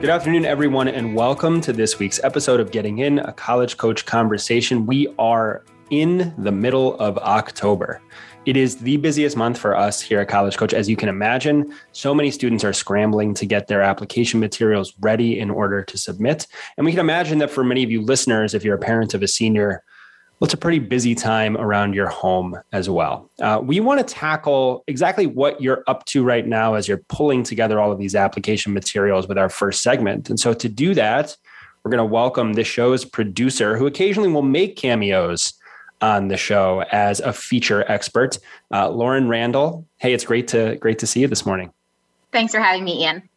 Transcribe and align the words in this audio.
Good 0.00 0.08
afternoon, 0.08 0.46
everyone, 0.46 0.88
and 0.88 1.14
welcome 1.14 1.60
to 1.60 1.74
this 1.74 1.98
week's 1.98 2.18
episode 2.24 2.58
of 2.58 2.70
Getting 2.70 3.00
In, 3.00 3.18
a 3.18 3.34
college 3.34 3.76
coach 3.76 4.06
conversation. 4.06 4.86
We 4.86 5.12
are 5.18 5.62
in 5.90 6.32
the 6.38 6.50
middle 6.50 6.98
of 6.98 7.18
October. 7.18 8.00
It 8.46 8.56
is 8.56 8.78
the 8.78 8.96
busiest 8.96 9.36
month 9.36 9.58
for 9.58 9.76
us 9.76 10.00
here 10.00 10.18
at 10.18 10.28
College 10.28 10.56
Coach. 10.56 10.72
As 10.72 10.88
you 10.88 10.96
can 10.96 11.10
imagine, 11.10 11.74
so 11.92 12.14
many 12.14 12.30
students 12.30 12.64
are 12.64 12.72
scrambling 12.72 13.34
to 13.34 13.44
get 13.44 13.66
their 13.66 13.82
application 13.82 14.40
materials 14.40 14.94
ready 15.00 15.38
in 15.38 15.50
order 15.50 15.84
to 15.84 15.98
submit. 15.98 16.46
And 16.78 16.86
we 16.86 16.92
can 16.92 17.00
imagine 17.00 17.36
that 17.40 17.50
for 17.50 17.62
many 17.62 17.84
of 17.84 17.90
you 17.90 18.00
listeners, 18.00 18.54
if 18.54 18.64
you're 18.64 18.76
a 18.76 18.78
parent 18.78 19.12
of 19.12 19.22
a 19.22 19.28
senior, 19.28 19.84
well, 20.40 20.46
it's 20.46 20.54
a 20.54 20.58
pretty 20.58 20.78
busy 20.78 21.14
time 21.14 21.54
around 21.58 21.94
your 21.94 22.08
home 22.08 22.56
as 22.72 22.88
well. 22.88 23.30
Uh, 23.42 23.60
we 23.62 23.78
want 23.78 24.00
to 24.00 24.14
tackle 24.14 24.82
exactly 24.86 25.26
what 25.26 25.60
you're 25.60 25.84
up 25.86 26.06
to 26.06 26.24
right 26.24 26.46
now 26.46 26.72
as 26.72 26.88
you're 26.88 27.02
pulling 27.08 27.42
together 27.42 27.78
all 27.78 27.92
of 27.92 27.98
these 27.98 28.14
application 28.14 28.72
materials 28.72 29.28
with 29.28 29.36
our 29.36 29.50
first 29.50 29.82
segment. 29.82 30.30
And 30.30 30.40
so 30.40 30.54
to 30.54 30.66
do 30.66 30.94
that, 30.94 31.36
we're 31.84 31.90
going 31.90 31.98
to 31.98 32.06
welcome 32.06 32.54
the 32.54 32.64
show's 32.64 33.04
producer, 33.04 33.76
who 33.76 33.86
occasionally 33.86 34.30
will 34.30 34.40
make 34.40 34.76
cameos 34.76 35.52
on 36.00 36.28
the 36.28 36.38
show 36.38 36.84
as 36.90 37.20
a 37.20 37.34
feature 37.34 37.84
expert, 37.92 38.38
uh, 38.72 38.88
Lauren 38.88 39.28
Randall. 39.28 39.86
Hey, 39.98 40.14
it's 40.14 40.24
great 40.24 40.48
to 40.48 40.76
great 40.76 40.98
to 41.00 41.06
see 41.06 41.20
you 41.20 41.28
this 41.28 41.44
morning. 41.44 41.70
Thanks 42.32 42.54
for 42.54 42.60
having 42.60 42.84
me, 42.84 43.02
Ian. 43.02 43.28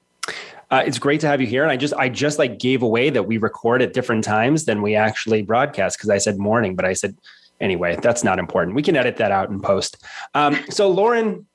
Uh, 0.74 0.82
it's 0.88 0.98
great 0.98 1.22
to 1.22 1.28
have 1.28 1.40
you 1.40 1.46
here. 1.46 1.62
And 1.62 1.72
I 1.72 1.78
just 1.78 1.94
I 1.94 2.10
just 2.10 2.40
like 2.40 2.58
gave 2.58 2.82
away 2.82 3.12
that 3.12 3.28
we 3.28 3.38
record 3.38 3.84
at 3.84 3.94
different 3.94 4.24
times 4.24 4.66
than 4.66 4.82
we 4.82 4.96
actually 4.96 5.44
broadcast 5.44 6.00
because 6.00 6.10
I 6.10 6.18
said 6.18 6.40
morning, 6.40 6.76
but 6.76 6.84
I 6.84 6.94
said 6.94 7.16
anyway. 7.62 7.96
That's 8.02 8.24
not 8.24 8.40
important. 8.40 8.76
We 8.76 8.82
can 8.82 8.96
edit 8.96 9.18
that 9.18 9.32
out 9.32 9.52
in 9.52 9.62
post. 9.62 10.04
Um, 10.34 10.58
so 10.72 10.90
Lauren, 10.90 11.46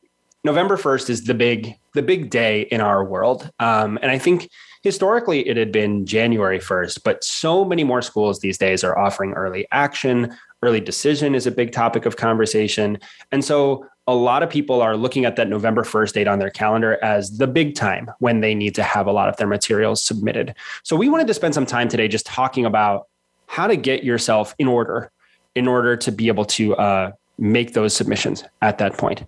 November 0.45 0.77
first 0.77 1.11
is 1.11 1.25
the 1.25 1.35
big 1.35 1.75
the 1.95 2.03
big 2.03 2.31
day 2.31 2.69
in 2.71 2.81
our 2.81 3.05
world, 3.05 3.51
um, 3.59 3.99
and 4.03 4.13
I 4.13 4.19
think 4.19 4.49
historically 4.85 5.49
it 5.49 5.57
had 5.57 5.73
been 5.73 6.07
January 6.07 6.61
1st, 6.61 7.01
but 7.03 7.25
so 7.25 7.65
many 7.65 7.83
more 7.83 8.01
schools 8.01 8.39
these 8.39 8.57
days 8.57 8.85
are 8.85 8.97
offering 8.97 9.33
early 9.33 9.67
action. 9.73 10.33
Early 10.63 10.81
decision 10.81 11.35
is 11.35 11.47
a 11.47 11.51
big 11.51 11.73
topic 11.73 12.07
of 12.07 12.17
conversation. 12.17 12.99
And 13.33 13.45
so 13.45 13.85
a 14.09 14.15
lot 14.15 14.43
of 14.43 14.49
people 14.49 14.81
are 14.81 14.97
looking 14.97 15.27
at 15.27 15.37
that 15.37 15.49
November 15.49 15.83
1st 15.83 16.15
date 16.15 16.27
on 16.27 16.39
their 16.39 16.49
calendar 16.49 16.99
as 17.05 17.37
the 17.37 17.47
big 17.47 17.75
time 17.75 18.11
when 18.21 18.41
they 18.41 18.55
need 18.55 18.75
to 18.75 18.83
have 18.83 19.07
a 19.07 19.13
lot 19.13 19.29
of 19.29 19.37
their 19.37 19.47
materials 19.47 20.03
submitted. 20.03 20.55
So 20.83 20.97
we 20.97 21.11
wanted 21.11 21.27
to 21.27 21.35
spend 21.35 21.53
some 21.53 21.67
time 21.67 21.89
today 21.89 22.09
just 22.09 22.25
talking 22.25 22.65
about 22.65 23.07
how 23.47 23.67
to 23.67 23.77
get 23.77 24.05
yourself 24.05 24.55
in 24.59 24.67
order 24.67 25.13
in 25.55 25.69
order 25.69 25.97
to 25.97 26.11
be 26.11 26.29
able 26.29 26.47
to 26.47 26.75
uh, 26.77 27.13
make 27.37 27.75
those 27.75 27.95
submissions 27.95 28.45
at 28.63 28.79
that 28.79 28.97
point. 28.97 29.25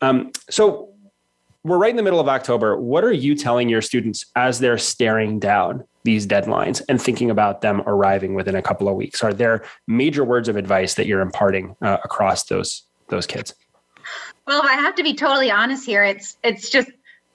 Um, 0.00 0.32
so 0.50 0.88
we're 1.62 1.78
right 1.78 1.90
in 1.90 1.96
the 1.96 2.02
middle 2.02 2.20
of 2.20 2.28
October. 2.28 2.76
What 2.80 3.04
are 3.04 3.12
you 3.12 3.34
telling 3.34 3.68
your 3.68 3.82
students 3.82 4.26
as 4.34 4.58
they're 4.58 4.78
staring 4.78 5.38
down 5.38 5.84
these 6.04 6.26
deadlines 6.26 6.82
and 6.88 7.00
thinking 7.00 7.30
about 7.30 7.60
them 7.60 7.82
arriving 7.86 8.34
within 8.34 8.56
a 8.56 8.62
couple 8.62 8.88
of 8.88 8.96
weeks? 8.96 9.22
Are 9.22 9.32
there 9.32 9.64
major 9.86 10.24
words 10.24 10.48
of 10.48 10.56
advice 10.56 10.94
that 10.94 11.06
you're 11.06 11.20
imparting 11.20 11.76
uh, 11.80 11.98
across 12.02 12.44
those 12.44 12.82
those 13.08 13.26
kids? 13.26 13.54
Well, 14.46 14.60
if 14.60 14.66
I 14.66 14.74
have 14.74 14.94
to 14.96 15.02
be 15.02 15.14
totally 15.14 15.50
honest 15.50 15.84
here, 15.84 16.04
it's 16.04 16.38
it's 16.42 16.70
just 16.70 16.90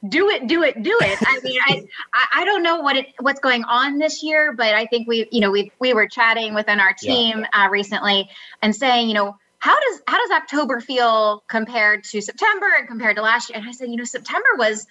do 0.07 0.29
it, 0.29 0.47
do 0.47 0.63
it, 0.63 0.81
do 0.81 0.97
it. 1.01 1.17
I 1.21 1.39
mean, 1.43 1.59
I 2.13 2.27
I 2.33 2.45
don't 2.45 2.63
know 2.63 2.81
what 2.81 2.95
it 2.95 3.07
what's 3.19 3.39
going 3.39 3.63
on 3.65 3.97
this 3.97 4.23
year, 4.23 4.53
but 4.53 4.73
I 4.73 4.85
think 4.85 5.07
we 5.07 5.27
you 5.31 5.41
know 5.41 5.51
we 5.51 5.71
we 5.79 5.93
were 5.93 6.07
chatting 6.07 6.53
within 6.53 6.79
our 6.79 6.93
team 6.93 7.39
yeah. 7.39 7.65
uh, 7.65 7.69
recently 7.69 8.29
and 8.61 8.75
saying 8.75 9.09
you 9.09 9.13
know 9.13 9.37
how 9.59 9.77
does 9.79 10.01
how 10.07 10.17
does 10.17 10.31
October 10.31 10.79
feel 10.79 11.43
compared 11.47 12.03
to 12.05 12.21
September 12.21 12.67
and 12.77 12.87
compared 12.87 13.17
to 13.17 13.21
last 13.21 13.49
year? 13.49 13.59
And 13.59 13.67
I 13.67 13.71
said 13.73 13.89
you 13.89 13.97
know 13.97 14.05
September 14.05 14.49
was 14.57 14.87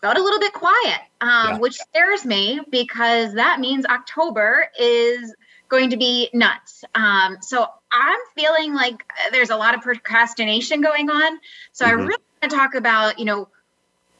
felt 0.00 0.18
a 0.18 0.22
little 0.22 0.40
bit 0.40 0.52
quiet, 0.52 1.00
um, 1.20 1.30
yeah. 1.30 1.58
which 1.58 1.76
scares 1.76 2.24
me 2.24 2.60
because 2.70 3.32
that 3.34 3.60
means 3.60 3.86
October 3.86 4.68
is 4.78 5.34
going 5.68 5.90
to 5.90 5.96
be 5.96 6.28
nuts. 6.34 6.84
Um, 6.94 7.38
so 7.40 7.68
I'm 7.94 8.18
feeling 8.34 8.74
like 8.74 9.04
there's 9.30 9.50
a 9.50 9.56
lot 9.56 9.74
of 9.74 9.82
procrastination 9.82 10.80
going 10.80 11.08
on. 11.08 11.38
So 11.72 11.84
mm-hmm. 11.84 11.92
I 11.92 12.02
really 12.02 12.22
want 12.42 12.50
to 12.50 12.56
talk 12.56 12.74
about, 12.74 13.18
you 13.18 13.24
know, 13.24 13.48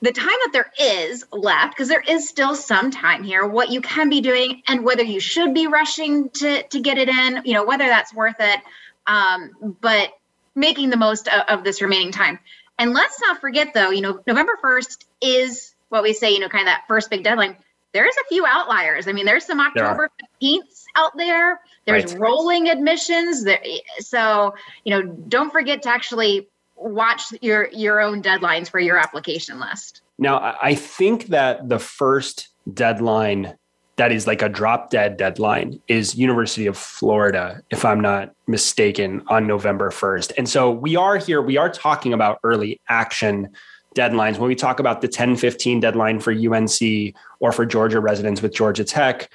the 0.01 0.13
time 0.13 0.27
that 0.29 0.51
there 0.53 0.71
is 0.79 1.25
left, 1.33 1.75
because 1.75 1.89
there 1.89 2.05
is 2.07 2.29
still 2.29 2.55
some 2.55 2.91
time 2.91 3.25
here, 3.25 3.47
what 3.47 3.71
you 3.71 3.81
can 3.81 4.11
be 4.11 4.21
doing 4.21 4.63
and 4.69 4.85
whether 4.85 5.03
you 5.03 5.19
should 5.19 5.55
be 5.55 5.67
rushing 5.67 6.29
to, 6.31 6.63
to 6.63 6.81
get 6.81 6.99
it 6.99 7.09
in, 7.09 7.43
you 7.45 7.55
know, 7.55 7.65
whether 7.65 7.87
that's 7.87 8.15
worth 8.15 8.37
it. 8.39 8.61
Um, 9.07 9.77
but 9.81 10.11
making 10.55 10.91
the 10.91 10.97
most 10.97 11.27
of, 11.29 11.59
of 11.59 11.65
this 11.65 11.83
remaining 11.83 12.13
time. 12.13 12.39
And 12.79 12.93
let's 12.93 13.21
not 13.21 13.41
forget, 13.41 13.75
though, 13.75 13.91
you 13.91 14.01
know, 14.01 14.21
November 14.27 14.59
1st 14.63 15.05
is 15.21 15.75
what 15.89 16.03
we 16.03 16.13
say, 16.13 16.33
you 16.33 16.41
know, 16.41 16.49
kind 16.49 16.63
of 16.63 16.67
that 16.67 16.85
first 16.87 17.11
big 17.11 17.25
deadline. 17.25 17.57
There's 17.93 18.15
a 18.15 18.29
few 18.29 18.45
outliers. 18.47 19.07
I 19.09 19.13
mean, 19.13 19.27
there's 19.27 19.45
some 19.45 19.61
October 19.61 20.11
15th 20.43 20.84
out 20.97 21.17
there. 21.17 21.61
There's 21.87 22.13
right. 22.13 22.21
rolling 22.21 22.69
admissions. 22.69 23.45
There, 23.45 23.63
so 23.99 24.55
you 24.85 24.91
know, 24.91 25.03
don't 25.29 25.51
forget 25.51 25.83
to 25.83 25.89
actually 25.89 26.49
watch 26.77 27.33
your 27.41 27.69
your 27.73 28.01
own 28.01 28.23
deadlines 28.23 28.69
for 28.69 28.81
your 28.81 28.99
application 28.99 29.61
list. 29.61 30.03
Now, 30.19 30.57
I 30.63 30.75
think 30.75 31.27
that 31.27 31.69
the 31.69 31.79
first 31.79 32.49
deadline 32.73 33.57
that 33.97 34.11
is 34.11 34.27
like 34.27 34.43
a 34.43 34.49
drop 34.49 34.91
dead 34.91 35.17
deadline 35.17 35.81
is 35.87 36.17
University 36.17 36.67
of 36.67 36.77
Florida, 36.77 37.63
if 37.71 37.85
I'm 37.85 38.01
not 38.01 38.35
mistaken, 38.47 39.23
on 39.29 39.47
November 39.47 39.91
1st. 39.91 40.33
And 40.37 40.49
so 40.49 40.71
we 40.71 40.97
are 40.97 41.17
here, 41.17 41.41
we 41.41 41.57
are 41.57 41.71
talking 41.71 42.13
about 42.13 42.41
early 42.43 42.81
action 42.89 43.51
deadlines. 43.95 44.39
When 44.39 44.49
we 44.49 44.57
talk 44.57 44.81
about 44.81 45.01
the 45.01 45.09
10 45.09 45.37
15 45.37 45.81
deadline 45.81 46.19
for 46.19 46.33
UNC 46.33 47.15
or 47.39 47.53
for 47.53 47.65
Georgia 47.65 48.01
residents 48.01 48.43
with 48.43 48.53
Georgia 48.53 48.85
Tech, 48.85 49.31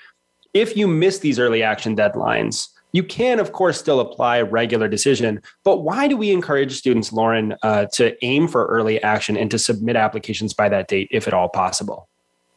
if 0.53 0.75
you 0.75 0.87
miss 0.87 1.19
these 1.19 1.39
early 1.39 1.63
action 1.63 1.95
deadlines, 1.95 2.69
you 2.91 3.03
can, 3.03 3.39
of 3.39 3.51
course, 3.51 3.79
still 3.79 3.99
apply 3.99 4.41
regular 4.41 4.87
decision. 4.87 5.41
But 5.63 5.83
why 5.83 6.07
do 6.07 6.17
we 6.17 6.31
encourage 6.31 6.75
students, 6.75 7.13
Lauren, 7.13 7.55
uh, 7.61 7.85
to 7.93 8.15
aim 8.25 8.47
for 8.47 8.65
early 8.65 9.01
action 9.03 9.37
and 9.37 9.51
to 9.51 9.59
submit 9.59 9.95
applications 9.95 10.53
by 10.53 10.69
that 10.69 10.87
date, 10.87 11.07
if 11.11 11.27
at 11.27 11.33
all 11.33 11.49
possible? 11.49 12.09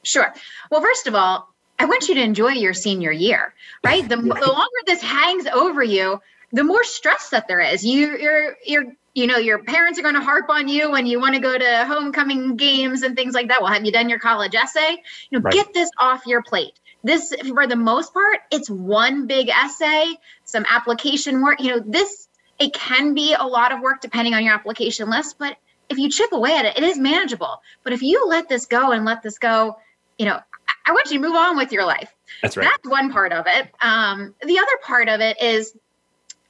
Sure. 0.04 0.32
Well, 0.70 0.80
first 0.80 1.06
of 1.06 1.14
all, 1.14 1.48
I 1.78 1.84
want 1.84 2.08
you 2.08 2.14
to 2.14 2.22
enjoy 2.22 2.52
your 2.52 2.74
senior 2.74 3.12
year, 3.12 3.54
right? 3.84 4.08
The, 4.08 4.16
yeah. 4.16 4.40
the 4.40 4.52
longer 4.52 4.80
this 4.86 5.02
hangs 5.02 5.46
over 5.48 5.82
you, 5.82 6.20
the 6.52 6.64
more 6.64 6.84
stress 6.84 7.28
that 7.30 7.48
there 7.48 7.60
is. 7.60 7.84
You, 7.84 8.16
you're, 8.16 8.56
you're, 8.64 8.84
you 9.14 9.26
know, 9.26 9.36
your 9.36 9.62
parents 9.64 9.98
are 9.98 10.02
going 10.02 10.14
to 10.14 10.20
harp 10.20 10.48
on 10.48 10.68
you 10.68 10.90
when 10.90 11.06
you 11.06 11.20
want 11.20 11.34
to 11.34 11.40
go 11.40 11.58
to 11.58 11.84
homecoming 11.86 12.56
games 12.56 13.02
and 13.02 13.16
things 13.16 13.34
like 13.34 13.48
that. 13.48 13.60
Well, 13.60 13.72
have 13.72 13.84
you 13.84 13.92
done 13.92 14.08
your 14.08 14.18
college 14.18 14.54
essay? 14.54 15.02
You 15.30 15.38
know, 15.38 15.42
right. 15.42 15.52
get 15.52 15.74
this 15.74 15.90
off 15.98 16.26
your 16.26 16.42
plate 16.42 16.78
this 17.02 17.34
for 17.48 17.66
the 17.66 17.76
most 17.76 18.12
part 18.12 18.38
it's 18.50 18.70
one 18.70 19.26
big 19.26 19.48
essay 19.48 20.14
some 20.44 20.64
application 20.70 21.42
work 21.42 21.60
you 21.60 21.74
know 21.74 21.82
this 21.84 22.28
it 22.58 22.72
can 22.72 23.14
be 23.14 23.34
a 23.34 23.44
lot 23.44 23.72
of 23.72 23.80
work 23.80 24.00
depending 24.00 24.34
on 24.34 24.44
your 24.44 24.54
application 24.54 25.10
list 25.10 25.36
but 25.38 25.56
if 25.88 25.98
you 25.98 26.08
chip 26.10 26.32
away 26.32 26.56
at 26.56 26.64
it 26.64 26.76
it 26.76 26.82
is 26.82 26.98
manageable. 26.98 27.60
But 27.84 27.92
if 27.92 28.02
you 28.02 28.26
let 28.26 28.48
this 28.48 28.66
go 28.66 28.92
and 28.92 29.04
let 29.04 29.22
this 29.22 29.38
go 29.38 29.76
you 30.18 30.26
know 30.26 30.38
i 30.86 30.92
want 30.92 31.10
you 31.10 31.18
to 31.18 31.26
move 31.26 31.36
on 31.36 31.56
with 31.56 31.72
your 31.72 31.84
life. 31.84 32.12
That's 32.42 32.56
right. 32.56 32.64
That's 32.64 32.88
one 32.88 33.12
part 33.12 33.32
of 33.32 33.46
it. 33.46 33.68
Um, 33.80 34.34
the 34.44 34.58
other 34.58 34.78
part 34.82 35.08
of 35.08 35.20
it 35.20 35.40
is 35.40 35.76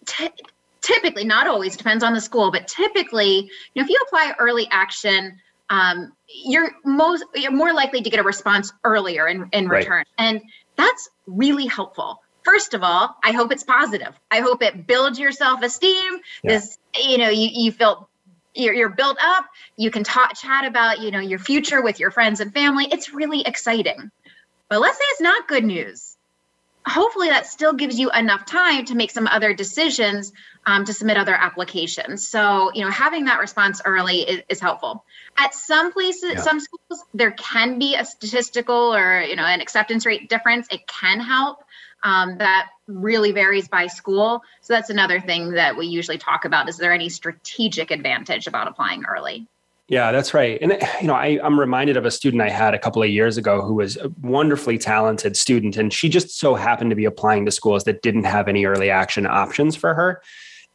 t- 0.07 0.31
typically 0.81 1.25
not 1.25 1.47
always 1.47 1.77
depends 1.77 2.03
on 2.03 2.13
the 2.13 2.21
school 2.21 2.51
but 2.51 2.67
typically 2.67 3.51
you 3.75 3.77
know 3.77 3.85
if 3.85 3.89
you 3.89 4.01
apply 4.07 4.35
early 4.39 4.67
action 4.71 5.39
um, 5.71 6.13
you're 6.45 6.71
most 6.85 7.25
you're 7.35 7.53
more 7.53 7.73
likely 7.73 8.03
to 8.03 8.11
get 8.11 8.21
a 8.21 8.23
response 8.23 8.73
earlier 8.85 9.27
in, 9.27 9.49
in 9.53 9.69
right. 9.69 9.79
return. 9.79 10.05
And 10.19 10.43
that's 10.77 11.09
really 11.27 11.67
helpful. 11.67 12.23
First 12.45 12.75
of 12.75 12.83
all, 12.83 13.17
I 13.23 13.33
hope 13.33 13.53
it's 13.53 13.63
positive. 13.63 14.19
I 14.31 14.41
hope 14.41 14.63
it 14.63 14.87
builds 14.87 15.19
your 15.19 15.31
self-esteem. 15.33 16.19
Yeah. 16.43 16.51
This, 16.51 16.79
you 17.01 17.19
know, 17.19 17.29
you, 17.29 17.49
you 17.53 17.73
feel 17.73 18.09
you're, 18.55 18.75
you're 18.75 18.89
built 18.89 19.17
up. 19.21 19.47
You 19.77 19.91
can 19.91 20.05
talk, 20.05 20.35
chat 20.35 20.65
about, 20.65 21.01
you 21.01 21.11
know, 21.11 21.21
your 21.21 21.39
future 21.39 21.83
with 21.83 22.01
your 22.01 22.11
friends 22.11 22.41
and 22.41 22.53
family. 22.53 22.89
It's 22.91 23.15
really 23.15 23.43
exciting. 23.43 24.11
But 24.69 24.81
let's 24.81 24.99
say 24.99 25.05
it's 25.11 25.21
not 25.21 25.47
good 25.49 25.65
news. 25.65 26.12
Hopefully 26.87 27.29
that 27.29 27.47
still 27.47 27.73
gives 27.73 27.99
you 27.99 28.11
enough 28.11 28.45
time 28.45 28.85
to 28.87 28.95
make 28.95 29.11
some 29.11 29.27
other 29.27 29.55
decisions 29.55 30.33
um, 30.67 30.85
to 30.85 30.93
submit 30.93 31.17
other 31.17 31.35
applications. 31.35 32.27
So 32.27 32.71
you 32.75 32.85
know 32.85 32.91
having 32.91 33.27
that 33.27 33.41
response 33.41 33.81
early 33.85 34.21
is, 34.21 34.43
is 34.49 34.61
helpful. 34.61 35.05
At 35.37 35.55
some 35.55 35.93
places 35.93 36.35
yeah. 36.35 36.41
some 36.41 36.61
schools 36.61 37.05
there 37.15 37.33
can 37.33 37.79
be 37.79 37.95
a 37.95 38.05
statistical 38.05 38.95
or 38.95 39.23
you 39.23 39.37
know 39.37 39.45
an 39.45 39.61
acceptance 39.61 40.07
rate 40.07 40.29
difference. 40.29 40.69
It 40.71 40.87
can 40.87 41.21
help 41.21 41.65
um, 42.03 42.39
that 42.39 42.69
really 42.89 43.33
varies 43.33 43.69
by 43.69 43.87
school. 43.87 44.43
So 44.61 44.75
that's 44.75 44.91
another 44.91 45.21
thing 45.21 45.53
that 45.53 45.77
we 45.77 45.87
usually 45.87 46.19
talk 46.19 46.45
about. 46.45 46.69
Is 46.69 46.77
there 46.77 46.93
any 46.93 47.09
strategic 47.09 47.91
advantage 47.91 48.47
about 48.47 48.67
applying 48.69 49.05
early 49.05 49.47
yeah, 49.93 50.11
that's 50.11 50.33
right. 50.33 50.59
And 50.63 50.79
you 51.03 51.07
know, 51.07 51.13
I, 51.13 51.39
I'm 51.45 51.61
reminded 51.61 51.99
of 51.99 52.07
a 52.07 52.11
student 52.11 52.41
I 52.41 52.49
had 52.49 52.73
a 52.73 52.79
couple 52.79 53.03
of 53.03 53.11
years 53.11 53.37
ago 53.37 53.61
who 53.61 53.75
was 53.75 53.99
a 53.99 54.09
wonderfully 54.23 54.79
talented 54.79 55.37
student, 55.37 55.77
and 55.77 55.93
she 55.93 56.09
just 56.09 56.39
so 56.39 56.55
happened 56.55 56.89
to 56.89 56.97
be 56.97 57.05
applying 57.05 57.45
to 57.45 57.51
schools 57.51 57.85
that 57.85 58.01
didn't 58.01 58.25
have 58.25 58.49
any 58.49 58.65
early 58.65 58.89
action 58.89 59.27
options 59.27 59.77
for 59.77 59.93
her. 59.93 60.23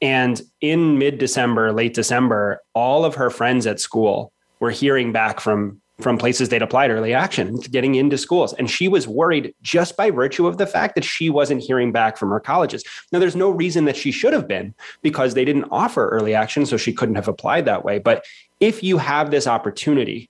And 0.03 0.39
in 0.61 0.99
mid 0.99 1.17
December, 1.17 1.73
late 1.73 1.95
December, 1.95 2.61
all 2.75 3.05
of 3.05 3.15
her 3.15 3.31
friends 3.31 3.65
at 3.65 3.79
school 3.79 4.31
were 4.59 4.69
hearing 4.69 5.11
back 5.11 5.39
from 5.39 5.81
from 5.99 6.17
places 6.17 6.49
they'd 6.49 6.61
applied 6.61 6.91
early 6.91 7.13
action, 7.13 7.55
getting 7.71 7.95
into 7.95 8.17
schools. 8.17 8.53
And 8.53 8.69
she 8.69 8.88
was 8.88 9.07
worried 9.07 9.53
just 9.63 9.97
by 9.97 10.11
virtue 10.11 10.45
of 10.45 10.57
the 10.57 10.67
fact 10.67 10.95
that 10.95 11.03
she 11.03 11.29
wasn't 11.29 11.63
hearing 11.63 11.91
back 11.91 12.17
from 12.17 12.29
her 12.29 12.39
colleges. 12.39 12.83
Now, 13.11 13.19
there's 13.19 13.35
no 13.35 13.49
reason 13.49 13.85
that 13.85 13.97
she 13.97 14.11
should 14.11 14.33
have 14.33 14.47
been 14.47 14.75
because 15.01 15.33
they 15.33 15.45
didn't 15.45 15.65
offer 15.71 16.07
early 16.09 16.35
action, 16.35 16.65
so 16.65 16.77
she 16.77 16.94
couldn't 16.94 17.15
have 17.15 17.27
applied 17.27 17.65
that 17.65 17.83
way. 17.83 17.97
But 17.97 18.25
if 18.59 18.83
you 18.83 18.99
have 18.99 19.31
this 19.31 19.47
opportunity, 19.47 20.29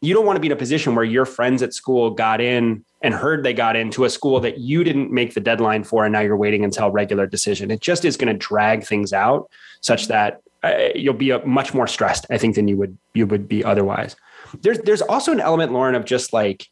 you 0.00 0.14
don't 0.14 0.26
want 0.26 0.36
to 0.36 0.40
be 0.40 0.48
in 0.48 0.52
a 0.52 0.56
position 0.56 0.94
where 0.94 1.04
your 1.04 1.24
friends 1.24 1.62
at 1.62 1.74
school 1.74 2.10
got 2.10 2.40
in 2.40 2.84
and 3.02 3.14
heard 3.14 3.44
they 3.44 3.54
got 3.54 3.76
into 3.76 4.04
a 4.04 4.10
school 4.10 4.40
that 4.40 4.58
you 4.58 4.84
didn't 4.84 5.10
make 5.10 5.34
the 5.34 5.40
deadline 5.40 5.84
for 5.84 6.04
and 6.04 6.12
now 6.12 6.20
you're 6.20 6.36
waiting 6.36 6.64
until 6.64 6.90
regular 6.90 7.26
decision 7.26 7.70
it 7.70 7.80
just 7.80 8.04
is 8.04 8.16
going 8.16 8.32
to 8.32 8.38
drag 8.38 8.84
things 8.84 9.12
out 9.12 9.48
such 9.80 10.08
that 10.08 10.40
uh, 10.64 10.88
you'll 10.94 11.14
be 11.14 11.30
a, 11.30 11.44
much 11.46 11.72
more 11.72 11.86
stressed 11.86 12.26
i 12.30 12.36
think 12.36 12.54
than 12.54 12.68
you 12.68 12.76
would 12.76 12.96
you 13.14 13.26
would 13.26 13.48
be 13.48 13.64
otherwise 13.64 14.16
there's 14.60 14.78
there's 14.80 15.02
also 15.02 15.32
an 15.32 15.40
element 15.40 15.72
lauren 15.72 15.94
of 15.94 16.04
just 16.04 16.32
like 16.32 16.68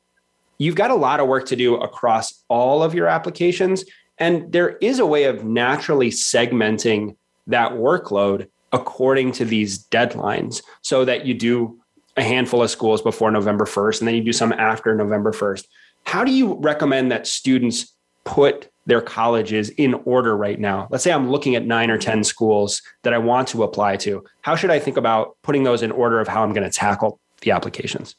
you've 0.59 0.75
got 0.75 0.91
a 0.91 0.95
lot 0.95 1.21
of 1.21 1.29
work 1.29 1.47
to 1.47 1.57
do 1.57 1.77
across 1.77 2.45
all 2.49 2.83
of 2.83 2.95
your 2.95 3.07
applications 3.07 3.85
and 4.19 4.53
there 4.53 4.77
is 4.79 4.99
a 4.99 5.07
way 5.07 5.25
of 5.25 5.45
naturally 5.45 6.11
segmenting 6.11 7.17
that 7.47 7.73
workload 7.73 8.49
according 8.73 9.33
to 9.33 9.45
these 9.45 9.85
deadlines 9.89 10.63
so 10.83 11.05
that 11.05 11.25
you 11.25 11.35
do 11.35 11.79
a 12.17 12.23
handful 12.23 12.63
of 12.63 12.71
schools 12.71 13.03
before 13.03 13.31
November 13.31 13.65
1st 13.65 14.01
and 14.01 14.09
then 14.09 14.15
you 14.15 14.23
do 14.23 14.33
some 14.33 14.53
after 14.53 14.95
November 14.95 15.33
1st. 15.33 15.67
How 16.05 16.25
do 16.25 16.33
you 16.33 16.55
recommend 16.55 17.11
that 17.11 17.27
students 17.27 17.93
put 18.25 18.69
their 18.87 19.01
colleges 19.01 19.71
in 19.71 19.95
order 20.05 20.37
right 20.37 20.61
now? 20.61 20.87
Let's 20.91 21.03
say 21.03 21.13
I'm 21.13 21.31
looking 21.31 21.57
at 21.57 21.65
nine 21.65 21.91
or 21.91 21.99
10 21.99 22.25
schools 22.25 22.83
that 23.03 23.15
I 23.15 23.19
want 23.19 23.49
to 23.49 23.63
apply 23.63 23.97
to. 23.99 24.25
How 24.43 24.55
should 24.55 24.71
I 24.71 24.79
think 24.79 24.97
about 24.97 25.37
putting 25.43 25.65
those 25.65 25.83
in 25.83 25.91
order 25.91 26.21
of 26.21 26.29
how 26.29 26.43
I'm 26.43 26.53
going 26.53 26.69
to 26.69 26.77
tackle 26.77 27.19
the 27.45 27.53
applications? 27.53 28.17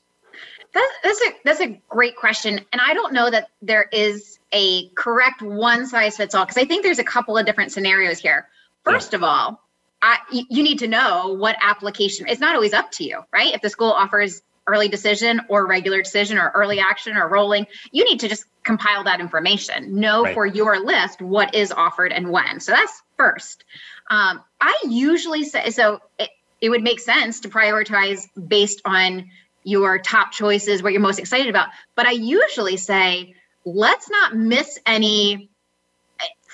That, 0.74 0.92
that's 1.04 1.22
a 1.22 1.30
that's 1.44 1.62
a 1.62 1.82
great 1.90 2.16
question, 2.16 2.60
and 2.72 2.82
I 2.82 2.94
don't 2.94 3.14
know 3.14 3.30
that 3.30 3.50
there 3.62 3.88
is 3.92 4.40
a 4.52 4.90
correct 4.90 5.42
one 5.42 5.88
size 5.88 6.18
fits 6.18 6.36
all 6.36 6.46
because 6.46 6.62
I 6.62 6.66
think 6.66 6.84
there's 6.84 7.00
a 7.00 7.04
couple 7.04 7.38
of 7.38 7.46
different 7.46 7.72
scenarios 7.72 8.20
here. 8.20 8.48
First 8.84 9.14
yeah. 9.14 9.18
of 9.18 9.24
all, 9.24 9.62
I, 10.02 10.18
you 10.30 10.64
need 10.64 10.80
to 10.80 10.88
know 10.88 11.34
what 11.40 11.56
application. 11.62 12.28
It's 12.28 12.42
not 12.42 12.56
always 12.56 12.74
up 12.74 12.92
to 12.92 13.04
you, 13.04 13.22
right? 13.32 13.54
If 13.54 13.62
the 13.62 13.70
school 13.70 13.92
offers 13.92 14.42
early 14.68 14.88
decision 14.88 15.42
or 15.48 15.66
regular 15.66 16.02
decision 16.02 16.38
or 16.38 16.52
early 16.56 16.80
action 16.80 17.16
or 17.16 17.28
rolling, 17.28 17.68
you 17.92 18.04
need 18.04 18.20
to 18.20 18.28
just 18.28 18.46
compile 18.64 19.04
that 19.06 19.20
information. 19.20 20.00
Know 20.00 20.24
right. 20.24 20.34
for 20.34 20.46
your 20.46 20.84
list 20.84 21.22
what 21.22 21.56
is 21.56 21.72
offered 21.72 22.12
and 22.12 22.32
when. 22.32 22.60
So 22.60 22.72
that's 22.72 23.02
first. 23.18 23.64
Um, 24.10 24.42
I 24.60 24.78
usually 24.88 25.44
say 25.44 25.70
so. 25.70 26.00
It, 26.20 26.30
it 26.66 26.70
would 26.70 26.84
make 26.84 27.00
sense 27.00 27.42
to 27.42 27.50
prioritize 27.50 28.28
based 28.48 28.82
on 28.86 29.30
your 29.64 30.00
top 30.00 30.32
choices, 30.32 30.82
what 30.82 30.94
you're 30.94 31.02
most 31.02 31.20
excited 31.20 31.48
about. 31.48 31.70
But 31.96 32.08
I 32.08 32.12
usually 32.12 32.78
say, 32.78 33.36
let's 33.66 34.10
not 34.10 34.36
miss 34.36 34.80
any 34.86 35.50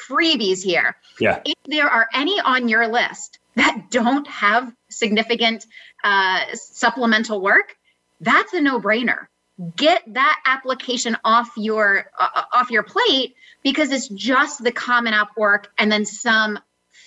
freebies 0.09 0.61
here. 0.63 0.95
Yeah. 1.19 1.41
If 1.45 1.55
there 1.65 1.87
are 1.87 2.07
any 2.13 2.39
on 2.39 2.67
your 2.67 2.87
list 2.87 3.39
that 3.55 3.87
don't 3.89 4.27
have 4.27 4.73
significant 4.89 5.65
uh, 6.03 6.41
supplemental 6.53 7.41
work, 7.41 7.75
that's 8.19 8.53
a 8.53 8.61
no-brainer. 8.61 9.27
Get 9.75 10.01
that 10.07 10.41
application 10.45 11.15
off 11.23 11.51
your 11.55 12.05
uh, 12.19 12.43
off 12.53 12.71
your 12.71 12.83
plate 12.83 13.35
because 13.63 13.91
it's 13.91 14.07
just 14.07 14.63
the 14.63 14.71
common 14.71 15.13
app 15.13 15.37
work 15.37 15.71
and 15.77 15.91
then 15.91 16.05
some 16.05 16.59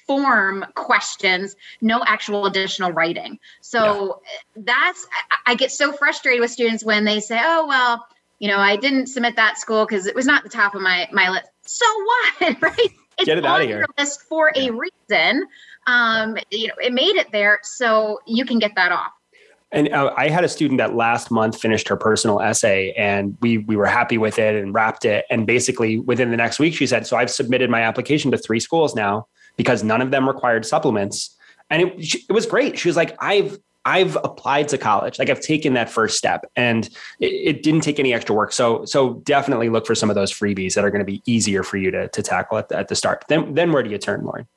form 0.06 0.64
questions, 0.74 1.56
no 1.80 2.02
actual 2.06 2.46
additional 2.46 2.92
writing. 2.92 3.38
So 3.60 4.20
yeah. 4.56 4.62
that's 4.64 5.06
I 5.46 5.54
get 5.54 5.70
so 5.72 5.92
frustrated 5.92 6.40
with 6.40 6.50
students 6.50 6.84
when 6.84 7.04
they 7.04 7.20
say, 7.20 7.40
"Oh 7.42 7.66
well, 7.66 8.06
you 8.38 8.48
know, 8.48 8.58
I 8.58 8.76
didn't 8.76 9.06
submit 9.06 9.36
that 9.36 9.58
school 9.58 9.86
because 9.86 10.06
it 10.06 10.14
was 10.14 10.26
not 10.26 10.42
the 10.42 10.50
top 10.50 10.74
of 10.74 10.82
my 10.82 11.08
my 11.12 11.30
list." 11.30 11.46
So 11.62 11.86
what, 11.86 12.56
right? 12.62 12.90
It's 13.16 13.26
Get 13.26 13.38
it 13.38 13.46
out 13.46 13.60
of 13.60 13.68
here. 13.68 13.86
list 13.96 14.22
for 14.22 14.50
yeah. 14.54 14.68
a 14.68 14.72
reason 14.72 15.46
um, 15.86 16.36
you 16.50 16.68
know, 16.68 16.74
it 16.82 16.92
made 16.92 17.16
it 17.16 17.30
there, 17.32 17.60
so 17.62 18.20
you 18.26 18.44
can 18.44 18.58
get 18.58 18.74
that 18.76 18.92
off. 18.92 19.12
And 19.72 19.92
uh, 19.92 20.14
I 20.16 20.28
had 20.28 20.44
a 20.44 20.48
student 20.48 20.78
that 20.78 20.94
last 20.94 21.30
month 21.30 21.60
finished 21.60 21.88
her 21.88 21.96
personal 21.96 22.40
essay, 22.40 22.92
and 22.92 23.36
we 23.40 23.58
we 23.58 23.76
were 23.76 23.86
happy 23.86 24.18
with 24.18 24.38
it 24.38 24.54
and 24.54 24.72
wrapped 24.72 25.04
it. 25.04 25.24
And 25.30 25.46
basically, 25.46 25.98
within 25.98 26.30
the 26.30 26.36
next 26.36 26.58
week, 26.58 26.74
she 26.74 26.86
said, 26.86 27.06
"So 27.06 27.16
I've 27.16 27.30
submitted 27.30 27.70
my 27.70 27.82
application 27.82 28.30
to 28.30 28.38
three 28.38 28.60
schools 28.60 28.94
now 28.94 29.26
because 29.56 29.82
none 29.82 30.00
of 30.00 30.10
them 30.10 30.28
required 30.28 30.66
supplements." 30.66 31.36
And 31.70 31.82
it 31.82 32.14
it 32.28 32.32
was 32.32 32.46
great. 32.46 32.78
She 32.78 32.88
was 32.88 32.96
like, 32.96 33.16
"I've 33.20 33.58
I've 33.86 34.16
applied 34.16 34.68
to 34.68 34.78
college. 34.78 35.18
Like 35.18 35.28
I've 35.28 35.40
taken 35.40 35.74
that 35.74 35.90
first 35.90 36.16
step 36.16 36.46
and 36.56 36.86
it, 37.20 37.26
it, 37.26 37.62
didn't 37.62 37.82
take 37.82 38.00
any 38.00 38.14
extra 38.14 38.34
work. 38.34 38.50
So, 38.50 38.82
so 38.86 39.16
definitely 39.24 39.68
look 39.68 39.86
for 39.86 39.94
some 39.94 40.08
of 40.08 40.14
those 40.14 40.32
freebies 40.32 40.74
that 40.74 40.86
are 40.86 40.90
going 40.90 41.02
to 41.02 41.04
be 41.04 41.22
easier 41.26 41.62
for 41.62 41.76
you 41.76 41.90
to, 41.90 42.08
to 42.08 42.22
tackle 42.22 42.56
at 42.56 42.70
the, 42.70 42.78
at 42.78 42.88
the 42.88 42.96
start. 42.96 43.26
Then, 43.28 43.52
then 43.52 43.72
where 43.72 43.82
do 43.82 43.90
you 43.90 43.98
turn, 43.98 44.24
Lauren? 44.24 44.48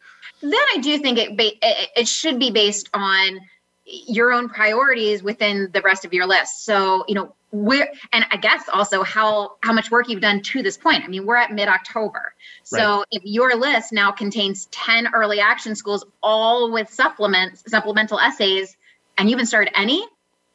then 0.42 0.54
I 0.54 0.78
do 0.80 0.98
think 1.00 1.18
it 1.18 1.58
it 1.62 2.08
should 2.08 2.40
be 2.40 2.52
based 2.52 2.90
on 2.94 3.40
your 3.88 4.34
own 4.34 4.50
priorities 4.50 5.24
within 5.24 5.70
the 5.72 5.82
rest 5.82 6.04
of 6.04 6.14
your 6.14 6.28
list. 6.28 6.66
So, 6.66 7.06
you 7.08 7.16
know, 7.16 7.34
where 7.52 7.90
and 8.12 8.26
I 8.30 8.36
guess 8.36 8.68
also 8.72 9.04
how 9.04 9.56
how 9.64 9.72
much 9.72 9.90
work 9.90 10.10
you've 10.10 10.22
done 10.22 10.42
to 10.42 10.62
this 10.62 10.78
point. 10.78 11.06
I 11.06 11.08
mean, 11.08 11.26
we're 11.26 11.38
at 11.38 11.52
mid-October. 11.52 12.34
So, 12.64 12.98
right. 12.98 13.06
if 13.12 13.24
your 13.24 13.56
list 13.56 13.94
now 13.94 14.12
contains 14.12 14.66
10 14.68 15.14
early 15.14 15.40
action 15.40 15.76
schools 15.76 16.04
all 16.22 16.72
with 16.72 16.90
supplements, 16.90 17.64
supplemental 17.68 18.20
essays 18.20 18.76
and 19.18 19.30
you 19.30 19.36
haven't 19.36 19.48
started 19.48 19.78
any? 19.80 20.06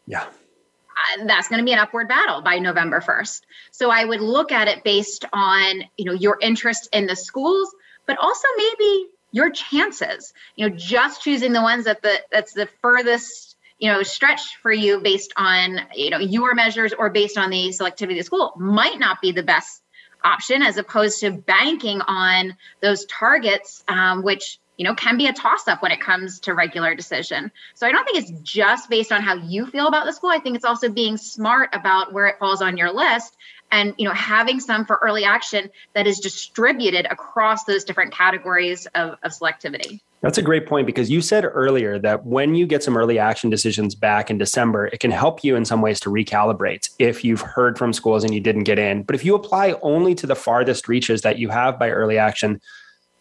Yeah. 0.07 0.25
Uh, 0.25 1.25
that's 1.25 1.49
going 1.49 1.59
to 1.59 1.65
be 1.65 1.73
an 1.73 1.79
upward 1.79 2.09
battle 2.09 2.43
by 2.43 2.59
November 2.59 3.01
1st. 3.01 3.41
So 3.71 3.91
I 3.91 4.05
would 4.05 4.21
look 4.21 4.53
at 4.53 4.69
it 4.69 4.85
based 4.85 5.25
on, 5.33 5.83
you 5.97 6.05
know, 6.05 6.13
your 6.13 6.39
interest 6.41 6.91
in 6.93 7.07
the 7.07 7.17
schools, 7.17 7.75
but 8.07 8.19
also 8.19 8.47
maybe 8.59 9.07
your 9.33 9.51
chances 9.51 10.33
you 10.57 10.69
know 10.69 10.75
just 10.77 11.23
choosing 11.23 11.53
the 11.53 11.63
ones 11.63 11.87
that 11.87 12.03
the 12.03 12.15
that's 12.31 12.53
the 12.53 12.69
furthest 12.81 13.57
you 13.79 13.91
know 13.91 14.03
stretch 14.03 14.57
for 14.63 14.73
you 14.73 15.01
based 15.01 15.33
on 15.37 15.81
you 15.95 16.11
know 16.11 16.19
your 16.19 16.55
measures 16.55 16.93
or 16.93 17.11
based 17.11 17.37
on 17.37 17.51
the 17.51 17.69
selectivity 17.71 18.13
of 18.13 18.19
the 18.19 18.23
school 18.23 18.53
might 18.57 18.99
not 18.99 19.21
be 19.21 19.33
the 19.33 19.43
best 19.43 19.83
option 20.25 20.63
as 20.63 20.77
opposed 20.77 21.19
to 21.21 21.33
banking 21.33 22.01
on 22.03 22.57
those 22.81 23.05
targets 23.07 23.83
um, 23.89 24.23
which 24.23 24.59
you 24.77 24.85
know 24.85 24.95
can 24.95 25.17
be 25.17 25.27
a 25.27 25.33
toss 25.33 25.69
up 25.69 25.83
when 25.83 25.93
it 25.93 26.01
comes 26.01 26.41
to 26.41 26.55
regular 26.55 26.95
decision. 26.95 27.51
So 27.75 27.87
i 27.87 27.93
don't 27.93 28.05
think 28.05 28.19
it's 28.19 28.41
just 28.43 28.89
based 28.89 29.13
on 29.13 29.23
how 29.23 29.35
you 29.35 29.67
feel 29.67 29.87
about 29.87 30.07
the 30.07 30.13
school. 30.13 30.31
I 30.31 30.39
think 30.39 30.57
it's 30.57 30.65
also 30.65 30.89
being 30.89 31.17
smart 31.17 31.71
about 31.73 32.13
where 32.13 32.27
it 32.27 32.39
falls 32.39 32.63
on 32.63 32.77
your 32.77 32.93
list 32.93 33.37
and 33.73 33.95
you 33.99 34.07
know 34.07 34.15
having 34.15 34.61
some 34.61 34.85
for 34.87 35.01
early 35.03 35.25
action 35.25 35.69
that 35.95 36.07
is 36.07 36.21
distributed 36.21 37.07
across 37.11 37.65
those 37.65 37.83
different 37.83 38.13
categories 38.13 38.87
of, 38.95 39.17
of 39.25 39.33
selectivity 39.33 40.01
that's 40.23 40.39
a 40.39 40.43
great 40.43 40.67
point 40.67 40.87
because 40.87 41.11
you 41.11 41.21
said 41.21 41.45
earlier 41.45 41.99
that 41.99 42.25
when 42.25 42.55
you 42.55 42.65
get 42.65 42.85
some 42.85 42.97
early 42.97 43.19
action 43.19 43.51
decisions 43.51 43.97
back 43.97 44.31
in 44.31 44.39
December, 44.39 44.87
it 44.87 45.01
can 45.01 45.11
help 45.11 45.43
you 45.43 45.57
in 45.57 45.65
some 45.65 45.83
ways 45.83 45.99
to 45.99 46.11
recalibrate 46.11 46.91
if 47.01 47.25
you've 47.25 47.41
heard 47.41 47.77
from 47.77 47.93
schools 47.93 48.23
and 48.23 48.33
you 48.33 48.41
didn't 48.41 48.63
get 48.63 48.79
in. 48.79 49.03
But 49.03 49.17
if 49.17 49.25
you 49.25 49.35
apply 49.35 49.75
only 49.83 50.15
to 50.15 50.27
the 50.29 50.37
farthest 50.37 50.87
reaches 50.87 51.23
that 51.23 51.39
you 51.39 51.49
have 51.49 51.77
by 51.77 51.91
early 51.91 52.19
action, 52.19 52.61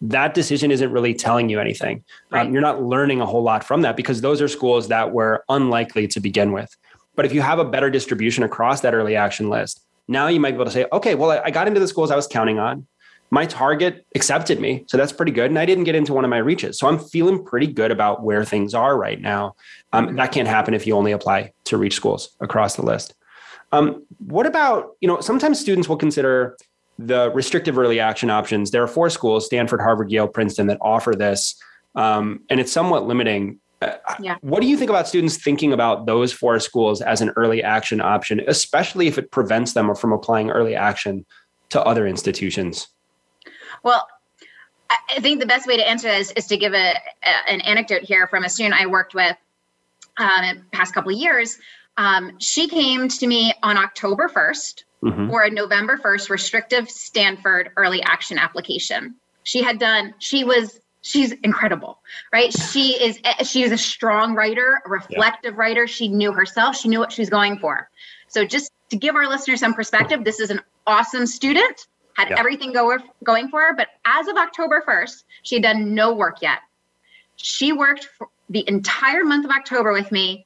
that 0.01 0.35
decision 0.35 0.69
isn't 0.69 0.91
really 0.91 1.15
telling 1.15 1.49
you 1.49 1.59
anything. 1.59 2.03
Um, 2.31 2.37
right. 2.37 2.45
Um, 2.45 2.53
you're 2.53 2.61
not 2.61 2.83
learning 2.83 3.19
a 3.19 3.25
whole 3.25 3.41
lot 3.41 3.63
from 3.63 3.81
that 3.81 3.97
because 3.97 4.21
those 4.21 4.39
are 4.39 4.47
schools 4.47 4.87
that 4.89 5.11
were 5.11 5.43
unlikely 5.49 6.07
to 6.09 6.19
begin 6.19 6.51
with. 6.51 6.75
But 7.15 7.25
if 7.25 7.33
you 7.33 7.41
have 7.41 7.57
a 7.57 7.65
better 7.65 7.89
distribution 7.89 8.43
across 8.43 8.81
that 8.81 8.93
early 8.93 9.15
action 9.15 9.49
list, 9.49 9.81
now 10.11 10.27
you 10.27 10.39
might 10.39 10.51
be 10.51 10.55
able 10.55 10.65
to 10.65 10.71
say, 10.71 10.85
okay, 10.91 11.15
well, 11.15 11.31
I 11.31 11.51
got 11.51 11.67
into 11.67 11.79
the 11.79 11.87
schools 11.87 12.11
I 12.11 12.15
was 12.15 12.27
counting 12.27 12.59
on. 12.59 12.85
My 13.29 13.45
target 13.45 14.05
accepted 14.13 14.59
me. 14.59 14.83
So 14.87 14.97
that's 14.97 15.13
pretty 15.13 15.31
good. 15.31 15.49
And 15.49 15.57
I 15.57 15.65
didn't 15.65 15.85
get 15.85 15.95
into 15.95 16.13
one 16.13 16.25
of 16.25 16.29
my 16.29 16.37
reaches. 16.37 16.77
So 16.77 16.87
I'm 16.87 16.99
feeling 16.99 17.45
pretty 17.45 17.67
good 17.67 17.89
about 17.89 18.23
where 18.23 18.43
things 18.43 18.73
are 18.73 18.97
right 18.97 19.21
now. 19.21 19.55
Um, 19.93 20.17
that 20.17 20.33
can't 20.33 20.49
happen 20.49 20.73
if 20.73 20.85
you 20.85 20.95
only 20.95 21.13
apply 21.13 21.53
to 21.65 21.77
reach 21.77 21.95
schools 21.95 22.35
across 22.41 22.75
the 22.75 22.81
list. 22.81 23.13
Um, 23.71 24.05
what 24.17 24.45
about, 24.45 24.97
you 24.99 25.07
know, 25.07 25.21
sometimes 25.21 25.61
students 25.61 25.87
will 25.87 25.95
consider 25.95 26.57
the 27.07 27.31
restrictive 27.31 27.77
early 27.77 27.99
action 27.99 28.29
options, 28.29 28.71
there 28.71 28.83
are 28.83 28.87
four 28.87 29.09
schools 29.09 29.45
Stanford, 29.45 29.81
Harvard, 29.81 30.11
Yale, 30.11 30.27
Princeton 30.27 30.67
that 30.67 30.77
offer 30.81 31.13
this. 31.15 31.55
Um, 31.95 32.41
and 32.49 32.59
it's 32.59 32.71
somewhat 32.71 33.05
limiting. 33.05 33.59
Yeah. 34.19 34.37
What 34.41 34.61
do 34.61 34.67
you 34.67 34.77
think 34.77 34.89
about 34.89 35.07
students 35.07 35.37
thinking 35.37 35.73
about 35.73 36.05
those 36.05 36.31
four 36.31 36.59
schools 36.59 37.01
as 37.01 37.21
an 37.21 37.31
early 37.35 37.63
action 37.63 37.99
option, 37.99 38.41
especially 38.47 39.07
if 39.07 39.17
it 39.17 39.31
prevents 39.31 39.73
them 39.73 39.93
from 39.95 40.13
applying 40.13 40.51
early 40.51 40.75
action 40.75 41.25
to 41.69 41.81
other 41.83 42.05
institutions? 42.05 42.87
Well, 43.83 44.07
I 45.09 45.19
think 45.19 45.39
the 45.39 45.45
best 45.45 45.67
way 45.67 45.77
to 45.77 45.87
answer 45.87 46.09
this 46.09 46.31
is 46.31 46.47
to 46.47 46.57
give 46.57 46.73
a, 46.73 46.93
a 47.23 47.49
an 47.49 47.61
anecdote 47.61 48.03
here 48.03 48.27
from 48.27 48.43
a 48.43 48.49
student 48.49 48.79
I 48.79 48.87
worked 48.87 49.15
with 49.15 49.35
um, 50.17 50.43
in 50.43 50.57
the 50.57 50.63
past 50.71 50.93
couple 50.93 51.11
of 51.11 51.17
years. 51.17 51.57
Um, 51.97 52.39
she 52.39 52.67
came 52.67 53.07
to 53.07 53.27
me 53.27 53.53
on 53.63 53.77
October 53.77 54.27
1st 54.27 54.83
mm-hmm. 55.03 55.29
for 55.29 55.43
a 55.43 55.49
November 55.49 55.97
1st 55.97 56.29
restrictive 56.29 56.89
Stanford 56.89 57.71
early 57.75 58.01
action 58.03 58.37
application. 58.37 59.15
She 59.43 59.61
had 59.61 59.79
done, 59.79 60.13
she 60.19 60.43
was, 60.43 60.79
she's 61.01 61.31
incredible, 61.43 61.99
right? 62.31 62.53
She 62.53 62.91
is, 63.01 63.19
she 63.43 63.63
is 63.63 63.71
a 63.71 63.77
strong 63.77 64.35
writer, 64.35 64.81
a 64.85 64.89
reflective 64.89 65.53
yeah. 65.53 65.59
writer. 65.59 65.87
She 65.87 66.07
knew 66.07 66.31
herself, 66.31 66.75
she 66.75 66.87
knew 66.89 66.99
what 66.99 67.11
she 67.11 67.21
was 67.21 67.29
going 67.29 67.57
for. 67.57 67.89
So 68.27 68.45
just 68.45 68.71
to 68.89 68.95
give 68.95 69.15
our 69.15 69.27
listeners 69.27 69.59
some 69.59 69.73
perspective, 69.73 70.23
this 70.23 70.39
is 70.39 70.49
an 70.49 70.61
awesome 70.87 71.27
student, 71.27 71.87
had 72.13 72.29
yeah. 72.29 72.39
everything 72.39 72.71
go, 72.71 72.97
going 73.23 73.49
for 73.49 73.61
her. 73.61 73.75
But 73.75 73.87
as 74.05 74.27
of 74.27 74.37
October 74.37 74.83
1st, 74.87 75.23
she 75.43 75.55
had 75.55 75.63
done 75.63 75.93
no 75.93 76.13
work 76.13 76.41
yet. 76.41 76.59
She 77.35 77.73
worked 77.73 78.05
for 78.17 78.27
the 78.49 78.63
entire 78.67 79.23
month 79.23 79.45
of 79.45 79.51
October 79.51 79.93
with 79.93 80.11
me 80.11 80.45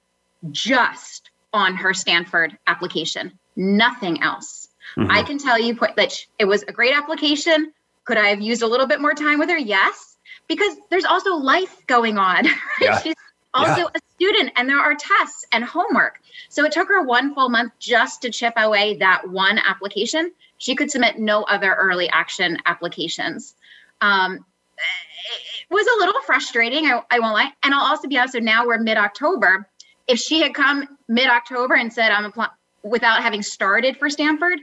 just 0.51 1.31
on 1.53 1.75
her 1.75 1.93
Stanford 1.93 2.57
application, 2.67 3.31
nothing 3.55 4.21
else. 4.21 4.69
Mm-hmm. 4.97 5.11
I 5.11 5.23
can 5.23 5.37
tell 5.37 5.59
you 5.59 5.73
that 5.95 6.25
it 6.37 6.45
was 6.45 6.63
a 6.63 6.71
great 6.71 6.95
application. 6.95 7.73
Could 8.03 8.17
I 8.17 8.27
have 8.27 8.41
used 8.41 8.61
a 8.61 8.67
little 8.67 8.87
bit 8.87 9.01
more 9.01 9.13
time 9.13 9.39
with 9.39 9.49
her? 9.49 9.57
Yes, 9.57 10.14
because 10.47 10.75
there's 10.89 11.05
also 11.05 11.35
life 11.35 11.85
going 11.87 12.17
on. 12.17 12.45
Right? 12.81 12.89
Yeah. 12.89 12.99
She's 12.99 13.15
also 13.53 13.81
yeah. 13.81 13.87
a 13.95 13.99
student 14.15 14.51
and 14.57 14.67
there 14.67 14.79
are 14.79 14.95
tests 14.95 15.45
and 15.53 15.63
homework. 15.63 16.19
So 16.49 16.65
it 16.65 16.73
took 16.73 16.89
her 16.89 17.03
one 17.03 17.33
full 17.33 17.49
month 17.49 17.71
just 17.79 18.21
to 18.23 18.29
chip 18.29 18.53
away 18.57 18.97
that 18.97 19.29
one 19.29 19.59
application. 19.59 20.31
She 20.57 20.75
could 20.75 20.91
submit 20.91 21.19
no 21.19 21.43
other 21.43 21.73
early 21.73 22.09
action 22.09 22.57
applications. 22.65 23.55
Um, 24.01 24.45
it 24.77 25.73
was 25.73 25.87
a 25.87 26.05
little 26.05 26.21
frustrating, 26.23 26.85
I, 26.85 27.01
I 27.09 27.19
won't 27.19 27.33
lie. 27.33 27.51
And 27.63 27.73
I'll 27.73 27.85
also 27.85 28.07
be 28.07 28.17
honest, 28.17 28.33
so 28.33 28.39
now 28.39 28.65
we're 28.65 28.77
mid 28.77 28.97
October. 28.97 29.67
If 30.07 30.19
she 30.19 30.41
had 30.41 30.53
come 30.53 30.97
mid 31.07 31.27
October 31.27 31.75
and 31.75 31.91
said, 31.91 32.11
I'm 32.11 32.25
applying 32.25 32.51
without 32.83 33.23
having 33.23 33.41
started 33.41 33.97
for 33.97 34.09
Stanford, 34.09 34.59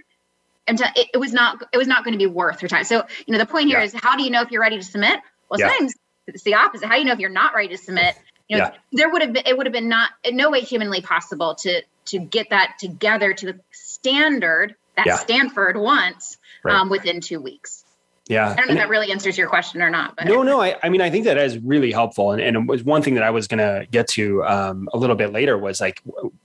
and 0.69 0.81
it, 0.81 1.09
it, 1.15 1.19
was 1.19 1.33
not 1.33 1.63
it 1.73 1.77
was 1.77 1.89
not 1.89 2.05
going 2.05 2.13
to 2.13 2.19
be 2.19 2.27
worth 2.27 2.61
her 2.61 2.69
time. 2.69 2.85
So 2.85 3.05
you 3.27 3.33
know 3.33 3.39
the 3.39 3.47
point 3.47 3.69
here 3.69 3.79
yeah. 3.79 3.85
is 3.85 3.95
how 3.95 4.17
do 4.17 4.23
you 4.23 4.31
know 4.31 4.43
if 4.43 4.51
you're 4.51 4.61
ready 4.61 4.79
to 4.79 4.85
submit? 4.85 5.21
Well, 5.53 5.61
yeah. 5.61 5.69
sometimes 5.69 5.95
it's 6.27 6.43
the 6.45 6.55
opposite. 6.55 6.87
How 6.87 6.95
do 6.95 7.01
you 7.01 7.05
know 7.05 7.13
if 7.13 7.19
you're 7.19 7.29
not 7.29 7.55
ready 7.55 7.69
to 7.69 7.77
submit? 7.77 8.17
You 8.49 8.57
know, 8.57 8.65
yeah. 8.65 8.75
there 8.93 9.11
would 9.11 9.21
have 9.21 9.35
been 9.35 9.43
it 9.47 9.57
would 9.57 9.67
have 9.67 9.73
been 9.73 9.89
not 9.89 10.11
in 10.25 10.35
no 10.35 10.51
way 10.51 10.61
humanly 10.61 11.03
possible 11.03 11.55
to 11.57 11.83
to 12.07 12.19
get 12.19 12.49
that 12.51 12.77
together 12.81 13.35
to 13.35 13.47
the 13.47 13.61
standard 13.71 14.75
that 14.97 15.21
Stanford 15.21 15.77
wants 15.77 16.39
right. 16.65 16.75
um, 16.75 16.89
within 16.89 17.21
two 17.21 17.41
weeks. 17.41 17.85
Yeah. 18.29 18.45
I 18.51 18.55
don't 18.55 18.57
know 18.57 18.63
and 18.63 18.71
if 18.73 18.77
that 18.79 18.89
really 18.89 19.11
answers 19.11 19.37
your 19.37 19.49
question 19.49 19.83
or 19.83 19.91
not. 19.91 20.17
But 20.17 20.27
no, 20.27 20.43
no. 20.43 20.61
I, 20.61 20.77
I 20.83 20.89
mean, 20.89 21.01
I 21.01 21.11
think 21.11 21.25
that 21.25 21.37
is 21.37 21.59
really 21.59 21.93
helpful. 21.93 22.31
And, 22.31 22.41
and 22.41 22.57
it 22.57 22.67
was 22.67 22.85
one 22.85 23.03
thing 23.03 23.15
that 23.15 23.25
I 23.25 23.31
was 23.31 23.49
going 23.49 23.59
to 23.59 23.87
get 23.91 24.09
to 24.11 24.45
um, 24.45 24.89
a 24.93 24.97
little 24.97 25.17
bit 25.17 25.33
later 25.33 25.59
was 25.59 25.81
like 25.81 26.01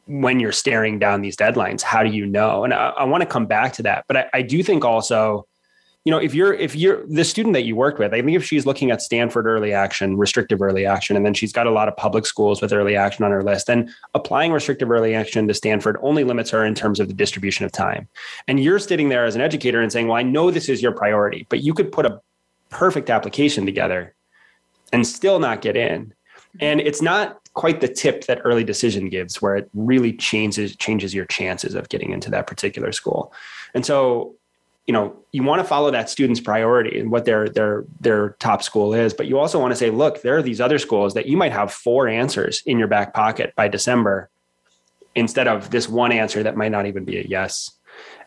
when 0.08 0.40
you're 0.40 0.52
staring 0.52 0.98
down 0.98 1.22
these 1.22 1.38
deadlines, 1.38 1.82
how 1.82 2.04
do 2.04 2.10
you 2.10 2.26
know? 2.26 2.64
And 2.64 2.74
I, 2.74 2.90
I 2.90 3.04
want 3.04 3.22
to 3.22 3.28
come 3.28 3.46
back 3.46 3.74
to 3.74 3.84
that. 3.84 4.06
But 4.08 4.18
I, 4.18 4.26
I 4.34 4.42
do 4.42 4.64
think 4.64 4.84
also 4.84 5.46
you 6.08 6.12
know, 6.12 6.20
if 6.20 6.34
you're 6.34 6.54
if 6.54 6.74
you're 6.74 7.06
the 7.08 7.26
student 7.26 7.52
that 7.52 7.64
you 7.64 7.76
worked 7.76 8.00
with, 8.00 8.14
I 8.14 8.22
think 8.22 8.38
if 8.38 8.46
she's 8.46 8.66
looking 8.66 8.92
at 8.92 9.02
Stanford 9.02 9.46
early 9.46 9.74
action, 9.74 10.16
restrictive 10.16 10.62
early 10.62 10.86
action, 10.86 11.18
and 11.18 11.26
then 11.26 11.34
she's 11.34 11.52
got 11.52 11.68
a 11.68 11.70
lot 11.70 11.90
of 11.90 11.98
public 11.98 12.26
schools 12.26 12.62
with 12.62 12.72
early 12.72 12.96
action 12.96 13.26
on 13.26 13.32
her 13.32 13.44
list, 13.44 13.68
then 13.68 13.94
applying 14.14 14.54
restrictive 14.54 14.90
early 14.90 15.14
action 15.14 15.50
to 15.50 15.54
Stanford 15.54 15.98
only 16.02 16.24
limits 16.24 16.50
her 16.52 16.64
in 16.64 16.76
terms 16.76 17.02
of 17.02 17.10
the 17.10 17.14
distribution 17.14 17.66
of 17.66 17.74
time. 17.74 18.08
And 18.48 18.64
you're 18.64 18.80
sitting 18.80 19.10
there 19.10 19.26
as 19.26 19.36
an 19.36 19.42
educator 19.42 19.82
and 19.82 19.92
saying, 19.92 20.08
"Well, 20.08 20.16
I 20.16 20.24
know 20.24 20.50
this 20.50 20.70
is 20.70 20.82
your 20.82 20.94
priority, 20.94 21.46
but 21.50 21.62
you 21.62 21.74
could 21.74 21.92
put 21.92 22.06
a 22.06 22.22
perfect 22.70 23.10
application 23.10 23.66
together 23.66 24.16
and 24.94 25.06
still 25.06 25.40
not 25.40 25.62
get 25.62 25.76
in." 25.76 26.14
And 26.62 26.80
it's 26.80 27.02
not 27.02 27.42
quite 27.54 27.82
the 27.82 27.90
tip 27.90 28.28
that 28.28 28.40
early 28.46 28.64
decision 28.64 29.10
gives 29.10 29.42
where 29.42 29.58
it 29.58 29.70
really 29.74 30.14
changes 30.14 30.74
changes 30.78 31.14
your 31.14 31.26
chances 31.26 31.76
of 31.76 31.90
getting 31.90 32.14
into 32.14 32.32
that 32.32 32.48
particular 32.48 32.94
school. 32.94 33.34
And 33.74 33.86
so 33.86 34.38
you 34.88 34.94
know 34.94 35.16
you 35.34 35.44
want 35.44 35.60
to 35.60 35.68
follow 35.68 35.92
that 35.92 36.10
student's 36.10 36.40
priority 36.40 37.00
and 37.00 37.12
what 37.12 37.26
their 37.26 37.48
their 37.50 37.86
their 38.00 38.30
top 38.40 38.64
school 38.64 38.94
is 38.94 39.14
but 39.14 39.28
you 39.28 39.38
also 39.38 39.60
want 39.60 39.72
to 39.72 39.76
say 39.76 39.90
look 39.92 40.22
there 40.22 40.38
are 40.38 40.42
these 40.42 40.60
other 40.60 40.80
schools 40.80 41.14
that 41.14 41.28
you 41.28 41.38
might 41.38 41.52
have 41.52 41.72
four 41.72 42.08
answers 42.08 42.64
in 42.66 42.80
your 42.80 42.88
back 42.88 43.14
pocket 43.14 43.54
by 43.56 43.68
december 43.68 44.30
instead 45.14 45.48
of 45.48 45.72
this 45.72 45.90
one 45.90 46.12
answer 46.12 46.44
that 46.44 46.56
might 46.56 46.72
not 46.72 46.86
even 46.86 47.04
be 47.04 47.18
a 47.18 47.24
yes. 47.24 47.72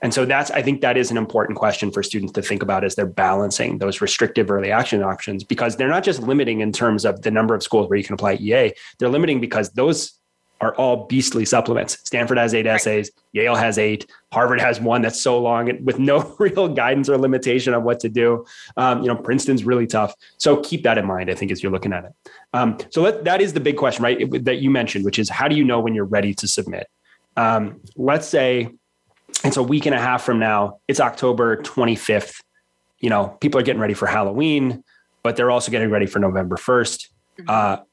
And 0.02 0.12
so 0.12 0.24
that's 0.24 0.50
i 0.50 0.62
think 0.62 0.80
that 0.80 0.96
is 0.96 1.10
an 1.10 1.16
important 1.16 1.58
question 1.58 1.90
for 1.90 2.02
students 2.02 2.32
to 2.32 2.42
think 2.42 2.62
about 2.62 2.84
as 2.84 2.94
they're 2.94 3.06
balancing 3.06 3.78
those 3.78 4.00
restrictive 4.00 4.50
early 4.50 4.72
action 4.72 5.02
options 5.02 5.44
because 5.44 5.76
they're 5.76 5.88
not 5.88 6.04
just 6.04 6.20
limiting 6.20 6.60
in 6.60 6.72
terms 6.72 7.04
of 7.04 7.22
the 7.22 7.30
number 7.30 7.54
of 7.54 7.62
schools 7.62 7.88
where 7.88 7.98
you 7.98 8.04
can 8.04 8.14
apply 8.14 8.34
ea 8.40 8.72
they're 8.98 9.10
limiting 9.10 9.40
because 9.40 9.70
those 9.70 10.18
are 10.60 10.74
all 10.74 11.06
beastly 11.06 11.44
supplements. 11.44 11.98
Stanford 12.04 12.36
has 12.36 12.52
eight 12.54 12.66
essays, 12.66 13.10
Yale 13.32 13.54
has 13.54 13.78
eight, 13.78 14.06
Harvard 14.32 14.60
has 14.60 14.80
one 14.80 15.00
that's 15.00 15.20
so 15.20 15.40
long 15.40 15.82
with 15.84 15.98
no 15.98 16.36
real 16.38 16.68
guidance 16.68 17.08
or 17.08 17.16
limitation 17.16 17.72
on 17.72 17.82
what 17.82 18.00
to 18.00 18.08
do. 18.08 18.44
Um, 18.76 19.00
you 19.02 19.08
know, 19.08 19.16
Princeton's 19.16 19.64
really 19.64 19.86
tough. 19.86 20.14
So 20.36 20.60
keep 20.60 20.82
that 20.82 20.98
in 20.98 21.06
mind, 21.06 21.30
I 21.30 21.34
think, 21.34 21.50
as 21.50 21.62
you're 21.62 21.72
looking 21.72 21.92
at 21.92 22.04
it. 22.04 22.12
Um, 22.52 22.78
so 22.90 23.02
let, 23.02 23.24
that 23.24 23.40
is 23.40 23.54
the 23.54 23.60
big 23.60 23.76
question, 23.76 24.02
right? 24.02 24.44
That 24.44 24.58
you 24.58 24.70
mentioned, 24.70 25.04
which 25.04 25.18
is 25.18 25.28
how 25.30 25.48
do 25.48 25.56
you 25.56 25.64
know 25.64 25.80
when 25.80 25.94
you're 25.94 26.04
ready 26.04 26.34
to 26.34 26.46
submit? 26.46 26.88
Um, 27.36 27.80
let's 27.96 28.28
say 28.28 28.70
it's 29.44 29.56
a 29.56 29.62
week 29.62 29.86
and 29.86 29.94
a 29.94 30.00
half 30.00 30.22
from 30.22 30.38
now, 30.38 30.80
it's 30.88 31.00
October 31.00 31.62
25th. 31.62 32.42
You 32.98 33.08
know, 33.08 33.28
people 33.40 33.58
are 33.58 33.62
getting 33.62 33.80
ready 33.80 33.94
for 33.94 34.06
Halloween, 34.06 34.84
but 35.22 35.36
they're 35.36 35.50
also 35.50 35.70
getting 35.70 35.90
ready 35.90 36.06
for 36.06 36.18
November 36.18 36.56
1st. 36.56 37.08
Mm-hmm. 37.38 37.44
Uh, 37.48 37.84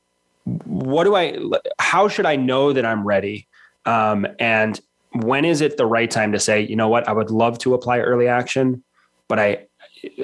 what 0.65 1.03
do 1.03 1.15
I, 1.15 1.37
how 1.79 2.07
should 2.07 2.25
I 2.25 2.35
know 2.35 2.73
that 2.73 2.85
I'm 2.85 3.05
ready? 3.05 3.47
Um, 3.85 4.27
and 4.39 4.79
when 5.11 5.45
is 5.45 5.61
it 5.61 5.77
the 5.77 5.85
right 5.85 6.09
time 6.09 6.31
to 6.31 6.39
say, 6.39 6.61
you 6.61 6.75
know 6.75 6.87
what, 6.87 7.07
I 7.07 7.13
would 7.13 7.31
love 7.31 7.57
to 7.59 7.73
apply 7.73 7.99
early 7.99 8.27
action, 8.27 8.83
but 9.27 9.39
I, 9.39 9.65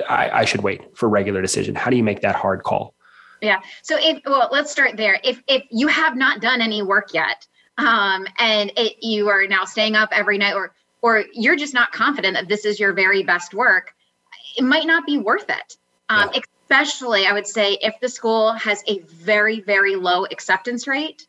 I, 0.07 0.29
I 0.41 0.45
should 0.45 0.61
wait 0.61 0.95
for 0.95 1.09
regular 1.09 1.41
decision. 1.41 1.75
How 1.75 1.89
do 1.89 1.97
you 1.97 2.03
make 2.03 2.21
that 2.21 2.35
hard 2.35 2.63
call? 2.63 2.93
Yeah. 3.41 3.59
So 3.81 3.97
if, 3.99 4.21
well, 4.25 4.49
let's 4.51 4.71
start 4.71 4.95
there. 4.95 5.19
If, 5.23 5.41
if 5.47 5.63
you 5.69 5.87
have 5.87 6.15
not 6.15 6.41
done 6.41 6.61
any 6.61 6.81
work 6.81 7.13
yet, 7.13 7.45
um, 7.77 8.25
and 8.39 8.71
it, 8.77 8.95
you 9.01 9.27
are 9.29 9.47
now 9.47 9.65
staying 9.65 9.95
up 9.95 10.09
every 10.11 10.37
night 10.37 10.53
or, 10.53 10.73
or 11.01 11.25
you're 11.33 11.57
just 11.57 11.73
not 11.73 11.91
confident 11.91 12.35
that 12.35 12.47
this 12.47 12.63
is 12.65 12.79
your 12.79 12.93
very 12.93 13.23
best 13.23 13.53
work, 13.53 13.93
it 14.57 14.63
might 14.63 14.85
not 14.85 15.05
be 15.05 15.17
worth 15.17 15.49
it. 15.49 15.77
Um, 16.09 16.29
yeah 16.33 16.41
especially 16.73 17.27
I 17.27 17.33
would 17.33 17.45
say 17.45 17.77
if 17.81 17.99
the 17.99 18.09
school 18.09 18.51
has 18.53 18.83
a 18.87 18.99
very, 18.99 19.61
very 19.61 19.95
low 19.95 20.25
acceptance 20.25 20.87
rate, 20.87 21.27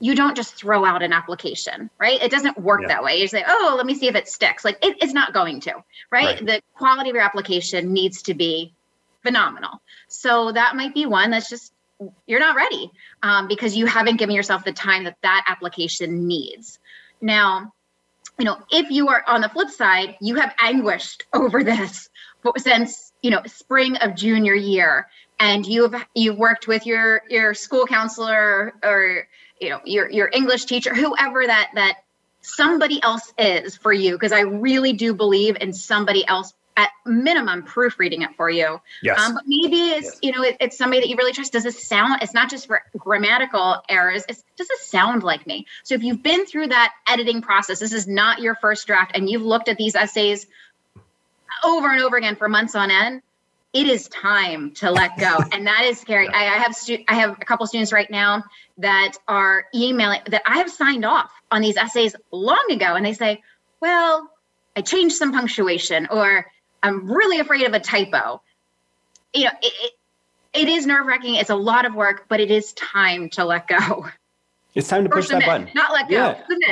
you 0.00 0.14
don't 0.14 0.36
just 0.36 0.54
throw 0.54 0.84
out 0.84 1.02
an 1.02 1.12
application, 1.12 1.88
right? 1.98 2.20
It 2.20 2.30
doesn't 2.30 2.58
work 2.58 2.82
yeah. 2.82 2.88
that 2.88 3.04
way. 3.04 3.16
You 3.20 3.28
say, 3.28 3.42
oh, 3.46 3.74
let 3.76 3.86
me 3.86 3.94
see 3.94 4.08
if 4.08 4.14
it 4.14 4.28
sticks. 4.28 4.64
Like 4.64 4.84
it, 4.84 4.98
it's 5.00 5.14
not 5.14 5.32
going 5.32 5.60
to, 5.60 5.74
right? 6.10 6.40
right? 6.40 6.46
The 6.46 6.60
quality 6.74 7.08
of 7.08 7.14
your 7.14 7.24
application 7.24 7.92
needs 7.92 8.22
to 8.22 8.34
be 8.34 8.74
phenomenal. 9.22 9.80
So 10.08 10.52
that 10.52 10.76
might 10.76 10.92
be 10.92 11.06
one 11.06 11.30
that's 11.30 11.48
just 11.48 11.72
you're 12.26 12.40
not 12.40 12.56
ready 12.56 12.90
um, 13.22 13.46
because 13.46 13.76
you 13.76 13.86
haven't 13.86 14.16
given 14.18 14.34
yourself 14.34 14.64
the 14.64 14.72
time 14.72 15.04
that 15.04 15.16
that 15.22 15.44
application 15.48 16.26
needs. 16.26 16.80
Now, 17.20 17.72
you 18.38 18.44
know, 18.44 18.58
if 18.70 18.90
you 18.90 19.08
are 19.08 19.22
on 19.26 19.40
the 19.40 19.48
flip 19.48 19.70
side, 19.70 20.16
you 20.20 20.34
have 20.34 20.52
anguished 20.60 21.24
over 21.32 21.62
this 21.62 22.10
since 22.56 23.12
you 23.22 23.30
know 23.30 23.40
spring 23.46 23.96
of 23.96 24.14
junior 24.14 24.54
year 24.54 25.08
and 25.38 25.66
you've 25.66 25.94
you've 26.14 26.38
worked 26.38 26.66
with 26.66 26.86
your 26.86 27.22
your 27.28 27.54
school 27.54 27.86
counselor 27.86 28.74
or 28.82 29.28
you 29.60 29.70
know 29.70 29.80
your 29.84 30.10
your 30.10 30.30
english 30.32 30.64
teacher 30.64 30.94
whoever 30.94 31.46
that 31.46 31.70
that 31.74 31.98
somebody 32.40 33.02
else 33.02 33.32
is 33.38 33.76
for 33.76 33.92
you 33.92 34.12
because 34.12 34.32
i 34.32 34.40
really 34.40 34.92
do 34.92 35.14
believe 35.14 35.56
in 35.60 35.72
somebody 35.72 36.26
else 36.26 36.52
at 36.76 36.88
minimum 37.04 37.62
proofreading 37.62 38.22
it 38.22 38.34
for 38.34 38.48
you 38.48 38.80
yes. 39.02 39.20
Um, 39.20 39.34
but 39.34 39.42
maybe 39.46 39.90
it's 39.90 40.06
yes. 40.06 40.18
you 40.22 40.32
know 40.32 40.42
it, 40.42 40.56
it's 40.58 40.78
somebody 40.78 41.00
that 41.02 41.08
you 41.08 41.16
really 41.16 41.32
trust 41.32 41.52
does 41.52 41.66
it 41.66 41.74
sound 41.74 42.22
it's 42.22 42.32
not 42.32 42.48
just 42.48 42.66
for 42.66 42.82
grammatical 42.96 43.82
errors 43.88 44.24
it's 44.28 44.42
does 44.56 44.70
it 44.70 44.78
sound 44.78 45.22
like 45.22 45.46
me 45.46 45.66
so 45.82 45.94
if 45.94 46.02
you've 46.02 46.22
been 46.22 46.46
through 46.46 46.68
that 46.68 46.92
editing 47.06 47.42
process 47.42 47.78
this 47.78 47.92
is 47.92 48.08
not 48.08 48.40
your 48.40 48.54
first 48.54 48.86
draft 48.86 49.12
and 49.14 49.28
you've 49.28 49.42
looked 49.42 49.68
at 49.68 49.76
these 49.76 49.94
essays 49.94 50.46
over 51.64 51.90
and 51.90 52.02
over 52.02 52.16
again 52.16 52.36
for 52.36 52.48
months 52.48 52.74
on 52.74 52.90
end, 52.90 53.22
it 53.72 53.86
is 53.86 54.08
time 54.08 54.72
to 54.72 54.90
let 54.90 55.16
go. 55.18 55.38
and 55.52 55.66
that 55.66 55.84
is 55.84 55.98
scary. 55.98 56.28
I, 56.28 56.56
I 56.56 56.58
have 56.58 56.74
stu- 56.74 57.04
I 57.08 57.14
have 57.14 57.38
a 57.40 57.44
couple 57.44 57.66
students 57.66 57.92
right 57.92 58.10
now 58.10 58.44
that 58.78 59.14
are 59.28 59.66
emailing 59.74 60.20
that 60.26 60.42
I 60.46 60.58
have 60.58 60.70
signed 60.70 61.04
off 61.04 61.30
on 61.50 61.62
these 61.62 61.76
essays 61.76 62.14
long 62.30 62.64
ago. 62.70 62.94
And 62.94 63.04
they 63.04 63.12
say, 63.12 63.42
well, 63.80 64.30
I 64.76 64.82
changed 64.82 65.16
some 65.16 65.32
punctuation 65.32 66.06
or 66.10 66.46
I'm 66.82 67.10
really 67.10 67.38
afraid 67.40 67.66
of 67.66 67.74
a 67.74 67.80
typo. 67.80 68.42
You 69.34 69.44
know, 69.44 69.50
it, 69.62 69.72
it, 69.82 69.92
it 70.54 70.68
is 70.68 70.86
nerve 70.86 71.06
wracking. 71.06 71.36
It's 71.36 71.50
a 71.50 71.56
lot 71.56 71.86
of 71.86 71.94
work, 71.94 72.26
but 72.28 72.40
it 72.40 72.50
is 72.50 72.72
time 72.74 73.30
to 73.30 73.44
let 73.44 73.68
go. 73.68 74.06
It's 74.74 74.88
time 74.88 75.04
to 75.04 75.10
push 75.10 75.28
that 75.28 75.44
button. 75.44 75.70
Not 75.74 75.92
let 75.92 76.08
go. 76.08 76.14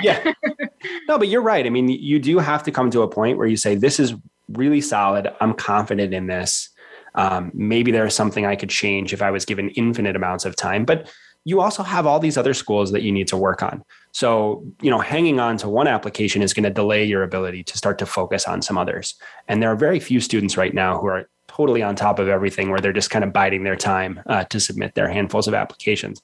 Yeah. 0.03 0.33
yeah. 0.49 0.67
no, 1.09 1.19
but 1.19 1.29
you're 1.29 1.43
right. 1.43 1.67
I 1.67 1.71
mean, 1.71 1.89
you 1.89 2.19
do 2.19 2.39
have 2.39 2.63
to 2.63 2.73
come 2.73 2.91
to 2.93 3.03
a 3.03 3.09
point 3.09 3.37
where 3.37 3.47
you 3.47 3.57
say, 3.57 3.75
this 3.75 4.01
is 4.01 4.15
really 4.53 4.81
solid. 4.81 5.33
I'm 5.41 5.55
confident 5.55 6.15
in 6.15 6.27
this. 6.27 6.69
Um, 7.15 7.51
maybe 7.55 7.91
there's 7.91 8.15
something 8.15 8.47
I 8.47 8.57
could 8.57 8.71
change 8.71 9.13
if 9.13 9.23
I 9.23 9.31
was 9.31 9.45
given 9.45 9.71
infinite 9.71 10.17
amounts 10.17 10.45
of 10.45 10.57
time. 10.57 10.85
But 10.85 11.11
you 11.45 11.61
also 11.61 11.83
have 11.83 12.07
all 12.07 12.21
these 12.21 12.37
other 12.37 12.55
schools 12.55 12.93
that 12.93 13.03
you 13.03 13.11
need 13.11 13.29
to 13.29 13.37
work 13.37 13.63
on. 13.63 13.83
So, 14.13 14.65
you 14.83 14.91
know, 14.91 14.99
hanging 14.99 15.41
on 15.41 15.57
to 15.59 15.69
one 15.69 15.87
application 15.87 16.43
is 16.43 16.53
going 16.53 16.65
to 16.65 16.71
delay 16.71 17.05
your 17.05 17.23
ability 17.23 17.65
to 17.65 17.79
start 17.79 17.99
to 17.99 18.07
focus 18.07 18.47
on 18.47 18.61
some 18.63 18.77
others. 18.77 19.15
And 19.49 19.63
there 19.63 19.71
are 19.71 19.77
very 19.77 20.01
few 20.01 20.21
students 20.21 20.57
right 20.57 20.75
now 20.75 20.99
who 20.99 21.07
are 21.07 21.29
totally 21.49 21.83
on 21.83 21.97
top 21.97 22.19
of 22.19 22.29
everything 22.29 22.71
where 22.71 22.79
they're 22.81 22.93
just 22.93 23.11
kind 23.11 23.25
of 23.25 23.33
biding 23.33 23.65
their 23.65 23.77
time 23.77 24.21
uh, 24.27 24.45
to 24.45 24.61
submit 24.61 24.95
their 24.95 25.09
handfuls 25.09 25.49
of 25.49 25.55
applications. 25.55 26.23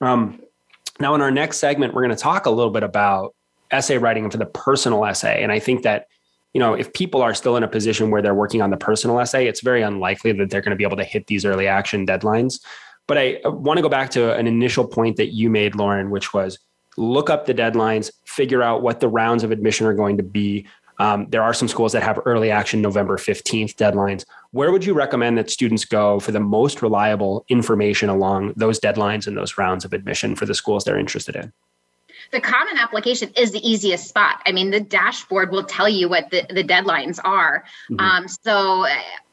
Um, 0.00 0.40
now, 1.00 1.14
in 1.14 1.20
our 1.20 1.30
next 1.30 1.58
segment, 1.58 1.94
we're 1.94 2.02
going 2.02 2.16
to 2.16 2.22
talk 2.22 2.46
a 2.46 2.50
little 2.50 2.72
bit 2.72 2.82
about 2.82 3.34
essay 3.70 3.98
writing 3.98 4.30
for 4.30 4.38
the 4.38 4.46
personal 4.46 5.04
essay. 5.04 5.42
And 5.42 5.52
I 5.52 5.58
think 5.58 5.82
that 5.82 6.06
you 6.54 6.60
know, 6.60 6.72
if 6.72 6.92
people 6.92 7.20
are 7.20 7.34
still 7.34 7.56
in 7.56 7.64
a 7.64 7.68
position 7.68 8.10
where 8.10 8.22
they're 8.22 8.34
working 8.34 8.62
on 8.62 8.70
the 8.70 8.76
personal 8.76 9.20
essay, 9.20 9.46
it's 9.46 9.60
very 9.60 9.82
unlikely 9.82 10.32
that 10.32 10.50
they're 10.50 10.62
going 10.62 10.70
to 10.70 10.76
be 10.76 10.84
able 10.84 10.96
to 10.96 11.04
hit 11.04 11.26
these 11.26 11.44
early 11.44 11.66
action 11.66 12.06
deadlines. 12.06 12.60
But 13.06 13.18
I 13.18 13.40
want 13.44 13.76
to 13.78 13.82
go 13.82 13.88
back 13.88 14.10
to 14.12 14.34
an 14.34 14.46
initial 14.46 14.86
point 14.86 15.16
that 15.16 15.34
you 15.34 15.50
made, 15.50 15.74
Lauren, 15.74 16.10
which 16.10 16.32
was 16.32 16.58
look 16.96 17.28
up 17.28 17.46
the 17.46 17.54
deadlines, 17.54 18.10
figure 18.24 18.62
out 18.62 18.82
what 18.82 19.00
the 19.00 19.08
rounds 19.08 19.42
of 19.42 19.50
admission 19.50 19.86
are 19.86 19.94
going 19.94 20.16
to 20.16 20.22
be. 20.22 20.66
Um, 21.00 21.26
there 21.28 21.42
are 21.42 21.52
some 21.52 21.66
schools 21.66 21.90
that 21.92 22.04
have 22.04 22.20
early 22.24 22.52
action 22.52 22.80
November 22.80 23.16
15th 23.16 23.74
deadlines. 23.74 24.24
Where 24.52 24.70
would 24.70 24.84
you 24.84 24.94
recommend 24.94 25.36
that 25.38 25.50
students 25.50 25.84
go 25.84 26.20
for 26.20 26.30
the 26.30 26.38
most 26.38 26.82
reliable 26.82 27.44
information 27.48 28.08
along 28.08 28.54
those 28.56 28.78
deadlines 28.78 29.26
and 29.26 29.36
those 29.36 29.58
rounds 29.58 29.84
of 29.84 29.92
admission 29.92 30.36
for 30.36 30.46
the 30.46 30.54
schools 30.54 30.84
they're 30.84 30.96
interested 30.96 31.34
in? 31.34 31.52
The 32.34 32.40
common 32.40 32.76
application 32.76 33.30
is 33.36 33.52
the 33.52 33.66
easiest 33.66 34.08
spot. 34.08 34.42
I 34.44 34.52
mean, 34.52 34.70
the 34.70 34.80
dashboard 34.80 35.52
will 35.52 35.62
tell 35.62 35.88
you 35.88 36.08
what 36.08 36.30
the, 36.30 36.44
the 36.50 36.64
deadlines 36.64 37.20
are. 37.24 37.64
Mm-hmm. 37.88 38.00
Um, 38.00 38.28
so, 38.28 38.84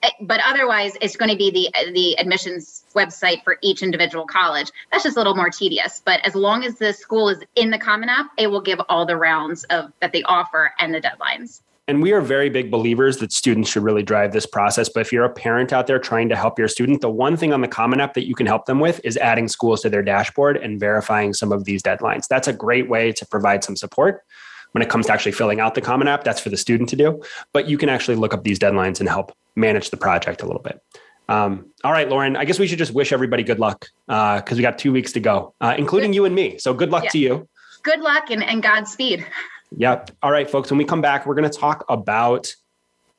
eh, 0.03 0.09
but 0.21 0.39
otherwise, 0.45 0.93
it's 1.01 1.15
going 1.15 1.31
to 1.31 1.35
be 1.35 1.49
the 1.51 1.91
the 1.93 2.17
admissions 2.19 2.85
website 2.93 3.43
for 3.43 3.57
each 3.61 3.81
individual 3.81 4.25
college. 4.25 4.71
That's 4.91 5.03
just 5.03 5.17
a 5.17 5.19
little 5.19 5.35
more 5.35 5.49
tedious. 5.49 6.01
But 6.05 6.21
as 6.25 6.35
long 6.35 6.63
as 6.63 6.77
the 6.77 6.93
school 6.93 7.29
is 7.29 7.39
in 7.55 7.71
the 7.71 7.79
Common 7.79 8.07
App, 8.07 8.27
it 8.37 8.47
will 8.47 8.61
give 8.61 8.79
all 8.87 9.05
the 9.05 9.17
rounds 9.17 9.63
of 9.65 9.91
that 9.99 10.13
they 10.13 10.23
offer 10.23 10.71
and 10.79 10.93
the 10.93 11.01
deadlines. 11.01 11.61
And 11.87 12.01
we 12.01 12.11
are 12.13 12.21
very 12.21 12.49
big 12.49 12.69
believers 12.69 13.17
that 13.17 13.31
students 13.31 13.69
should 13.69 13.83
really 13.83 14.03
drive 14.03 14.31
this 14.31 14.45
process. 14.45 14.87
But 14.87 15.01
if 15.01 15.11
you're 15.11 15.25
a 15.25 15.33
parent 15.33 15.73
out 15.73 15.87
there 15.87 15.99
trying 15.99 16.29
to 16.29 16.35
help 16.35 16.59
your 16.59 16.67
student, 16.67 17.01
the 17.01 17.09
one 17.09 17.35
thing 17.35 17.53
on 17.53 17.61
the 17.61 17.67
Common 17.67 17.99
App 17.99 18.13
that 18.13 18.27
you 18.27 18.35
can 18.35 18.45
help 18.45 18.65
them 18.65 18.79
with 18.79 19.01
is 19.03 19.17
adding 19.17 19.47
schools 19.47 19.81
to 19.81 19.89
their 19.89 20.03
dashboard 20.03 20.57
and 20.57 20.79
verifying 20.79 21.33
some 21.33 21.51
of 21.51 21.65
these 21.65 21.81
deadlines. 21.81 22.27
That's 22.27 22.47
a 22.47 22.53
great 22.53 22.87
way 22.87 23.11
to 23.13 23.25
provide 23.25 23.63
some 23.63 23.75
support 23.75 24.23
when 24.71 24.81
it 24.81 24.89
comes 24.89 25.07
to 25.07 25.13
actually 25.13 25.33
filling 25.33 25.59
out 25.59 25.75
the 25.75 25.81
Common 25.81 26.07
App. 26.07 26.23
That's 26.23 26.39
for 26.39 26.49
the 26.49 26.57
student 26.57 26.87
to 26.89 26.95
do. 26.95 27.21
But 27.51 27.67
you 27.67 27.77
can 27.77 27.89
actually 27.89 28.15
look 28.15 28.33
up 28.33 28.43
these 28.43 28.59
deadlines 28.59 28.99
and 28.99 29.09
help 29.09 29.35
manage 29.55 29.89
the 29.89 29.97
project 29.97 30.41
a 30.41 30.45
little 30.45 30.61
bit. 30.61 30.81
Um, 31.27 31.71
all 31.83 31.91
right, 31.91 32.09
Lauren, 32.09 32.35
I 32.35 32.45
guess 32.45 32.59
we 32.59 32.67
should 32.67 32.77
just 32.77 32.93
wish 32.93 33.13
everybody 33.13 33.43
good 33.43 33.59
luck 33.59 33.87
because 34.05 34.51
uh, 34.51 34.55
we 34.55 34.61
got 34.61 34.77
two 34.77 34.91
weeks 34.91 35.13
to 35.13 35.19
go, 35.19 35.53
uh, 35.61 35.75
including 35.77 36.13
you 36.13 36.25
and 36.25 36.35
me. 36.35 36.57
So 36.57 36.73
good 36.73 36.89
luck 36.89 37.05
yeah. 37.05 37.09
to 37.11 37.17
you. 37.19 37.49
Good 37.83 38.01
luck 38.01 38.29
and, 38.29 38.43
and 38.43 38.61
Godspeed. 38.61 39.25
Yep. 39.77 40.11
All 40.21 40.31
right, 40.31 40.49
folks. 40.49 40.69
When 40.69 40.77
we 40.77 40.85
come 40.85 41.01
back, 41.01 41.25
we're 41.25 41.35
going 41.35 41.49
to 41.49 41.57
talk 41.57 41.85
about 41.89 42.53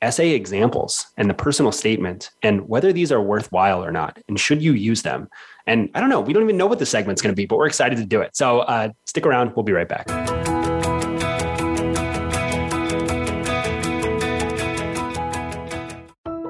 essay 0.03 0.31
examples 0.31 1.07
and 1.17 1.29
the 1.29 1.33
personal 1.33 1.71
statement 1.71 2.29
and 2.41 2.67
whether 2.67 2.91
these 2.91 3.11
are 3.11 3.21
worthwhile 3.21 3.83
or 3.83 3.91
not 3.91 4.19
and 4.27 4.37
should 4.37 4.61
you 4.61 4.73
use 4.73 5.01
them. 5.01 5.29
And 5.65 5.89
I 5.95 6.01
don't 6.01 6.09
know, 6.09 6.19
we 6.19 6.33
don't 6.33 6.43
even 6.43 6.57
know 6.57 6.67
what 6.67 6.79
the 6.79 6.85
segment's 6.85 7.21
going 7.21 7.31
to 7.31 7.35
be, 7.35 7.45
but 7.45 7.57
we're 7.57 7.67
excited 7.67 7.97
to 7.97 8.05
do 8.05 8.19
it. 8.19 8.35
So 8.35 8.59
uh, 8.59 8.89
stick 9.05 9.25
around. 9.25 9.55
We'll 9.55 9.63
be 9.63 9.71
right 9.71 9.87
back. 9.87 10.07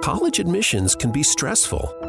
College 0.02 0.40
admissions 0.40 0.96
can 0.96 1.12
be 1.12 1.24
stressful, 1.24 2.03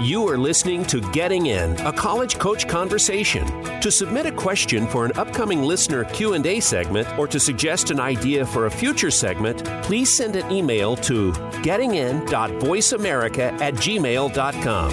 You 0.00 0.26
are 0.30 0.38
listening 0.38 0.86
to 0.86 1.02
Getting 1.12 1.48
In, 1.48 1.78
a 1.80 1.92
college 1.92 2.38
coach 2.38 2.66
conversation. 2.66 3.44
To 3.82 3.90
submit 3.90 4.24
a 4.24 4.32
question 4.32 4.86
for 4.86 5.04
an 5.04 5.12
upcoming 5.16 5.62
listener 5.62 6.04
Q&A 6.04 6.58
segment 6.60 7.06
or 7.18 7.28
to 7.28 7.38
suggest 7.38 7.90
an 7.90 8.00
idea 8.00 8.46
for 8.46 8.64
a 8.64 8.70
future 8.70 9.10
segment, 9.10 9.62
please 9.82 10.16
send 10.16 10.36
an 10.36 10.50
email 10.50 10.96
to 10.96 11.32
gettingin.voiceamerica 11.32 13.60
at 13.60 13.74
gmail.com. 13.74 14.90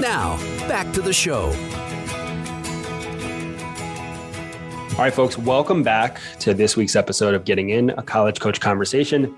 Now, 0.00 0.38
back 0.66 0.90
to 0.94 1.02
the 1.02 1.12
show. 1.12 1.48
All 4.92 5.04
right, 5.04 5.12
folks, 5.12 5.36
welcome 5.36 5.82
back 5.82 6.18
to 6.38 6.54
this 6.54 6.78
week's 6.78 6.96
episode 6.96 7.34
of 7.34 7.44
Getting 7.44 7.68
In, 7.68 7.90
a 7.90 8.02
college 8.02 8.40
coach 8.40 8.58
conversation. 8.58 9.36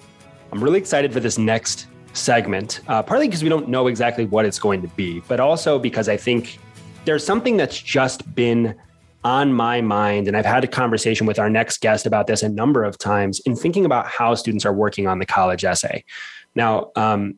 I'm 0.52 0.62
really 0.62 0.78
excited 0.78 1.12
for 1.12 1.18
this 1.18 1.38
next 1.38 1.88
segment, 2.12 2.81
uh, 2.88 3.03
partly 3.03 3.29
because 3.29 3.42
we 3.42 3.49
don't 3.49 3.68
know 3.68 3.87
exactly 3.87 4.25
what 4.25 4.44
it's 4.44 4.59
going 4.59 4.83
to 4.83 4.88
be, 4.88 5.21
but 5.29 5.40
also 5.40 5.79
because 5.79 6.09
I 6.09 6.16
think 6.16 6.59
there's 7.05 7.25
something 7.25 7.57
that's 7.57 7.81
just 7.81 8.35
been 8.35 8.75
on 9.25 9.53
my 9.53 9.81
mind. 9.81 10.29
And 10.29 10.37
I've 10.37 10.47
had 10.47 10.64
a 10.64 10.68
conversation 10.68 11.27
with 11.27 11.38
our 11.38 11.51
next 11.51 11.81
guest 11.81 12.07
about 12.07 12.27
this 12.27 12.42
a 12.42 12.49
number 12.49 12.85
of 12.85 12.99
times 12.99 13.40
in 13.40 13.57
thinking 13.57 13.85
about 13.85 14.07
how 14.07 14.35
students 14.35 14.64
are 14.64 14.73
working 14.73 15.07
on 15.07 15.18
the 15.18 15.27
college 15.27 15.64
essay. 15.64 16.05
Now, 16.55 16.90
um, 16.97 17.37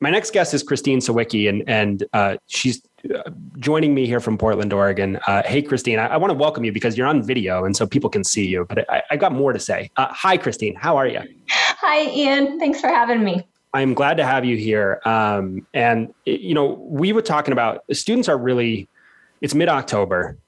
my 0.00 0.10
next 0.10 0.32
guest 0.32 0.52
is 0.52 0.64
Christine 0.64 0.98
Sawicki, 0.98 1.48
and, 1.48 1.62
and 1.68 2.04
uh, 2.12 2.36
she's 2.48 2.82
uh, 3.14 3.30
joining 3.60 3.94
me 3.94 4.04
here 4.04 4.18
from 4.18 4.36
Portland, 4.36 4.72
Oregon. 4.72 5.16
Uh, 5.28 5.42
hey, 5.44 5.62
Christine, 5.62 6.00
I, 6.00 6.08
I 6.08 6.16
want 6.16 6.32
to 6.32 6.36
welcome 6.36 6.64
you 6.64 6.72
because 6.72 6.98
you're 6.98 7.06
on 7.06 7.22
video 7.22 7.64
and 7.64 7.76
so 7.76 7.86
people 7.86 8.10
can 8.10 8.24
see 8.24 8.46
you, 8.46 8.66
but 8.68 8.90
I, 8.90 9.02
I 9.12 9.16
got 9.16 9.32
more 9.32 9.52
to 9.52 9.60
say. 9.60 9.90
Uh, 9.96 10.08
hi, 10.10 10.36
Christine. 10.36 10.74
How 10.74 10.96
are 10.96 11.06
you? 11.06 11.20
Hi, 11.48 12.10
Ian. 12.10 12.58
Thanks 12.58 12.80
for 12.80 12.88
having 12.88 13.22
me. 13.22 13.46
I'm 13.74 13.94
glad 13.94 14.16
to 14.18 14.24
have 14.24 14.44
you 14.44 14.56
here. 14.56 15.00
Um, 15.04 15.66
and 15.72 16.12
you 16.24 16.54
know, 16.54 16.78
we 16.82 17.12
were 17.12 17.22
talking 17.22 17.52
about 17.52 17.84
students 17.92 18.28
are 18.28 18.38
really. 18.38 18.88
It's 19.40 19.54
mid 19.54 19.68
October, 19.68 20.38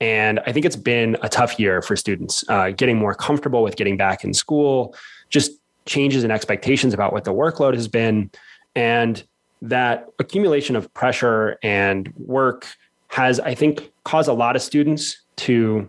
and 0.00 0.38
I 0.46 0.52
think 0.52 0.66
it's 0.66 0.76
been 0.76 1.16
a 1.20 1.28
tough 1.28 1.58
year 1.58 1.82
for 1.82 1.96
students, 1.96 2.44
uh, 2.48 2.70
getting 2.70 2.96
more 2.96 3.12
comfortable 3.12 3.62
with 3.64 3.74
getting 3.74 3.96
back 3.96 4.22
in 4.22 4.32
school, 4.34 4.94
just 5.30 5.50
changes 5.84 6.22
in 6.22 6.30
expectations 6.30 6.94
about 6.94 7.12
what 7.12 7.24
the 7.24 7.32
workload 7.32 7.74
has 7.74 7.88
been, 7.88 8.30
and 8.76 9.24
that 9.62 10.06
accumulation 10.20 10.76
of 10.76 10.92
pressure 10.94 11.58
and 11.62 12.12
work 12.16 12.66
has, 13.08 13.40
I 13.40 13.54
think, 13.54 13.90
caused 14.04 14.28
a 14.28 14.32
lot 14.32 14.54
of 14.54 14.62
students 14.62 15.22
to 15.36 15.88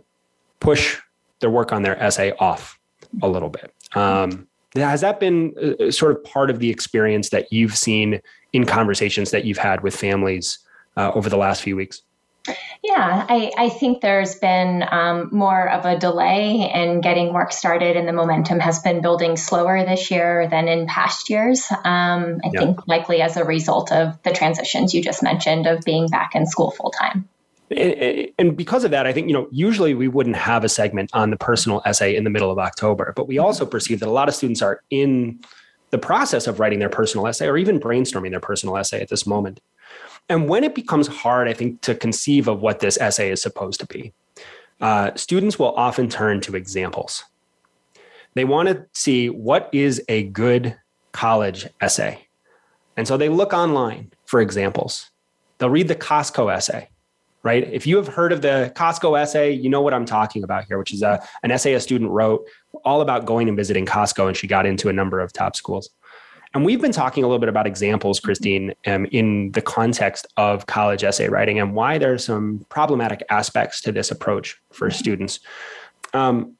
push 0.59 0.97
their 1.39 1.49
work 1.49 1.71
on 1.71 1.83
their 1.83 2.01
essay 2.01 2.33
off 2.39 2.79
a 3.21 3.27
little 3.27 3.49
bit. 3.49 3.73
Um, 3.93 4.47
has 4.75 5.01
that 5.01 5.19
been 5.19 5.53
uh, 5.61 5.85
uh, 5.85 5.91
sort 5.91 6.11
of 6.11 6.23
part 6.23 6.49
of 6.49 6.59
the 6.59 6.69
experience 6.69 7.29
that 7.29 7.51
you've 7.51 7.75
seen 7.75 8.21
in 8.53 8.65
conversations 8.65 9.31
that 9.31 9.45
you've 9.45 9.57
had 9.57 9.81
with 9.81 9.95
families 9.95 10.59
uh, 10.95 11.11
over 11.13 11.29
the 11.29 11.37
last 11.37 11.61
few 11.61 11.75
weeks? 11.75 12.01
Yeah, 12.83 13.25
I, 13.27 13.51
I 13.57 13.69
think 13.69 14.01
there's 14.01 14.35
been 14.35 14.83
um, 14.89 15.29
more 15.33 15.69
of 15.69 15.85
a 15.85 15.99
delay 15.99 16.71
in 16.73 17.01
getting 17.01 17.33
work 17.33 17.51
started, 17.51 17.97
and 17.97 18.07
the 18.07 18.13
momentum 18.13 18.59
has 18.59 18.79
been 18.79 19.01
building 19.01 19.35
slower 19.35 19.83
this 19.83 20.09
year 20.09 20.47
than 20.47 20.69
in 20.69 20.87
past 20.87 21.29
years. 21.29 21.69
Um, 21.71 22.39
I 22.43 22.51
yeah. 22.53 22.59
think 22.59 22.87
likely 22.87 23.21
as 23.21 23.35
a 23.35 23.43
result 23.43 23.91
of 23.91 24.21
the 24.23 24.31
transitions 24.31 24.93
you 24.93 25.01
just 25.01 25.23
mentioned 25.23 25.67
of 25.67 25.81
being 25.83 26.07
back 26.07 26.35
in 26.35 26.45
school 26.45 26.71
full 26.71 26.91
time. 26.91 27.27
And 27.69 28.55
because 28.55 28.85
of 28.85 28.91
that, 28.91 29.05
I 29.05 29.11
think, 29.11 29.27
you 29.27 29.33
know, 29.33 29.47
usually 29.51 29.93
we 29.93 30.07
wouldn't 30.07 30.37
have 30.37 30.63
a 30.63 30.69
segment 30.69 31.09
on 31.13 31.31
the 31.31 31.37
personal 31.37 31.81
essay 31.85 32.15
in 32.15 32.23
the 32.23 32.29
middle 32.29 32.49
of 32.49 32.57
October, 32.57 33.13
but 33.15 33.27
we 33.27 33.37
also 33.37 33.65
perceive 33.65 33.99
that 33.99 34.07
a 34.07 34.11
lot 34.11 34.29
of 34.29 34.35
students 34.35 34.61
are 34.61 34.81
in 34.89 35.39
the 35.89 35.97
process 35.97 36.47
of 36.47 36.59
writing 36.59 36.79
their 36.79 36.89
personal 36.89 37.27
essay 37.27 37.47
or 37.47 37.57
even 37.57 37.79
brainstorming 37.79 38.31
their 38.31 38.39
personal 38.39 38.77
essay 38.77 39.01
at 39.01 39.09
this 39.09 39.27
moment. 39.27 39.59
And 40.29 40.49
when 40.49 40.63
it 40.63 40.75
becomes 40.75 41.07
hard, 41.07 41.47
I 41.47 41.53
think, 41.53 41.81
to 41.81 41.95
conceive 41.95 42.47
of 42.47 42.61
what 42.61 42.79
this 42.79 42.97
essay 42.99 43.31
is 43.31 43.41
supposed 43.41 43.79
to 43.81 43.85
be, 43.85 44.13
uh, 44.79 45.11
students 45.15 45.57
will 45.57 45.73
often 45.75 46.09
turn 46.09 46.41
to 46.41 46.55
examples. 46.55 47.23
They 48.33 48.45
want 48.45 48.69
to 48.69 48.85
see 48.93 49.29
what 49.29 49.69
is 49.73 50.01
a 50.07 50.23
good 50.23 50.77
college 51.11 51.67
essay. 51.81 52.27
And 52.95 53.07
so 53.07 53.17
they 53.17 53.29
look 53.29 53.53
online 53.53 54.11
for 54.25 54.41
examples. 54.41 55.09
They'll 55.57 55.69
read 55.69 55.87
the 55.87 55.95
Costco 55.95 56.53
essay, 56.53 56.89
right? 57.43 57.71
If 57.71 57.87
you 57.87 57.97
have 57.97 58.07
heard 58.07 58.31
of 58.31 58.41
the 58.41 58.71
Costco 58.75 59.19
essay, 59.19 59.51
you 59.51 59.69
know 59.69 59.81
what 59.81 59.93
I'm 59.93 60.05
talking 60.05 60.43
about 60.43 60.65
here, 60.65 60.77
which 60.77 60.93
is 60.93 61.01
a, 61.01 61.25
an 61.43 61.51
essay 61.51 61.73
a 61.73 61.79
student 61.79 62.11
wrote 62.11 62.45
all 62.83 63.01
about 63.01 63.25
going 63.25 63.47
and 63.47 63.55
visiting 63.55 63.85
Costco, 63.85 64.27
and 64.27 64.35
she 64.35 64.47
got 64.47 64.65
into 64.65 64.89
a 64.89 64.93
number 64.93 65.19
of 65.19 65.31
top 65.33 65.55
schools. 65.55 65.89
And 66.53 66.65
we've 66.65 66.81
been 66.81 66.91
talking 66.91 67.23
a 67.23 67.27
little 67.27 67.39
bit 67.39 67.49
about 67.49 67.67
examples, 67.67 68.19
Christine, 68.19 68.73
um, 68.85 69.05
in 69.11 69.51
the 69.51 69.61
context 69.61 70.25
of 70.37 70.65
college 70.65 71.03
essay 71.03 71.27
writing 71.27 71.59
and 71.59 71.73
why 71.73 71.97
there 71.97 72.13
are 72.13 72.17
some 72.17 72.65
problematic 72.69 73.21
aspects 73.29 73.81
to 73.81 73.91
this 73.91 74.11
approach 74.11 74.55
for 74.71 74.89
students. 74.89 75.39
Um, 76.13 76.57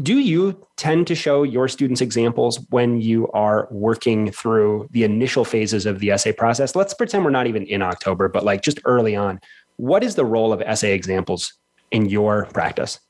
do 0.00 0.18
you 0.18 0.66
tend 0.76 1.06
to 1.08 1.14
show 1.14 1.42
your 1.42 1.68
students 1.68 2.00
examples 2.00 2.64
when 2.70 3.00
you 3.00 3.28
are 3.32 3.68
working 3.70 4.30
through 4.30 4.88
the 4.92 5.04
initial 5.04 5.44
phases 5.44 5.84
of 5.84 5.98
the 5.98 6.10
essay 6.10 6.32
process? 6.32 6.76
Let's 6.76 6.94
pretend 6.94 7.24
we're 7.24 7.30
not 7.30 7.46
even 7.46 7.64
in 7.64 7.82
October, 7.82 8.28
but 8.28 8.44
like 8.44 8.62
just 8.62 8.80
early 8.84 9.16
on. 9.16 9.40
What 9.80 10.04
is 10.04 10.14
the 10.14 10.26
role 10.26 10.52
of 10.52 10.60
essay 10.60 10.92
examples 10.92 11.54
in 11.90 12.06
your 12.06 12.44
practice? 12.46 13.00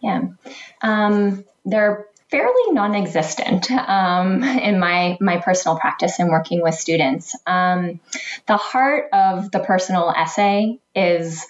Yeah, 0.00 0.22
um, 0.80 1.44
they're 1.64 2.06
fairly 2.30 2.72
non-existent 2.72 3.70
um, 3.72 4.44
in 4.44 4.78
my 4.78 5.18
my 5.20 5.38
personal 5.38 5.76
practice 5.76 6.20
and 6.20 6.30
working 6.30 6.62
with 6.62 6.76
students. 6.76 7.34
Um, 7.46 7.98
the 8.46 8.56
heart 8.56 9.08
of 9.12 9.50
the 9.50 9.58
personal 9.58 10.10
essay 10.16 10.78
is 10.94 11.44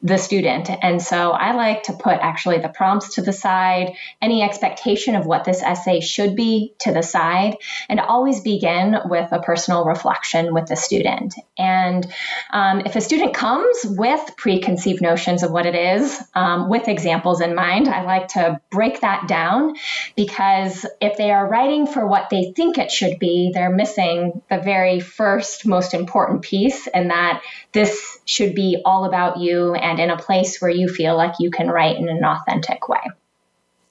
the 0.00 0.16
student. 0.16 0.70
And 0.82 1.02
so 1.02 1.32
I 1.32 1.54
like 1.54 1.84
to 1.84 1.92
put 1.92 2.18
actually 2.20 2.58
the 2.58 2.68
prompts 2.68 3.16
to 3.16 3.22
the 3.22 3.32
side, 3.32 3.94
any 4.22 4.42
expectation 4.42 5.16
of 5.16 5.26
what 5.26 5.42
this 5.42 5.60
essay 5.60 5.98
should 5.98 6.36
be 6.36 6.74
to 6.80 6.92
the 6.92 7.02
side, 7.02 7.56
and 7.88 7.98
always 7.98 8.40
begin 8.40 8.96
with 9.06 9.32
a 9.32 9.40
personal 9.40 9.84
reflection 9.84 10.54
with 10.54 10.66
the 10.66 10.76
student. 10.76 11.34
And 11.58 12.06
um, 12.52 12.82
if 12.86 12.94
a 12.94 13.00
student 13.00 13.34
comes 13.34 13.84
with 13.84 14.36
preconceived 14.36 15.02
notions 15.02 15.42
of 15.42 15.50
what 15.50 15.66
it 15.66 15.74
is, 15.74 16.22
um, 16.32 16.68
with 16.68 16.86
examples 16.86 17.40
in 17.40 17.56
mind, 17.56 17.88
I 17.88 18.02
like 18.02 18.28
to 18.28 18.60
break 18.70 19.00
that 19.00 19.26
down 19.26 19.74
because 20.14 20.86
if 21.00 21.16
they 21.16 21.32
are 21.32 21.48
writing 21.48 21.88
for 21.88 22.06
what 22.06 22.30
they 22.30 22.52
think 22.54 22.78
it 22.78 22.92
should 22.92 23.18
be, 23.18 23.50
they're 23.52 23.74
missing 23.74 24.42
the 24.48 24.58
very 24.58 25.00
first 25.00 25.66
most 25.66 25.92
important 25.92 26.42
piece, 26.42 26.86
and 26.86 27.10
that 27.10 27.42
this 27.72 28.18
should 28.24 28.54
be 28.54 28.80
all 28.84 29.04
about 29.04 29.38
you 29.38 29.74
and 29.88 29.98
in 29.98 30.10
a 30.10 30.16
place 30.16 30.60
where 30.60 30.70
you 30.70 30.88
feel 30.88 31.16
like 31.16 31.34
you 31.40 31.50
can 31.50 31.68
write 31.68 31.96
in 31.96 32.08
an 32.08 32.24
authentic 32.24 32.88
way. 32.88 33.00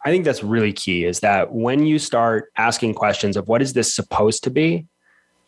I 0.05 0.11
think 0.11 0.25
that's 0.25 0.43
really 0.43 0.71
key 0.71 1.05
is 1.05 1.19
that 1.21 1.51
when 1.51 1.85
you 1.85 1.99
start 1.99 2.51
asking 2.55 2.93
questions 2.93 3.35
of 3.35 3.47
what 3.47 3.61
is 3.61 3.73
this 3.73 3.93
supposed 3.93 4.43
to 4.43 4.49
be, 4.49 4.85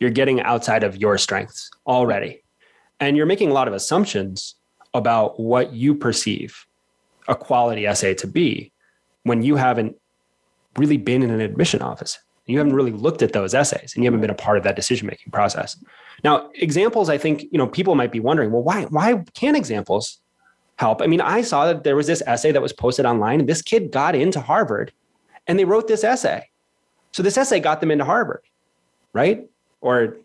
you're 0.00 0.10
getting 0.10 0.40
outside 0.42 0.82
of 0.82 0.96
your 0.96 1.16
strengths 1.18 1.70
already. 1.86 2.42
And 2.98 3.16
you're 3.16 3.26
making 3.26 3.50
a 3.50 3.54
lot 3.54 3.68
of 3.68 3.74
assumptions 3.74 4.56
about 4.92 5.38
what 5.38 5.72
you 5.72 5.94
perceive 5.94 6.66
a 7.28 7.34
quality 7.34 7.86
essay 7.86 8.12
to 8.14 8.26
be 8.26 8.72
when 9.22 9.42
you 9.42 9.56
haven't 9.56 9.96
really 10.76 10.96
been 10.96 11.22
in 11.22 11.30
an 11.30 11.40
admission 11.40 11.80
office. 11.80 12.18
You 12.46 12.58
haven't 12.58 12.74
really 12.74 12.90
looked 12.90 13.22
at 13.22 13.32
those 13.32 13.54
essays 13.54 13.92
and 13.94 14.02
you 14.02 14.08
haven't 14.08 14.20
been 14.20 14.30
a 14.30 14.34
part 14.34 14.58
of 14.58 14.64
that 14.64 14.74
decision 14.74 15.06
making 15.06 15.30
process. 15.30 15.76
Now, 16.24 16.50
examples, 16.54 17.08
I 17.08 17.16
think, 17.16 17.44
you 17.52 17.58
know, 17.58 17.68
people 17.68 17.94
might 17.94 18.10
be 18.10 18.18
wondering, 18.18 18.50
well, 18.50 18.62
why 18.62 18.84
why 18.86 19.22
can't 19.34 19.56
examples 19.56 20.20
help. 20.80 21.02
I 21.02 21.06
mean, 21.06 21.20
I 21.20 21.42
saw 21.42 21.66
that 21.66 21.84
there 21.84 21.94
was 21.94 22.06
this 22.06 22.22
essay 22.26 22.52
that 22.52 22.62
was 22.62 22.72
posted 22.72 23.04
online, 23.04 23.40
and 23.40 23.48
this 23.48 23.60
kid 23.60 23.92
got 23.92 24.14
into 24.14 24.40
Harvard 24.40 24.92
and 25.46 25.58
they 25.58 25.64
wrote 25.64 25.88
this 25.88 26.04
essay. 26.04 26.48
So 27.12 27.22
this 27.22 27.36
essay 27.36 27.60
got 27.60 27.80
them 27.80 27.90
into 27.90 28.04
Harvard, 28.04 28.42
right? 29.12 29.48
Or 29.80 30.16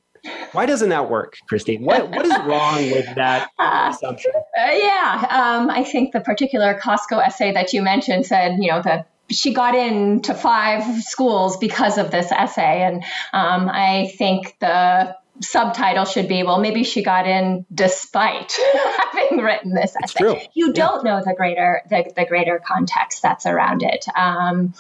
why 0.54 0.66
doesn't 0.66 0.90
that 0.90 1.10
work, 1.10 1.38
Christine? 1.50 1.84
What 1.84 2.10
what 2.10 2.26
is 2.26 2.38
wrong 2.46 2.92
with 2.92 3.08
that 3.16 3.50
uh, 3.60 3.92
assumption? 3.92 4.32
Uh, 4.36 4.72
yeah, 4.72 5.28
um, 5.30 5.70
I 5.70 5.84
think 5.84 6.14
the 6.14 6.22
particular 6.22 6.80
Costco 6.80 7.26
essay 7.26 7.52
that 7.52 7.74
you 7.74 7.82
mentioned 7.82 8.26
said, 8.26 8.58
you 8.60 8.72
know, 8.72 8.82
that 8.84 9.10
she 9.30 9.54
got 9.54 9.76
into 9.76 10.34
five 10.36 11.04
schools 11.04 11.58
because 11.58 11.98
of 11.98 12.12
this 12.12 12.32
essay, 12.32 12.84
and 12.84 13.04
um, 13.34 13.68
I 13.68 14.14
think 14.18 14.56
the 14.60 15.16
subtitle 15.42 16.06
should 16.06 16.28
be 16.28 16.44
well 16.44 16.60
maybe 16.60 16.84
she 16.84 17.04
got 17.04 17.28
in 17.28 17.66
despite 17.74 18.58
having 19.14 19.40
written 19.40 19.74
this 19.74 19.96
essay. 20.02 20.50
you 20.54 20.72
don't 20.72 21.04
know 21.04 21.22
the 21.26 21.34
greater 21.34 21.82
the, 21.90 22.12
the 22.16 22.26
greater 22.26 22.62
context 22.66 23.22
that's 23.22 23.46
around 23.46 23.84
it. 23.84 24.06
Um, 24.16 24.74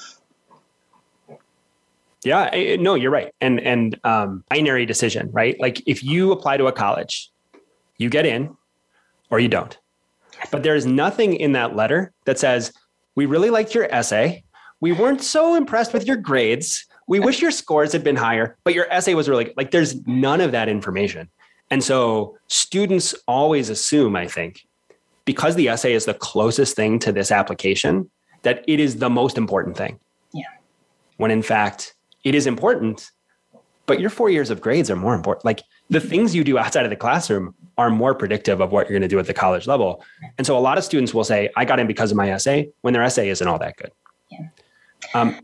yeah 2.23 2.75
no 2.79 2.95
you're 2.95 3.11
right. 3.11 3.33
And 3.41 3.59
and 3.59 3.99
um, 4.03 4.43
binary 4.49 4.85
decision 4.85 5.29
right? 5.31 5.59
Like 5.59 5.81
if 5.85 6.03
you 6.03 6.31
apply 6.31 6.57
to 6.57 6.67
a 6.67 6.71
college 6.71 7.31
you 7.97 8.09
get 8.09 8.25
in 8.25 8.55
or 9.29 9.39
you 9.39 9.47
don't. 9.47 9.77
But 10.51 10.63
there's 10.63 10.85
nothing 10.85 11.33
in 11.33 11.53
that 11.53 11.75
letter 11.75 12.13
that 12.25 12.39
says 12.39 12.73
we 13.15 13.25
really 13.25 13.49
liked 13.49 13.73
your 13.73 13.87
essay. 13.93 14.43
We 14.81 14.91
weren't 14.91 15.21
so 15.21 15.55
impressed 15.55 15.93
with 15.93 16.05
your 16.05 16.17
grades 16.17 16.85
we 17.07 17.19
wish 17.19 17.41
your 17.41 17.51
scores 17.51 17.91
had 17.91 18.03
been 18.03 18.15
higher, 18.15 18.57
but 18.63 18.73
your 18.73 18.91
essay 18.91 19.13
was 19.13 19.29
really 19.29 19.53
like 19.55 19.71
there's 19.71 20.05
none 20.07 20.41
of 20.41 20.51
that 20.51 20.69
information. 20.69 21.29
And 21.71 21.83
so 21.83 22.37
students 22.47 23.15
always 23.27 23.69
assume, 23.69 24.15
I 24.15 24.27
think, 24.27 24.65
because 25.25 25.55
the 25.55 25.69
essay 25.69 25.93
is 25.93 26.05
the 26.05 26.13
closest 26.13 26.75
thing 26.75 26.99
to 26.99 27.11
this 27.11 27.31
application, 27.31 28.09
that 28.43 28.63
it 28.67 28.79
is 28.79 28.97
the 28.97 29.09
most 29.09 29.37
important 29.37 29.75
thing. 29.75 29.99
Yeah. 30.33 30.43
When 31.17 31.31
in 31.31 31.41
fact, 31.41 31.95
it 32.23 32.35
is 32.35 32.47
important, 32.47 33.11
but 33.85 33.99
your 33.99 34.09
four 34.09 34.29
years 34.29 34.49
of 34.49 34.61
grades 34.61 34.89
are 34.89 34.95
more 34.95 35.15
important. 35.15 35.45
Like 35.45 35.61
the 35.89 35.99
things 35.99 36.35
you 36.35 36.43
do 36.43 36.57
outside 36.57 36.85
of 36.85 36.89
the 36.89 36.95
classroom 36.95 37.53
are 37.77 37.89
more 37.89 38.15
predictive 38.15 38.61
of 38.61 38.71
what 38.71 38.87
you're 38.87 38.97
going 38.97 39.07
to 39.07 39.07
do 39.07 39.19
at 39.19 39.27
the 39.27 39.33
college 39.33 39.67
level. 39.67 40.03
And 40.37 40.47
so 40.47 40.57
a 40.57 40.59
lot 40.59 40.77
of 40.77 40.83
students 40.83 41.13
will 41.13 41.23
say, 41.23 41.49
I 41.55 41.65
got 41.65 41.79
in 41.79 41.87
because 41.87 42.11
of 42.11 42.17
my 42.17 42.31
essay 42.31 42.69
when 42.81 42.93
their 42.93 43.03
essay 43.03 43.29
isn't 43.29 43.47
all 43.47 43.59
that 43.59 43.77
good. 43.77 43.91
Yeah. 44.31 44.47
Um, 45.13 45.39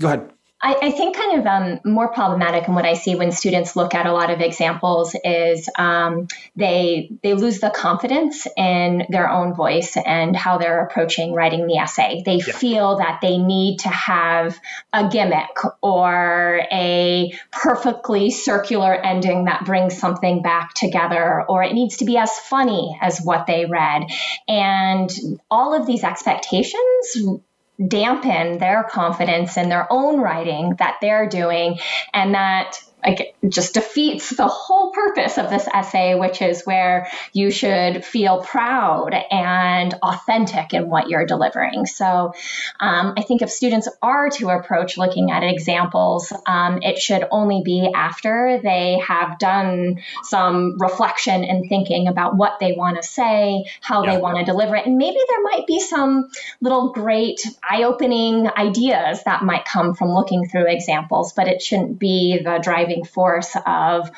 go 0.00 0.06
ahead. 0.06 0.30
I, 0.64 0.76
I 0.80 0.90
think 0.92 1.16
kind 1.16 1.40
of 1.40 1.46
um, 1.46 1.80
more 1.84 2.12
problematic 2.12 2.66
and 2.66 2.76
what 2.76 2.84
I 2.84 2.94
see 2.94 3.16
when 3.16 3.32
students 3.32 3.74
look 3.74 3.94
at 3.94 4.06
a 4.06 4.12
lot 4.12 4.30
of 4.30 4.40
examples 4.40 5.16
is 5.24 5.68
um, 5.76 6.28
they 6.54 7.10
they 7.22 7.34
lose 7.34 7.58
the 7.58 7.70
confidence 7.70 8.46
in 8.56 9.04
their 9.08 9.28
own 9.28 9.54
voice 9.54 9.96
and 9.96 10.36
how 10.36 10.58
they're 10.58 10.84
approaching 10.84 11.32
writing 11.32 11.66
the 11.66 11.78
essay. 11.78 12.22
They 12.24 12.36
yeah. 12.36 12.56
feel 12.56 12.98
that 12.98 13.18
they 13.20 13.38
need 13.38 13.80
to 13.80 13.88
have 13.88 14.56
a 14.92 15.08
gimmick 15.08 15.56
or 15.82 16.62
a 16.70 17.32
perfectly 17.50 18.30
circular 18.30 18.94
ending 18.94 19.46
that 19.46 19.64
brings 19.64 19.98
something 19.98 20.42
back 20.42 20.74
together, 20.74 21.42
or 21.48 21.64
it 21.64 21.72
needs 21.72 21.96
to 21.96 22.04
be 22.04 22.16
as 22.18 22.30
funny 22.38 22.96
as 23.00 23.20
what 23.20 23.48
they 23.48 23.66
read. 23.66 24.04
And 24.46 25.10
all 25.50 25.74
of 25.74 25.86
these 25.86 26.04
expectations 26.04 27.40
dampen 27.88 28.58
their 28.58 28.84
confidence 28.84 29.56
in 29.56 29.68
their 29.68 29.86
own 29.90 30.20
writing 30.20 30.74
that 30.78 30.98
they're 31.00 31.28
doing 31.28 31.78
and 32.12 32.34
that 32.34 32.78
like 33.04 33.34
just 33.48 33.74
defeats 33.74 34.30
the 34.30 34.46
whole 34.46 34.92
purpose 34.92 35.38
of 35.38 35.50
this 35.50 35.66
essay, 35.72 36.14
which 36.14 36.40
is 36.40 36.62
where 36.62 37.08
you 37.32 37.50
should 37.50 38.04
feel 38.04 38.42
proud 38.42 39.14
and 39.30 39.94
authentic 40.02 40.72
in 40.74 40.88
what 40.88 41.08
you're 41.08 41.26
delivering. 41.26 41.86
So 41.86 42.34
um, 42.78 43.14
I 43.16 43.22
think 43.22 43.42
if 43.42 43.50
students 43.50 43.88
are 44.00 44.30
to 44.30 44.50
approach 44.50 44.96
looking 44.96 45.30
at 45.30 45.42
examples, 45.42 46.32
um, 46.46 46.80
it 46.82 46.98
should 46.98 47.26
only 47.30 47.62
be 47.64 47.90
after 47.94 48.60
they 48.62 48.98
have 49.06 49.38
done 49.38 50.00
some 50.22 50.78
reflection 50.78 51.42
and 51.44 51.68
thinking 51.68 52.06
about 52.06 52.36
what 52.36 52.60
they 52.60 52.72
want 52.72 52.96
to 52.96 53.02
say, 53.02 53.64
how 53.80 54.04
yeah. 54.04 54.14
they 54.14 54.20
want 54.20 54.38
to 54.38 54.44
deliver 54.44 54.76
it, 54.76 54.86
and 54.86 54.96
maybe 54.96 55.18
there 55.28 55.42
might 55.42 55.66
be 55.66 55.80
some 55.80 56.28
little 56.60 56.92
great 56.92 57.40
eye-opening 57.68 58.48
ideas 58.56 59.24
that 59.24 59.42
might 59.42 59.64
come 59.64 59.94
from 59.94 60.10
looking 60.10 60.46
through 60.46 60.68
examples, 60.68 61.32
but 61.32 61.48
it 61.48 61.60
shouldn't 61.60 61.98
be 61.98 62.38
the 62.42 62.60
driving 62.62 62.91
driving 62.92 63.04
force 63.04 63.56
of 63.66 64.10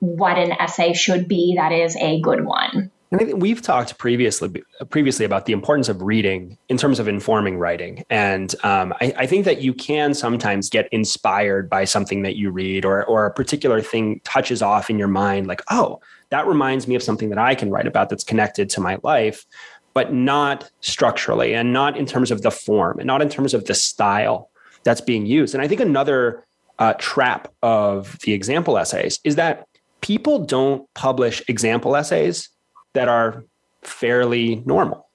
what 0.00 0.38
an 0.38 0.52
essay 0.52 0.92
should 0.92 1.28
be 1.28 1.54
that 1.56 1.72
is 1.72 1.96
a 1.96 2.20
good 2.20 2.44
one. 2.44 2.90
I 3.10 3.16
think 3.16 3.40
we've 3.40 3.62
talked 3.62 3.96
previously 3.96 4.62
previously 4.90 5.24
about 5.24 5.46
the 5.46 5.54
importance 5.54 5.88
of 5.88 6.02
reading 6.02 6.58
in 6.68 6.76
terms 6.76 7.00
of 7.00 7.08
informing 7.08 7.56
writing, 7.56 8.04
and 8.10 8.54
um, 8.64 8.92
I, 9.00 9.14
I, 9.16 9.26
think 9.26 9.46
that 9.46 9.62
you 9.62 9.72
can 9.72 10.12
sometimes 10.12 10.68
get 10.68 10.90
inspired 10.92 11.70
by 11.70 11.86
something 11.86 12.20
that 12.20 12.36
you 12.36 12.50
read, 12.50 12.84
or 12.84 13.06
or 13.06 13.24
a 13.24 13.32
particular 13.32 13.80
thing 13.80 14.20
touches 14.24 14.60
off 14.60 14.90
in 14.90 14.98
your 14.98 15.08
mind, 15.08 15.46
like 15.46 15.62
oh, 15.70 16.00
that 16.28 16.46
reminds 16.46 16.86
me 16.86 16.96
of 16.96 17.02
something 17.02 17.30
that 17.30 17.38
I 17.38 17.54
can 17.54 17.70
write 17.70 17.86
about 17.86 18.10
that's 18.10 18.24
connected 18.24 18.68
to 18.70 18.80
my 18.82 18.98
life, 19.02 19.46
but 19.94 20.12
not 20.12 20.70
structurally, 20.82 21.54
and 21.54 21.72
not 21.72 21.96
in 21.96 22.04
terms 22.04 22.30
of 22.30 22.42
the 22.42 22.50
form, 22.50 22.98
and 22.98 23.06
not 23.06 23.22
in 23.22 23.30
terms 23.30 23.54
of 23.54 23.64
the 23.64 23.74
style 23.74 24.50
that's 24.84 25.00
being 25.00 25.24
used. 25.24 25.54
And 25.54 25.62
I 25.62 25.68
think 25.68 25.80
another 25.80 26.44
uh, 26.78 26.94
trap 26.98 27.52
of 27.62 28.18
the 28.20 28.32
example 28.32 28.78
essays 28.78 29.18
is 29.24 29.36
that 29.36 29.66
people 30.00 30.44
don't 30.44 30.86
publish 30.94 31.42
example 31.48 31.96
essays 31.96 32.48
that 32.94 33.08
are 33.08 33.44
fairly 33.82 34.62
normal, 34.66 35.08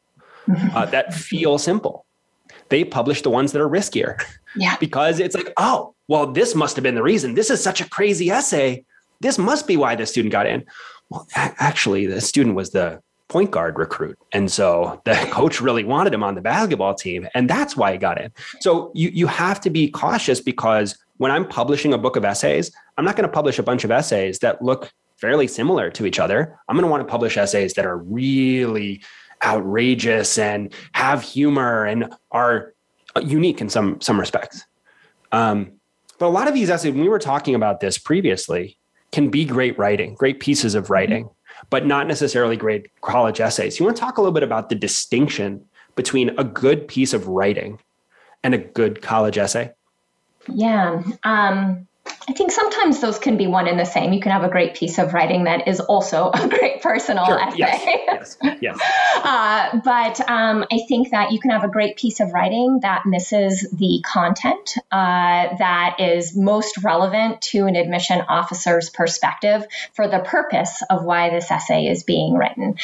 uh, 0.73 0.85
that 0.87 1.13
feel 1.13 1.57
simple. 1.57 2.05
They 2.69 2.83
publish 2.83 3.21
the 3.21 3.29
ones 3.29 3.51
that 3.51 3.61
are 3.61 3.69
riskier. 3.69 4.21
Yeah. 4.55 4.77
because 4.79 5.19
it's 5.19 5.35
like, 5.35 5.51
oh, 5.57 5.95
well, 6.07 6.31
this 6.31 6.53
must 6.53 6.75
have 6.75 6.83
been 6.83 6.95
the 6.95 7.01
reason. 7.03 7.33
This 7.33 7.49
is 7.49 7.63
such 7.63 7.81
a 7.81 7.89
crazy 7.89 8.29
essay. 8.29 8.85
This 9.19 9.39
must 9.39 9.65
be 9.65 9.77
why 9.77 9.95
the 9.95 10.05
student 10.05 10.31
got 10.31 10.45
in. 10.45 10.63
Well, 11.09 11.27
a- 11.35 11.55
actually, 11.57 12.05
the 12.05 12.21
student 12.21 12.55
was 12.55 12.69
the 12.69 13.01
point 13.29 13.49
guard 13.49 13.79
recruit. 13.79 14.17
And 14.31 14.51
so 14.51 15.01
the 15.05 15.15
coach 15.31 15.59
really 15.59 15.83
wanted 15.83 16.13
him 16.13 16.23
on 16.23 16.35
the 16.35 16.41
basketball 16.41 16.93
team. 16.93 17.27
And 17.33 17.49
that's 17.49 17.75
why 17.75 17.93
he 17.93 17.97
got 17.97 18.21
in. 18.21 18.31
So 18.59 18.91
you, 18.93 19.09
you 19.09 19.27
have 19.27 19.59
to 19.61 19.69
be 19.71 19.89
cautious 19.89 20.39
because 20.39 20.95
when 21.23 21.31
I'm 21.31 21.47
publishing 21.47 21.93
a 21.93 21.97
book 21.97 22.17
of 22.17 22.25
essays, 22.25 22.69
I'm 22.97 23.05
not 23.05 23.15
going 23.15 23.25
to 23.25 23.31
publish 23.31 23.57
a 23.57 23.63
bunch 23.63 23.85
of 23.85 23.91
essays 23.91 24.39
that 24.39 24.61
look 24.61 24.91
fairly 25.15 25.47
similar 25.47 25.89
to 25.91 26.05
each 26.05 26.19
other. 26.19 26.59
I'm 26.67 26.75
going 26.75 26.83
to 26.83 26.91
want 26.91 26.99
to 26.99 27.09
publish 27.09 27.37
essays 27.37 27.75
that 27.75 27.85
are 27.85 27.97
really 27.97 29.01
outrageous 29.41 30.37
and 30.37 30.73
have 30.91 31.23
humor 31.23 31.85
and 31.85 32.13
are 32.31 32.73
unique 33.21 33.61
in 33.61 33.69
some 33.69 34.01
some 34.01 34.19
respects. 34.19 34.65
Um, 35.31 35.71
but 36.19 36.25
a 36.25 36.35
lot 36.37 36.49
of 36.49 36.53
these 36.53 36.69
essays, 36.69 36.91
when 36.91 37.03
we 37.03 37.07
were 37.07 37.19
talking 37.19 37.55
about 37.55 37.79
this 37.79 37.97
previously, 37.97 38.77
can 39.13 39.29
be 39.29 39.45
great 39.45 39.79
writing, 39.79 40.15
great 40.15 40.41
pieces 40.41 40.75
of 40.75 40.89
writing, 40.89 41.29
but 41.69 41.85
not 41.85 42.05
necessarily 42.05 42.57
great 42.57 42.91
college 42.99 43.39
essays. 43.39 43.79
You 43.79 43.85
want 43.85 43.95
to 43.95 44.01
talk 44.01 44.17
a 44.17 44.21
little 44.21 44.33
bit 44.33 44.43
about 44.43 44.67
the 44.67 44.75
distinction 44.75 45.63
between 45.95 46.37
a 46.37 46.43
good 46.43 46.85
piece 46.89 47.13
of 47.13 47.29
writing 47.29 47.79
and 48.43 48.53
a 48.53 48.57
good 48.57 49.01
college 49.01 49.37
essay? 49.37 49.71
Yeah. 50.47 51.03
Um, 51.23 51.87
I 52.27 52.31
think 52.31 52.51
sometimes 52.51 53.01
those 53.01 53.19
can 53.19 53.35
be 53.35 53.47
one 53.47 53.67
and 53.67 53.77
the 53.77 53.85
same. 53.85 54.13
You 54.13 54.21
can 54.21 54.31
have 54.31 54.43
a 54.43 54.49
great 54.49 54.75
piece 54.75 54.97
of 54.97 55.13
writing 55.13 55.43
that 55.43 55.67
is 55.67 55.81
also 55.81 56.31
a 56.33 56.47
great 56.47 56.81
personal 56.81 57.25
sure. 57.25 57.39
essay. 57.39 57.57
Yes. 57.57 58.37
yes. 58.41 58.57
yes. 58.61 58.79
uh, 59.17 59.79
but 59.83 60.29
um, 60.29 60.65
I 60.71 60.79
think 60.87 61.11
that 61.11 61.31
you 61.31 61.39
can 61.39 61.51
have 61.51 61.63
a 61.65 61.67
great 61.67 61.97
piece 61.97 62.21
of 62.21 62.31
writing 62.31 62.79
that 62.81 63.05
misses 63.05 63.67
the 63.73 64.01
content 64.05 64.75
uh, 64.91 65.55
that 65.57 65.97
is 65.99 66.35
most 66.35 66.77
relevant 66.83 67.41
to 67.41 67.65
an 67.65 67.75
admission 67.75 68.21
officer's 68.21 68.89
perspective 68.89 69.65
for 69.93 70.07
the 70.07 70.19
purpose 70.19 70.81
of 70.89 71.03
why 71.03 71.29
this 71.29 71.51
essay 71.51 71.87
is 71.87 72.03
being 72.03 72.35
written. 72.35 72.75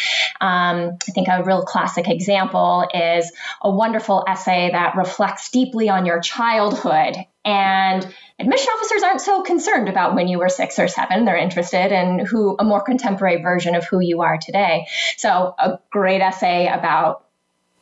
Um, 0.42 0.98
I 1.08 1.12
think 1.14 1.30
a 1.30 1.44
real 1.44 1.64
classic 1.64 2.10
example 2.10 2.88
is 2.94 3.32
a 3.62 3.72
wonderful 3.72 4.26
essay 4.28 4.70
that 4.72 4.96
reflects 4.96 5.50
deeply 5.50 5.88
on 5.90 6.06
your 6.06 6.20
childhood 6.20 7.16
and 7.46 8.08
admission 8.38 8.70
officers 8.78 9.04
aren't 9.04 9.22
so 9.22 9.42
concerned 9.42 9.90
about 9.90 10.16
when 10.16 10.28
you 10.28 10.40
were 10.40 10.50
six 10.50 10.78
or 10.80 10.88
seven. 10.88 11.26
They're 11.26 11.38
interested 11.38 11.92
in 11.92 12.26
who 12.26 12.56
a 12.60 12.64
more 12.64 12.82
contemporary 12.82 13.42
version 13.42 13.76
of 13.76 13.86
who 13.86 14.00
you 14.00 14.22
are 14.22 14.38
today. 14.38 14.88
So 15.18 15.56
a 15.58 15.80
great 15.90 16.22
essay 16.22 16.68
about 16.68 17.26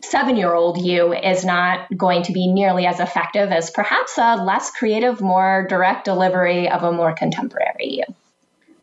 seven 0.01 0.35
year 0.35 0.53
old 0.53 0.77
you 0.77 1.13
is 1.13 1.43
not 1.43 1.87
going 1.95 2.23
to 2.23 2.31
be 2.31 2.47
nearly 2.47 2.85
as 2.85 2.99
effective 2.99 3.51
as 3.51 3.71
perhaps 3.71 4.17
a 4.17 4.35
less 4.35 4.71
creative, 4.71 5.21
more 5.21 5.65
direct 5.67 6.05
delivery 6.05 6.69
of 6.69 6.83
a 6.83 6.91
more 6.91 7.13
contemporary 7.13 7.95
you. 7.95 8.03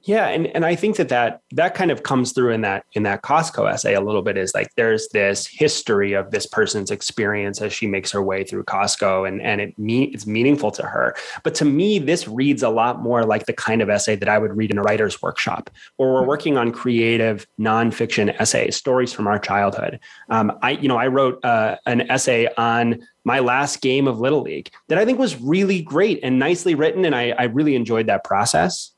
Yeah, 0.06 0.28
and 0.28 0.48
and 0.48 0.66
I 0.66 0.74
think 0.74 0.96
that 0.96 1.08
that 1.08 1.40
that 1.52 1.74
kind 1.74 1.90
of 1.90 2.02
comes 2.02 2.32
through 2.32 2.52
in 2.52 2.60
that 2.60 2.84
in 2.92 3.04
that 3.04 3.22
Costco 3.22 3.70
essay 3.72 3.94
a 3.94 4.02
little 4.02 4.20
bit 4.20 4.36
is 4.36 4.54
like 4.54 4.68
there's 4.76 5.08
this 5.08 5.46
history 5.46 6.12
of 6.12 6.30
this 6.30 6.44
person's 6.44 6.90
experience 6.90 7.62
as 7.62 7.72
she 7.72 7.86
makes 7.86 8.12
her 8.12 8.22
way 8.22 8.44
through 8.44 8.64
Costco 8.64 9.26
and 9.26 9.40
and 9.40 9.62
it 9.62 9.78
me 9.78 10.04
it's 10.04 10.26
meaningful 10.26 10.70
to 10.72 10.82
her. 10.82 11.16
But 11.42 11.54
to 11.56 11.64
me, 11.64 11.98
this 11.98 12.28
reads 12.28 12.62
a 12.62 12.68
lot 12.68 13.00
more 13.00 13.24
like 13.24 13.46
the 13.46 13.54
kind 13.54 13.80
of 13.80 13.88
essay 13.88 14.14
that 14.16 14.28
I 14.28 14.36
would 14.36 14.54
read 14.54 14.70
in 14.70 14.76
a 14.76 14.82
writer's 14.82 15.22
workshop, 15.22 15.70
or 15.96 16.12
we're 16.12 16.26
working 16.26 16.58
on 16.58 16.70
creative 16.70 17.46
nonfiction 17.58 18.38
essays, 18.38 18.76
stories 18.76 19.14
from 19.14 19.26
our 19.26 19.38
childhood. 19.38 20.00
Um, 20.28 20.52
I 20.60 20.72
you 20.72 20.88
know 20.88 20.98
I 20.98 21.06
wrote 21.06 21.42
uh, 21.42 21.76
an 21.86 22.10
essay 22.10 22.46
on 22.58 23.00
my 23.24 23.38
last 23.38 23.80
game 23.80 24.06
of 24.06 24.20
Little 24.20 24.42
League 24.42 24.70
that 24.88 24.98
I 24.98 25.06
think 25.06 25.18
was 25.18 25.40
really 25.40 25.80
great 25.80 26.20
and 26.22 26.38
nicely 26.38 26.74
written, 26.74 27.06
and 27.06 27.14
I, 27.14 27.30
I 27.30 27.44
really 27.44 27.74
enjoyed 27.74 28.06
that 28.08 28.22
process. 28.22 28.93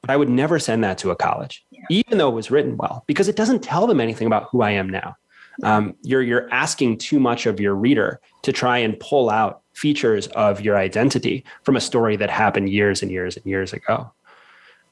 But 0.00 0.10
I 0.10 0.16
would 0.16 0.28
never 0.28 0.58
send 0.58 0.84
that 0.84 0.98
to 0.98 1.10
a 1.10 1.16
college, 1.16 1.64
yeah. 1.70 1.84
even 1.88 2.18
though 2.18 2.28
it 2.28 2.34
was 2.34 2.50
written 2.50 2.76
well, 2.76 3.04
because 3.06 3.28
it 3.28 3.36
doesn't 3.36 3.62
tell 3.62 3.86
them 3.86 4.00
anything 4.00 4.26
about 4.26 4.48
who 4.50 4.62
I 4.62 4.72
am 4.72 4.88
now. 4.88 5.16
Um, 5.62 5.94
you're 6.02 6.22
you're 6.22 6.52
asking 6.52 6.98
too 6.98 7.20
much 7.20 7.46
of 7.46 7.60
your 7.60 7.74
reader 7.74 8.20
to 8.42 8.52
try 8.52 8.78
and 8.78 8.98
pull 8.98 9.30
out 9.30 9.62
features 9.72 10.26
of 10.28 10.60
your 10.60 10.76
identity 10.76 11.44
from 11.62 11.76
a 11.76 11.80
story 11.80 12.16
that 12.16 12.30
happened 12.30 12.70
years 12.70 13.02
and 13.02 13.10
years 13.10 13.36
and 13.36 13.46
years 13.46 13.72
ago. 13.72 14.12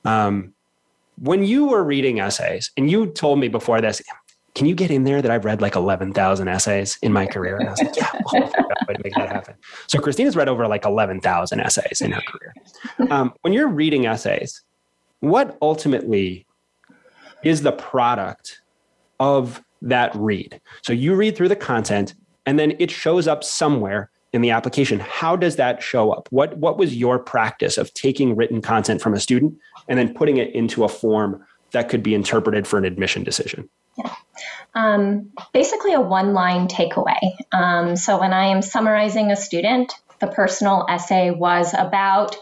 Um, 0.04 0.54
when 1.20 1.44
you 1.44 1.66
were 1.66 1.84
reading 1.84 2.20
essays, 2.20 2.70
and 2.76 2.90
you 2.90 3.06
told 3.06 3.38
me 3.38 3.48
before 3.48 3.80
this, 3.80 4.02
can 4.54 4.66
you 4.66 4.74
get 4.74 4.90
in 4.90 5.04
there 5.04 5.22
that 5.22 5.30
I've 5.30 5.44
read 5.44 5.62
like 5.62 5.76
11,000 5.76 6.48
essays 6.48 6.98
in 7.02 7.12
my 7.12 7.26
career? 7.26 7.56
And 7.56 7.68
I 7.68 7.70
was 7.70 7.82
like, 7.82 7.96
yeah, 7.96 8.10
well, 8.32 8.52
way 8.86 8.94
to 8.94 9.00
make 9.02 9.14
that 9.14 9.28
happen. 9.28 9.54
So 9.86 9.98
Christina's 9.98 10.36
read 10.36 10.48
over 10.48 10.66
like 10.66 10.84
11,000 10.84 11.60
essays 11.60 12.00
in 12.00 12.12
her 12.12 12.20
career. 12.20 12.54
Um, 13.10 13.32
when 13.40 13.52
you're 13.52 13.68
reading 13.68 14.06
essays, 14.06 14.62
what 15.20 15.56
ultimately 15.62 16.46
is 17.42 17.62
the 17.62 17.72
product 17.72 18.60
of 19.20 19.62
that 19.80 20.14
read? 20.14 20.60
So 20.82 20.92
you 20.92 21.14
read 21.14 21.36
through 21.36 21.48
the 21.48 21.56
content 21.56 22.14
and 22.44 22.58
then 22.58 22.74
it 22.78 22.90
shows 22.90 23.26
up 23.26 23.42
somewhere 23.44 24.10
in 24.32 24.42
the 24.42 24.50
application. 24.50 25.00
How 25.00 25.36
does 25.36 25.56
that 25.56 25.82
show 25.82 26.10
up? 26.10 26.28
What, 26.30 26.56
what 26.58 26.78
was 26.78 26.96
your 26.96 27.18
practice 27.18 27.78
of 27.78 27.92
taking 27.94 28.34
written 28.34 28.60
content 28.60 29.00
from 29.00 29.14
a 29.14 29.20
student 29.20 29.56
and 29.88 29.98
then 29.98 30.14
putting 30.14 30.38
it 30.38 30.54
into 30.54 30.84
a 30.84 30.88
form 30.88 31.44
that 31.72 31.88
could 31.88 32.02
be 32.02 32.14
interpreted 32.14 32.66
for 32.66 32.78
an 32.78 32.84
admission 32.84 33.22
decision? 33.24 33.68
Um, 34.74 35.30
basically, 35.52 35.92
a 35.92 36.00
one 36.00 36.32
line 36.32 36.68
takeaway. 36.68 37.36
Um, 37.52 37.96
so, 37.96 38.18
when 38.18 38.32
I 38.32 38.46
am 38.46 38.62
summarizing 38.62 39.30
a 39.30 39.36
student, 39.36 39.92
the 40.20 40.28
personal 40.28 40.86
essay 40.88 41.30
was 41.30 41.74
about 41.74 42.36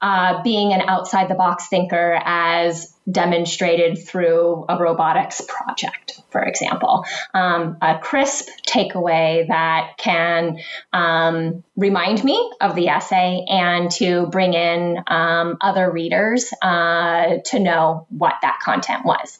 uh, 0.00 0.42
being 0.42 0.72
an 0.72 0.82
outside 0.82 1.28
the 1.28 1.34
box 1.34 1.68
thinker 1.68 2.20
as 2.24 2.94
demonstrated 3.10 3.98
through 4.06 4.64
a 4.68 4.78
robotics 4.78 5.40
project, 5.40 6.20
for 6.30 6.42
example. 6.42 7.04
Um, 7.32 7.78
a 7.80 7.98
crisp 7.98 8.48
takeaway 8.66 9.48
that 9.48 9.92
can 9.96 10.58
um, 10.92 11.64
remind 11.76 12.22
me 12.22 12.52
of 12.60 12.74
the 12.74 12.88
essay 12.88 13.44
and 13.48 13.90
to 13.92 14.26
bring 14.26 14.54
in 14.54 15.02
um, 15.06 15.56
other 15.60 15.90
readers 15.90 16.52
uh, 16.62 17.38
to 17.46 17.58
know 17.58 18.06
what 18.10 18.34
that 18.42 18.60
content 18.62 19.04
was. 19.04 19.38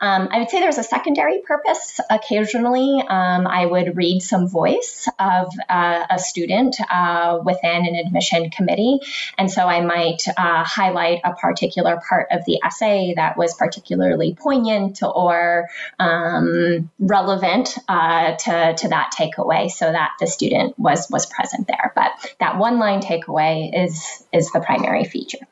Um, 0.00 0.28
I 0.30 0.38
would 0.38 0.50
say 0.50 0.60
there's 0.60 0.78
a 0.78 0.84
secondary 0.84 1.40
purpose. 1.40 2.00
Occasionally, 2.10 3.02
um, 3.08 3.46
I 3.46 3.66
would 3.66 3.96
read 3.96 4.20
some 4.20 4.48
voice 4.48 5.08
of 5.18 5.48
uh, 5.68 6.06
a 6.10 6.18
student 6.18 6.76
uh, 6.90 7.38
within 7.44 7.86
an 7.86 7.94
admission 7.94 8.50
committee. 8.50 9.00
And 9.38 9.50
so 9.50 9.66
I 9.66 9.80
might 9.80 10.22
uh, 10.28 10.64
highlight 10.64 11.20
a 11.24 11.34
particular 11.34 12.00
part 12.08 12.28
of 12.30 12.44
the 12.44 12.60
essay 12.64 13.14
that 13.16 13.36
was 13.38 13.54
particularly 13.54 14.34
poignant 14.34 15.00
or 15.02 15.68
um, 15.98 16.90
relevant 16.98 17.76
uh, 17.88 18.36
to, 18.36 18.74
to 18.74 18.88
that 18.88 19.12
takeaway 19.18 19.70
so 19.70 19.90
that 19.90 20.12
the 20.20 20.26
student 20.26 20.78
was, 20.78 21.08
was 21.10 21.26
present 21.26 21.66
there. 21.68 21.92
But 21.94 22.12
that 22.40 22.58
one 22.58 22.78
line 22.78 23.00
takeaway 23.00 23.70
is, 23.84 24.24
is 24.32 24.50
the 24.52 24.60
primary 24.60 25.04
feature. 25.04 25.46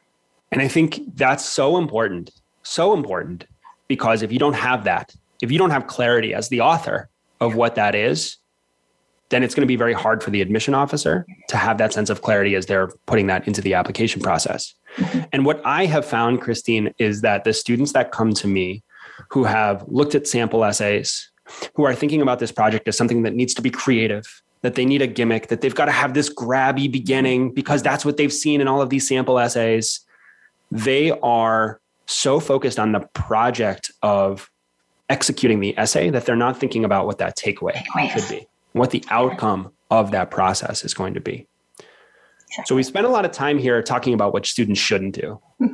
And 0.53 0.61
I 0.61 0.69
think 0.69 1.17
that's 1.17 1.45
so 1.45 1.79
important, 1.79 2.31
so 2.63 2.93
important 2.93 3.47
because 3.89 4.23
if 4.23 4.33
you 4.33 4.39
don't 4.39 4.55
have 4.55 4.85
that, 4.85 5.15
if 5.43 5.51
you 5.51 5.59
don't 5.59 5.71
have 5.71 5.87
clarity 5.87 6.35
as 6.35 6.49
the 6.49 6.61
author 6.61 7.09
of 7.41 7.55
what 7.55 7.75
that 7.75 7.95
is, 7.95 8.39
then 9.31 9.43
it's 9.43 9.55
going 9.55 9.63
to 9.63 9.67
be 9.67 9.77
very 9.77 9.93
hard 9.93 10.23
for 10.23 10.31
the 10.31 10.41
admission 10.41 10.75
officer 10.75 11.27
to 11.49 11.57
have 11.57 11.79
that 11.79 11.93
sense 11.93 12.11
of 12.11 12.23
clarity 12.23 12.55
as 12.55 12.67
they're 12.67 12.89
putting 13.07 13.27
that 13.27 13.47
into 13.47 13.61
the 13.61 13.75
application 13.75 14.21
process. 14.21 14.75
Mm-hmm. 14.97 15.21
And 15.33 15.45
what 15.45 15.61
I 15.65 15.87
have 15.87 16.05
found, 16.05 16.41
Christine, 16.41 16.95
is 16.99 17.23
that 17.23 17.45
the 17.45 17.53
students 17.53 17.93
that 17.93 18.13
come 18.13 18.33
to 18.35 18.47
me 18.47 18.83
who 19.31 19.45
have 19.45 19.85
looked 19.89 20.15
at 20.15 20.27
sample 20.27 20.65
essays, 20.65 21.31
who 21.75 21.85
are 21.85 21.95
thinking 21.95 22.23
about 22.23 22.39
this 22.39 22.53
project 22.53 22.87
as 22.87 22.97
something 22.97 23.23
that 23.23 23.35
needs 23.35 23.55
to 23.55 23.63
be 23.63 23.71
creative, 23.71 24.43
that 24.63 24.77
they 24.77 24.85
need 24.85 25.03
a 25.03 25.07
gimmick, 25.07 25.49
that 25.49 25.61
they've 25.61 25.75
got 25.75 25.87
to 25.87 25.93
have 25.93 26.15
this 26.15 26.33
grabby 26.33 26.91
beginning 26.91 27.53
because 27.53 27.83
that's 27.83 28.05
what 28.05 28.17
they've 28.17 28.33
seen 28.33 28.61
in 28.61 28.69
all 28.69 28.81
of 28.81 28.89
these 28.89 29.07
sample 29.07 29.39
essays, 29.39 30.01
they 30.71 31.11
are 31.23 31.81
so 32.07 32.41
focused 32.41 32.79
on 32.79 32.93
the 32.93 33.01
project 33.15 33.91
of 34.03 34.51
executing 35.09 35.61
the 35.61 35.77
essay 35.79 36.11
that 36.11 36.27
they're 36.27 36.37
not 36.37 36.59
thinking 36.59 36.85
about 36.85 37.07
what 37.07 37.19
that 37.19 37.37
takeaway 37.37 37.83
should 38.11 38.29
be, 38.29 38.47
what 38.73 38.91
the 38.91 39.05
outcome 39.11 39.73
of 39.91 40.11
that 40.11 40.31
process 40.31 40.85
is 40.85 40.95
going 40.95 41.15
to 41.15 41.21
be. 41.21 41.47
So 42.67 42.75
we 42.75 42.83
spent 42.83 43.07
a 43.07 43.09
lot 43.09 43.25
of 43.25 43.33
time 43.33 43.59
here 43.59 43.83
talking 43.83 44.15
about 44.15 44.33
what 44.33 44.47
students 44.47 44.81
shouldn't 44.81 45.15
do. 45.15 45.41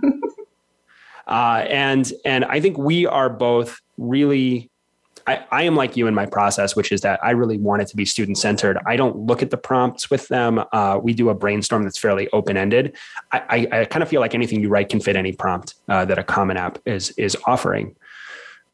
uh, 1.27 1.65
and 1.69 2.11
and 2.25 2.45
I 2.45 2.61
think 2.61 2.79
we 2.79 3.07
are 3.07 3.29
both 3.29 3.81
really 3.99 4.70
I, 5.31 5.47
I, 5.51 5.63
am 5.63 5.77
like 5.77 5.97
you 5.97 6.07
in 6.07 6.15
my 6.15 6.27
process, 6.27 6.75
which 6.75 6.91
is 6.91 7.03
that 7.03 7.21
I 7.23 7.31
really 7.31 7.57
want 7.57 7.83
it 7.83 7.89
to 7.89 7.97
be 7.97 8.05
student 8.05 8.37
centered. 8.37 8.79
I 8.87 8.97
don't 8.97 9.17
look 9.17 9.43
at 9.43 9.51
the 9.51 9.57
prompts 9.57 10.11
with 10.11 10.27
them. 10.29 10.63
Uh, 10.73 10.99
we 11.01 11.13
do 11.15 11.29
a 11.29 11.35
brainstorm 11.35 11.85
that's 11.85 11.99
fairly 11.99 12.29
open 12.33 12.57
ended. 12.57 12.97
I, 13.33 13.39
I, 13.73 13.81
I 13.81 13.85
kind 13.85 14.03
of 14.03 14.09
feel 14.09 14.21
like 14.21 14.35
anything 14.35 14.61
you 14.61 14.69
write 14.69 14.89
can 14.89 15.01
fit 15.01 15.17
any 15.17 15.33
prompt 15.33 15.75
uh, 15.89 16.05
that 16.07 16.19
a 16.19 16.25
Common 16.25 16.57
App 16.57 16.79
is 16.85 17.11
is 17.13 17.37
offering. 17.47 17.95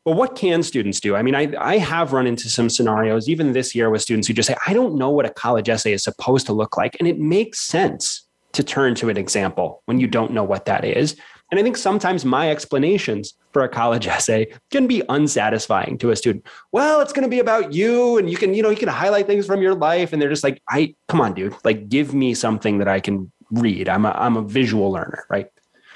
But 0.05 0.17
what 0.17 0.37
can 0.37 0.63
students 0.63 1.01
do? 1.01 1.17
I 1.17 1.23
mean, 1.23 1.35
I, 1.35 1.53
I 1.59 1.79
have 1.79 2.13
run 2.13 2.29
into 2.29 2.49
some 2.49 2.71
scenarios, 2.71 3.29
even 3.29 3.53
this 3.53 3.75
year, 3.75 3.91
with 3.91 4.03
students 4.03 4.29
who 4.29 4.35
just 4.35 4.47
say, 4.47 4.55
I 4.65 4.73
don't 4.73 4.95
know 4.95 5.11
what 5.11 5.27
a 5.27 5.31
college 5.31 5.69
essay 5.69 5.93
is 5.93 6.05
supposed 6.05 6.47
to 6.47 6.53
look 6.53 6.77
like. 6.77 6.97
And 7.01 7.09
it 7.09 7.19
makes 7.19 7.59
sense 7.59 8.23
to 8.53 8.63
turn 8.63 8.95
to 8.95 9.09
an 9.09 9.17
example 9.17 9.83
when 9.87 9.99
you 9.99 10.07
don't 10.07 10.31
know 10.31 10.45
what 10.45 10.67
that 10.67 10.85
is. 10.85 11.17
And 11.51 11.61
I 11.61 11.63
think 11.63 11.77
sometimes 11.77 12.25
my 12.25 12.51
explanations 12.51 13.35
for 13.53 13.63
a 13.63 13.69
college 13.69 14.07
essay 14.17 14.53
can 14.71 14.87
be 14.87 15.03
unsatisfying 15.09 15.99
to 15.99 16.11
a 16.11 16.17
student. 16.17 16.47
Well, 16.73 17.01
it's 17.01 17.13
going 17.13 17.25
to 17.25 17.31
be 17.31 17.41
about 17.41 17.73
you 17.73 18.19
and 18.19 18.29
you 18.29 18.37
can, 18.37 18.55
you 18.55 18.63
know, 18.63 18.71
you 18.71 18.77
can 18.77 18.89
highlight 18.89 19.27
things 19.27 19.47
from 19.47 19.63
your 19.63 19.75
life. 19.75 20.13
And 20.13 20.21
they're 20.21 20.29
just 20.29 20.45
like, 20.45 20.63
I, 20.69 20.95
come 21.09 21.21
on, 21.21 21.35
dude, 21.35 21.55
like 21.65 21.89
give 21.89 22.15
me 22.15 22.35
something 22.35 22.79
that 22.79 22.89
I 22.89 23.01
can 23.01 23.31
read. 23.51 23.89
I'm 23.89 24.05
a, 24.05 24.11
I'm 24.11 24.37
a 24.37 24.43
visual 24.43 24.91
learner, 24.91 25.25
right? 25.31 25.51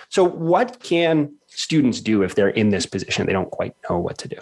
So 0.09 0.25
what 0.25 0.81
can 0.81 1.35
students 1.47 2.01
do 2.01 2.23
if 2.23 2.35
they're 2.35 2.49
in 2.49 2.71
this 2.71 2.87
position? 2.87 3.27
They 3.27 3.33
don't 3.33 3.51
quite 3.51 3.75
know 3.89 3.99
what 3.99 4.19
to 4.19 4.29
do. 4.29 4.37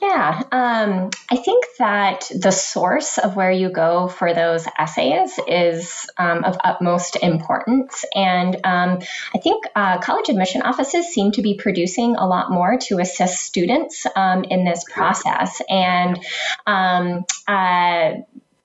Yeah, 0.00 0.42
um, 0.50 1.10
I 1.30 1.36
think 1.36 1.64
that 1.78 2.30
the 2.34 2.52
source 2.52 3.18
of 3.18 3.36
where 3.36 3.50
you 3.50 3.68
go 3.68 4.08
for 4.08 4.32
those 4.32 4.66
essays 4.78 5.38
is 5.46 6.08
um, 6.16 6.42
of 6.42 6.56
utmost 6.64 7.16
importance. 7.16 8.06
And 8.14 8.56
um, 8.64 9.00
I 9.34 9.38
think 9.38 9.64
uh, 9.76 9.98
college 9.98 10.30
admission 10.30 10.62
offices 10.62 11.08
seem 11.08 11.32
to 11.32 11.42
be 11.42 11.54
producing 11.54 12.16
a 12.16 12.26
lot 12.26 12.50
more 12.50 12.78
to 12.88 12.98
assist 12.98 13.40
students 13.40 14.06
um, 14.16 14.44
in 14.44 14.64
this 14.64 14.84
process. 14.84 15.60
And 15.68 16.18
um, 16.66 17.26
uh, 17.46 18.12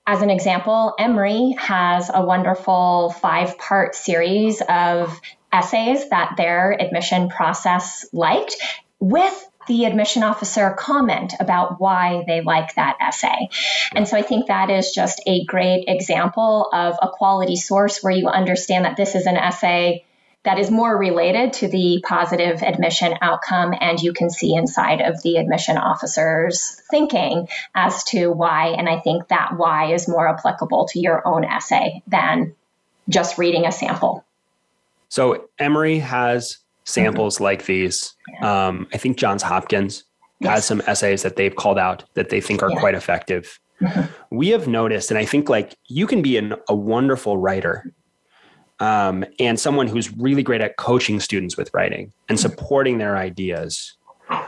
as 0.07 0.21
an 0.21 0.29
example, 0.29 0.93
Emory 0.97 1.55
has 1.59 2.09
a 2.13 2.23
wonderful 2.23 3.09
five 3.19 3.57
part 3.57 3.95
series 3.95 4.61
of 4.69 5.19
essays 5.51 6.09
that 6.11 6.35
their 6.37 6.71
admission 6.81 7.27
process 7.27 8.05
liked 8.13 8.55
with 8.99 9.49
the 9.67 9.86
admission 9.86 10.23
officer 10.23 10.71
comment 10.78 11.34
about 11.39 11.80
why 11.80 12.23
they 12.28 12.41
like 12.41 12.75
that 12.75 12.97
essay. 13.01 13.49
And 13.93 14.08
so 14.08 14.17
I 14.17 14.21
think 14.21 14.47
that 14.47 14.69
is 14.69 14.91
just 14.91 15.21
a 15.25 15.43
great 15.45 15.86
example 15.88 16.69
of 16.71 16.95
a 17.01 17.10
quality 17.10 17.56
source 17.56 18.01
where 18.01 18.13
you 18.13 18.28
understand 18.28 18.86
that 18.86 18.97
this 18.97 19.15
is 19.15 19.25
an 19.25 19.38
essay 19.38 20.06
that 20.45 20.60
is 20.60 20.69
more 20.69 20.95
related 20.95 21.54
to 21.54 21.67
the 21.67 22.01
positive 22.08 22.62
admission 22.62 23.15
outcome 23.19 23.73
and 23.80 23.99
you 23.99 24.13
can 24.13 24.30
see 24.30 24.54
inside 24.54 25.01
of 25.01 25.21
the 25.23 25.38
admission 25.38 25.78
officer's 25.78 26.82
thinking 26.89 27.49
as 27.73 28.04
to 28.06 28.32
why 28.32 28.67
and 28.67 28.88
i 28.88 28.99
think 28.99 29.28
that 29.28 29.58
why 29.58 29.91
is 29.91 30.08
more 30.08 30.28
applicable 30.28 30.88
to 30.88 30.99
your 30.99 31.28
own 31.28 31.43
essay 31.43 32.01
than 32.08 32.56
just 33.10 33.38
reading 33.38 33.65
a 33.65 33.71
sample 33.71 34.23
so 35.10 35.47
emory 35.60 35.99
has 35.99 36.60
samples 36.85 37.35
mm-hmm. 37.35 37.43
like 37.43 37.65
these. 37.65 38.15
Um, 38.41 38.87
I 38.93 38.97
think 38.97 39.17
Johns 39.17 39.43
Hopkins 39.43 40.03
yes. 40.39 40.51
has 40.51 40.65
some 40.65 40.81
essays 40.87 41.23
that 41.23 41.35
they've 41.35 41.55
called 41.55 41.77
out 41.77 42.03
that 42.13 42.29
they 42.29 42.41
think 42.41 42.63
are 42.63 42.71
yeah. 42.71 42.79
quite 42.79 42.95
effective. 42.95 43.59
Mm-hmm. 43.81 44.35
We 44.35 44.49
have 44.49 44.67
noticed, 44.67 45.11
and 45.11 45.17
I 45.17 45.25
think 45.25 45.49
like 45.49 45.75
you 45.87 46.07
can 46.07 46.21
be 46.21 46.37
an, 46.37 46.55
a 46.69 46.75
wonderful 46.75 47.37
writer 47.37 47.91
um, 48.79 49.25
and 49.39 49.59
someone 49.59 49.87
who's 49.87 50.15
really 50.15 50.43
great 50.43 50.61
at 50.61 50.77
coaching 50.77 51.19
students 51.19 51.57
with 51.57 51.69
writing 51.73 52.13
and 52.29 52.37
mm-hmm. 52.37 52.49
supporting 52.49 52.97
their 52.97 53.17
ideas. 53.17 53.97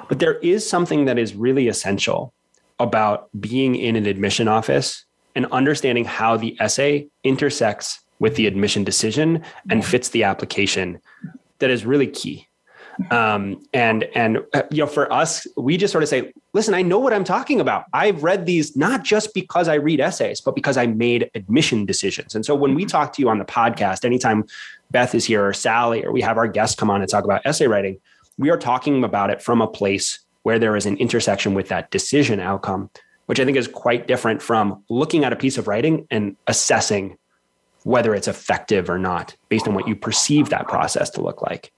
But 0.10 0.20
there 0.20 0.36
is 0.40 0.68
something 0.68 1.06
that 1.06 1.20
is 1.20 1.36
really 1.36 1.68
essential 1.68 2.34
about 2.80 3.30
being 3.40 3.76
in 3.76 3.96
an 3.96 4.06
admission 4.06 4.48
office 4.48 5.06
and 5.36 5.46
understanding 5.48 6.06
how 6.06 6.38
the 6.38 6.58
essay 6.60 7.08
intersects 7.24 8.00
with 8.20 8.36
the 8.36 8.48
admission 8.48 8.84
decision 8.84 9.44
and 9.70 9.86
fits 9.86 10.10
the 10.10 10.24
application 10.24 11.00
that 11.60 11.70
is 11.70 11.86
really 11.86 12.08
key. 12.08 12.48
Um, 13.12 13.64
and 13.74 14.06
and 14.16 14.40
uh, 14.54 14.64
you 14.72 14.80
know, 14.80 14.88
for 14.88 15.12
us, 15.14 15.46
we 15.56 15.78
just 15.78 15.92
sort 15.92 16.04
of 16.04 16.10
say, 16.10 16.34
listen, 16.54 16.74
I 16.74 16.82
know 16.82 16.98
what 16.98 17.14
I'm 17.14 17.24
talking 17.24 17.62
about. 17.62 17.86
I've 17.94 18.24
read 18.24 18.46
these 18.46 18.76
not 18.76 19.04
just 19.04 19.34
because 19.34 19.68
I 19.68 19.76
read 19.76 20.00
essays, 20.00 20.42
but 20.42 20.56
because 20.56 20.78
I 20.78 20.88
made 20.88 21.30
admission 21.36 21.86
decisions. 21.86 22.34
And 22.34 22.46
so 22.46 22.56
when 22.56 22.74
we 22.74 22.86
talk 22.86 23.14
to 23.14 23.22
you 23.22 23.30
on 23.30 23.38
the 23.38 23.46
podcast, 23.46 24.04
anytime 24.04 24.46
Beth 24.90 25.14
is 25.14 25.26
here 25.26 25.46
or 25.46 25.54
Sally, 25.54 26.04
or 26.04 26.12
we 26.12 26.22
have 26.22 26.38
our 26.38 26.48
guests 26.48 26.76
come 26.76 26.90
on 26.90 27.02
and 27.02 27.10
talk 27.10 27.24
about 27.24 27.42
essay 27.46 27.68
writing, 27.68 28.00
we 28.38 28.50
are 28.50 28.58
talking 28.58 29.04
about 29.04 29.30
it 29.30 29.42
from 29.42 29.62
a 29.62 29.68
place 29.68 30.20
where 30.44 30.60
there 30.60 30.76
is 30.76 30.86
an 30.86 30.98
intersection 30.98 31.54
with 31.54 31.68
that 31.70 31.92
decision 31.92 32.40
outcome, 32.40 32.90
which 33.28 33.40
I 33.40 33.46
think 33.46 33.58
is 33.58 33.68
quite 33.68 34.08
different 34.08 34.42
from 34.42 34.84
looking 34.90 35.24
at 35.24 35.34
a 35.34 35.36
piece 35.36 35.58
of 35.58 35.68
writing 35.68 36.08
and 36.10 36.36
assessing 36.48 37.18
whether 37.88 38.14
it's 38.14 38.28
effective 38.28 38.90
or 38.90 39.00
not 39.00 39.34
based 39.48 39.66
on 39.66 39.74
what 39.74 39.88
you 39.88 39.96
perceive 39.96 40.50
that 40.50 40.68
process 40.68 41.10
to 41.10 41.22
look 41.22 41.42
like. 41.42 41.72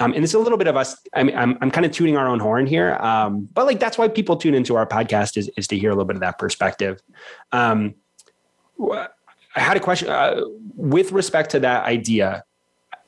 Um, 0.00 0.14
and 0.14 0.24
it's 0.24 0.32
a 0.32 0.38
little 0.38 0.56
bit 0.56 0.66
of 0.66 0.78
us. 0.78 0.96
I 1.12 1.24
mean, 1.24 1.36
I'm, 1.36 1.58
I'm 1.60 1.70
kind 1.70 1.84
of 1.84 1.92
tuning 1.92 2.16
our 2.16 2.26
own 2.26 2.40
horn 2.40 2.66
here, 2.66 2.94
um, 2.94 3.50
but 3.52 3.66
like 3.66 3.78
that's 3.78 3.98
why 3.98 4.08
people 4.08 4.38
tune 4.38 4.54
into 4.54 4.76
our 4.76 4.86
podcast 4.86 5.36
is, 5.36 5.50
is 5.58 5.68
to 5.68 5.78
hear 5.78 5.90
a 5.90 5.92
little 5.92 6.06
bit 6.06 6.16
of 6.16 6.22
that 6.22 6.38
perspective. 6.38 7.02
Um, 7.52 7.94
I 8.80 9.08
had 9.54 9.76
a 9.76 9.80
question 9.80 10.08
uh, 10.08 10.40
with 10.74 11.12
respect 11.12 11.50
to 11.50 11.60
that 11.60 11.84
idea. 11.84 12.44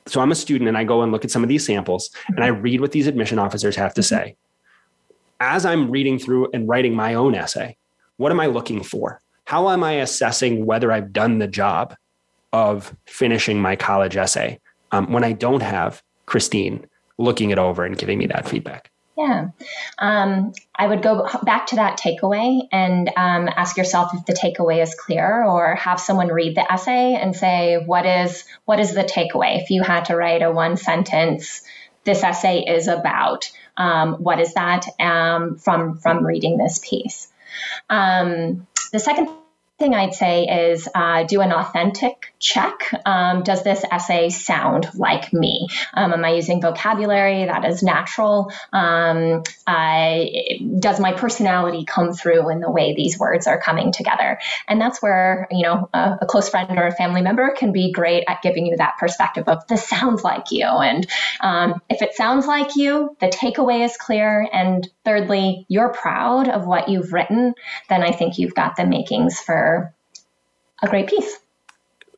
So 0.05 0.21
I'm 0.21 0.31
a 0.31 0.35
student 0.35 0.67
and 0.67 0.77
I 0.77 0.83
go 0.83 1.01
and 1.01 1.11
look 1.11 1.25
at 1.25 1.31
some 1.31 1.41
of 1.41 1.49
these 1.49 1.65
samples 1.65 2.11
and 2.27 2.43
I 2.43 2.49
read 2.49 2.79
what 2.79 2.91
these 2.91 3.07
admission 3.07 3.39
officers 3.39 3.75
have 3.75 3.95
to 3.95 4.01
mm-hmm. 4.01 4.15
say. 4.15 4.35
As 5.39 5.65
I'm 5.65 5.89
reading 5.89 6.19
through 6.19 6.51
and 6.53 6.69
writing 6.69 6.93
my 6.93 7.15
own 7.15 7.33
essay, 7.33 7.75
what 8.17 8.31
am 8.31 8.39
I 8.39 8.45
looking 8.45 8.83
for? 8.83 9.19
How 9.45 9.69
am 9.69 9.83
I 9.83 9.93
assessing 9.93 10.67
whether 10.67 10.91
I've 10.91 11.11
done 11.11 11.39
the 11.39 11.47
job 11.47 11.95
of 12.55 12.95
finishing 13.05 13.61
my 13.61 13.75
college 13.75 14.15
essay 14.15 14.59
um, 14.93 15.11
when 15.11 15.25
I 15.25 15.33
don't 15.33 15.61
have 15.61 16.01
Christine 16.25 16.85
looking 17.17 17.49
it 17.49 17.57
over 17.57 17.83
and 17.83 17.97
giving 17.97 18.17
me 18.17 18.27
that 18.27 18.47
feedback? 18.47 18.91
Yeah. 19.17 19.49
Um, 19.97 20.53
I 20.73 20.87
would 20.87 21.01
go 21.01 21.27
back 21.43 21.67
to 21.67 21.77
that 21.77 21.99
takeaway 21.99 22.61
and 22.71 23.09
um, 23.15 23.49
ask 23.53 23.77
yourself 23.77 24.11
if 24.13 24.25
the 24.25 24.33
takeaway 24.33 24.81
is 24.81 24.95
clear 24.95 25.43
or 25.43 25.75
have 25.75 25.99
someone 25.99 26.29
read 26.29 26.55
the 26.55 26.69
essay 26.71 27.15
and 27.15 27.35
say, 27.35 27.77
what 27.77 28.05
is, 28.05 28.45
what 28.63 28.79
is 28.79 28.93
the 28.93 29.03
takeaway? 29.03 29.61
If 29.61 29.69
you 29.69 29.83
had 29.83 30.05
to 30.05 30.15
write 30.15 30.41
a 30.41 30.51
one 30.51 30.77
sentence, 30.77 31.61
this 32.03 32.23
essay 32.23 32.59
is 32.59 32.87
about, 32.87 33.51
um, 33.77 34.15
what 34.15 34.39
is 34.39 34.53
that 34.53 34.85
um, 34.99 35.57
from, 35.57 35.97
from 35.97 36.25
reading 36.25 36.57
this 36.57 36.79
piece? 36.79 37.31
Um, 37.89 38.67
the 38.91 38.99
second 38.99 39.29
thing 39.77 39.93
I'd 39.93 40.13
say 40.13 40.71
is 40.71 40.87
uh, 40.93 41.23
do 41.23 41.41
an 41.41 41.51
authentic 41.51 42.33
check. 42.45 42.91
Um, 43.05 43.41
does 43.41 43.63
this 43.63 43.83
essay 43.91 44.29
sound 44.29 44.87
like 44.93 45.33
me? 45.33 45.67
Um, 45.95 46.13
am 46.13 46.23
I 46.23 46.35
using 46.35 46.61
vocabulary 46.61 47.45
that 47.45 47.65
is 47.65 47.81
natural? 47.81 48.51
Um, 48.71 49.41
does 50.79 50.99
my 50.99 51.13
personality 51.13 51.85
come 51.85 52.13
through 52.13 52.49
in 52.51 52.59
the 52.59 52.69
way 52.69 52.93
these 52.93 53.17
words 53.17 53.47
are 53.47 53.59
coming 53.59 53.91
together? 53.91 54.39
And 54.67 54.79
that's 54.79 55.01
where, 55.01 55.47
you 55.49 55.63
know, 55.63 55.89
a, 55.91 56.19
a, 56.21 56.25
close 56.27 56.47
friend 56.47 56.77
or 56.77 56.85
a 56.85 56.91
family 56.91 57.23
member 57.23 57.51
can 57.57 57.71
be 57.71 57.91
great 57.91 58.25
at 58.27 58.43
giving 58.43 58.67
you 58.67 58.77
that 58.77 58.97
perspective 58.99 59.47
of 59.47 59.65
this 59.67 59.87
sounds 59.89 60.23
like 60.23 60.51
you. 60.51 60.65
And 60.65 61.07
um, 61.41 61.81
if 61.89 62.03
it 62.03 62.13
sounds 62.13 62.45
like 62.45 62.75
you, 62.75 63.17
the 63.19 63.27
takeaway 63.27 63.83
is 63.83 63.97
clear. 63.97 64.47
And 64.53 64.87
thirdly, 65.03 65.65
you're 65.67 65.89
proud 65.89 66.47
of 66.47 66.67
what 66.67 66.89
you've 66.89 67.11
written, 67.11 67.55
then 67.89 68.03
I 68.03 68.11
think 68.11 68.37
you've 68.37 68.53
got 68.53 68.75
the 68.75 68.85
makings 68.85 69.39
for 69.39 69.95
a 70.83 70.87
great 70.87 71.07
piece. 71.07 71.39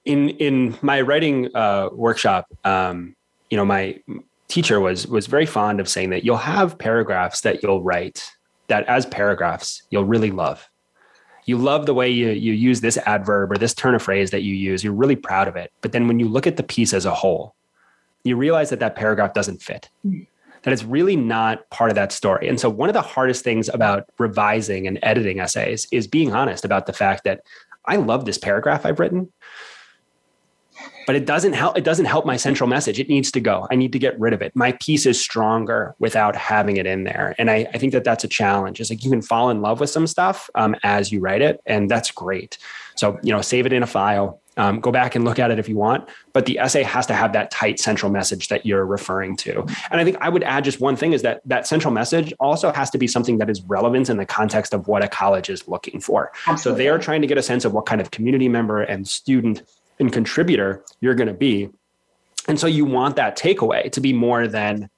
In 0.08 0.30
in 0.30 0.78
my 0.82 1.02
writing 1.02 1.56
uh, 1.56 1.90
workshop, 1.92 2.48
um, 2.64 3.16
you 3.50 3.58
know, 3.58 3.66
my 3.66 4.00
teacher 4.48 4.80
was 4.80 5.08
was 5.08 5.28
very 5.28 5.46
fond 5.46 5.80
of 5.80 5.90
saying 5.90 6.10
that 6.12 6.24
you'll 6.24 6.38
have 6.38 6.78
paragraphs 6.78 7.42
that 7.42 7.62
you'll 7.62 7.84
write 7.84 8.32
that 8.68 8.86
as 8.88 9.06
paragraphs 9.06 9.84
you'll 9.90 10.06
really 10.06 10.32
love. 10.32 10.70
You 11.46 11.58
love 11.58 11.86
the 11.86 11.94
way 11.94 12.10
you 12.10 12.30
you 12.30 12.54
use 12.54 12.82
this 12.82 12.98
adverb 13.06 13.52
or 13.52 13.58
this 13.58 13.74
turn 13.74 13.96
of 13.96 14.02
phrase 14.02 14.32
that 14.32 14.44
you 14.44 14.56
use. 14.56 14.84
You're 14.84 14.94
really 14.94 15.16
proud 15.16 15.48
of 15.48 15.56
it. 15.56 15.72
But 15.82 15.92
then 15.92 16.08
when 16.08 16.20
you 16.20 16.28
look 16.28 16.48
at 16.48 16.58
the 16.58 16.64
piece 16.64 16.94
as 16.94 17.06
a 17.06 17.14
whole, 17.14 17.56
you 18.24 18.36
realize 18.36 18.70
that 18.70 18.80
that 18.80 18.96
paragraph 18.96 19.34
doesn't 19.34 19.62
fit. 19.62 19.90
That 20.64 20.74
it's 20.74 20.84
really 20.84 21.16
not 21.16 21.70
part 21.70 21.90
of 21.90 21.96
that 21.96 22.12
story. 22.12 22.50
And 22.50 22.60
so, 22.60 22.70
one 22.70 22.90
of 22.90 22.94
the 22.94 23.02
hardest 23.02 23.44
things 23.44 23.70
about 23.70 24.10
revising 24.18 24.88
and 24.88 25.00
editing 25.02 25.40
essays 25.40 25.88
is 25.92 26.08
being 26.08 26.34
honest 26.34 26.66
about 26.66 26.86
the 26.86 26.94
fact 26.94 27.24
that 27.24 27.42
I 27.86 27.96
love 27.96 28.26
this 28.26 28.38
paragraph 28.38 28.86
I've 28.86 29.00
written, 29.00 29.32
but 31.08 31.16
it 31.16 31.26
doesn't 31.26 31.54
help 31.54 31.76
it 31.78 31.86
doesn't 31.86 32.06
help 32.06 32.26
my 32.26 32.38
central 32.38 32.70
message. 32.70 33.00
It 33.00 33.10
needs 33.10 33.32
to 33.32 33.40
go. 33.40 33.66
I 33.72 33.76
need 33.76 33.94
to 33.94 34.00
get 34.00 34.20
rid 34.20 34.34
of 34.34 34.42
it. 34.44 34.56
My 34.56 34.74
piece 34.74 35.08
is 35.08 35.20
stronger 35.20 35.96
without 35.98 36.36
having 36.36 36.78
it 36.78 36.86
in 36.86 37.06
there. 37.06 37.34
And 37.40 37.50
i, 37.50 37.66
I 37.74 37.78
think 37.80 37.94
that 37.94 38.04
that's 38.04 38.26
a 38.26 38.28
challenge. 38.28 38.80
It's 38.80 38.92
like 38.92 39.04
you 39.04 39.10
can 39.10 39.24
fall 39.24 39.50
in 39.50 39.62
love 39.62 39.80
with 39.80 39.90
some 39.90 40.06
stuff 40.06 40.50
um, 40.54 40.76
as 40.84 41.12
you 41.12 41.22
write 41.22 41.42
it 41.42 41.62
and 41.66 41.90
that's 41.90 42.12
great. 42.12 42.60
So 42.96 43.18
you 43.24 43.32
know 43.32 43.42
save 43.42 43.66
it 43.66 43.74
in 43.74 43.82
a 43.82 43.88
file. 43.88 44.42
Um, 44.58 44.80
go 44.80 44.92
back 44.92 45.14
and 45.14 45.24
look 45.24 45.38
at 45.38 45.52
it 45.52 45.60
if 45.60 45.70
you 45.70 45.76
want, 45.76 46.10
but 46.34 46.48
the 46.48 46.58
essay 46.58 46.82
has 46.82 47.06
to 47.06 47.14
have 47.14 47.32
that 47.34 47.52
tight 47.52 47.80
central 47.80 48.12
message 48.12 48.48
that 48.48 48.66
you're 48.66 48.88
referring 48.88 49.38
to. 49.38 49.60
And 49.92 50.02
I 50.02 50.04
think 50.04 50.18
I 50.20 50.30
would 50.30 50.42
add 50.42 50.64
just 50.64 50.82
one 50.82 50.96
thing 50.96 51.14
is 51.14 51.22
that 51.22 51.42
that 51.46 51.68
central 51.68 51.94
message 51.94 52.34
also 52.40 52.72
has 52.72 52.90
to 52.90 52.98
be 52.98 53.06
something 53.06 53.38
that 53.38 53.52
is 53.52 53.62
relevant 53.62 54.10
in 54.10 54.18
the 54.18 54.26
context 54.26 54.74
of 54.74 54.88
what 54.88 55.04
a 55.04 55.08
college 55.08 55.52
is 55.52 55.68
looking 55.68 56.00
for. 56.00 56.32
Absolutely. 56.48 56.62
So 56.64 56.76
they 56.76 56.90
are 56.90 56.98
trying 56.98 57.22
to 57.22 57.28
get 57.28 57.38
a 57.38 57.44
sense 57.44 57.66
of 57.66 57.74
what 57.74 57.86
kind 57.86 58.02
of 58.02 58.10
community 58.10 58.50
member 58.50 58.82
and 58.82 59.08
student 59.08 59.62
and 60.00 60.12
contributor 60.12 60.84
you're 61.02 61.16
going 61.16 61.28
to 61.28 61.34
be. 61.34 61.70
And 62.48 62.60
so 62.60 62.68
you 62.68 62.86
want 62.86 63.16
that 63.18 63.38
takeaway 63.38 63.92
to 63.92 64.02
be 64.02 64.14
more 64.14 64.48
than 64.48 64.90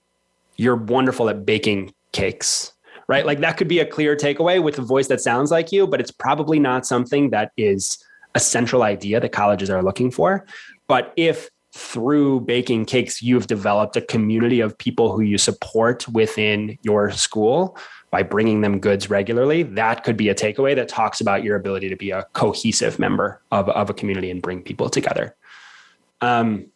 you're 0.57 0.75
wonderful 0.75 1.29
at 1.29 1.45
baking 1.45 1.93
cakes 2.11 2.73
right? 3.09 3.25
Like 3.25 3.39
that 3.39 3.57
could 3.57 3.67
be 3.67 3.79
a 3.79 3.85
clear 3.87 4.15
takeaway 4.15 4.61
with 4.63 4.77
a 4.77 4.83
voice 4.83 5.07
that 5.07 5.19
sounds 5.19 5.49
like 5.49 5.71
you, 5.71 5.87
but 5.87 5.99
it's 5.99 6.11
probably 6.11 6.59
not 6.59 6.85
something 6.85 7.31
that 7.31 7.51
is 7.57 8.01
a 8.35 8.39
central 8.39 8.83
idea 8.83 9.19
that 9.19 9.31
colleges 9.31 9.69
are 9.71 9.81
looking 9.81 10.11
for. 10.11 10.45
But 10.87 11.11
if 11.17 11.49
through 11.73 12.41
baking 12.41 12.85
cakes, 12.85 13.21
you've 13.21 13.47
developed 13.47 13.97
a 13.97 14.01
community 14.01 14.59
of 14.59 14.77
people 14.77 15.11
who 15.11 15.21
you 15.21 15.39
support 15.39 16.07
within 16.09 16.77
your 16.83 17.09
school 17.09 17.75
by 18.11 18.23
bringing 18.23 18.61
them 18.61 18.79
goods 18.79 19.09
regularly, 19.09 19.63
that 19.63 20.03
could 20.03 20.17
be 20.17 20.29
a 20.29 20.35
takeaway 20.35 20.75
that 20.75 20.87
talks 20.87 21.21
about 21.21 21.43
your 21.43 21.55
ability 21.55 21.89
to 21.89 21.95
be 21.95 22.11
a 22.11 22.23
cohesive 22.33 22.97
member 22.97 23.41
of, 23.51 23.69
of 23.69 23.89
a 23.89 23.93
community 23.93 24.31
and 24.31 24.41
bring 24.41 24.61
people 24.61 24.89
together. 24.89 25.35
Um, 26.21 26.67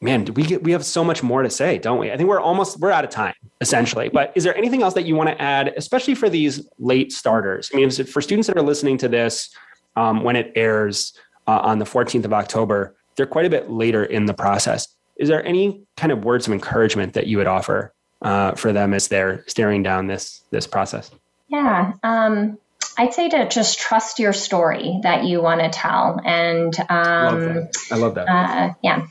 man, 0.00 0.24
we 0.34 0.42
get, 0.42 0.62
we 0.62 0.72
have 0.72 0.84
so 0.84 1.04
much 1.04 1.22
more 1.22 1.42
to 1.42 1.50
say, 1.50 1.78
don't 1.78 1.98
we? 1.98 2.10
I 2.10 2.16
think 2.16 2.28
we're 2.28 2.40
almost 2.40 2.80
we're 2.80 2.90
out 2.90 3.04
of 3.04 3.10
time 3.10 3.34
essentially. 3.60 4.08
But 4.08 4.32
is 4.34 4.44
there 4.44 4.56
anything 4.56 4.82
else 4.82 4.94
that 4.94 5.04
you 5.04 5.14
want 5.14 5.30
to 5.30 5.40
add, 5.40 5.72
especially 5.76 6.14
for 6.14 6.28
these 6.28 6.68
late 6.78 7.12
starters? 7.12 7.70
I 7.72 7.76
mean, 7.76 7.90
for 7.90 8.20
students 8.20 8.48
that 8.48 8.56
are 8.56 8.62
listening 8.62 8.98
to 8.98 9.08
this 9.08 9.50
um, 9.94 10.22
when 10.22 10.36
it 10.36 10.52
airs 10.54 11.14
uh, 11.46 11.60
on 11.62 11.78
the 11.78 11.84
14th 11.84 12.24
of 12.24 12.32
October, 12.32 12.96
they're 13.16 13.26
quite 13.26 13.46
a 13.46 13.50
bit 13.50 13.70
later 13.70 14.04
in 14.04 14.26
the 14.26 14.34
process. 14.34 14.88
Is 15.16 15.28
there 15.28 15.44
any 15.46 15.82
kind 15.96 16.12
of 16.12 16.24
words 16.24 16.46
of 16.46 16.52
encouragement 16.52 17.14
that 17.14 17.26
you 17.26 17.38
would 17.38 17.46
offer 17.46 17.94
uh, 18.22 18.52
for 18.52 18.72
them 18.72 18.94
as 18.94 19.08
they're 19.08 19.44
staring 19.46 19.82
down 19.82 20.06
this 20.06 20.42
this 20.50 20.66
process? 20.66 21.10
Yeah, 21.48 21.92
um, 22.02 22.58
I'd 22.98 23.14
say 23.14 23.28
to 23.28 23.48
just 23.48 23.78
trust 23.78 24.18
your 24.18 24.32
story 24.32 25.00
that 25.02 25.24
you 25.24 25.42
want 25.42 25.60
to 25.60 25.68
tell, 25.68 26.20
and 26.24 26.74
um, 26.88 27.54
love 27.54 27.68
I 27.90 27.96
love 27.96 28.14
that. 28.14 28.28
Uh, 28.28 28.74
yeah. 28.82 29.06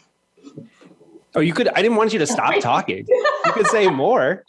Oh, 1.36 1.42
you 1.42 1.54
could. 1.54 1.68
I 1.68 1.82
didn't 1.82 1.98
want 1.98 2.14
you 2.14 2.20
to 2.20 2.28
stop 2.28 2.54
talking. 2.62 3.06
you 3.08 3.52
could 3.52 3.68
say 3.68 3.90
more. 3.90 4.44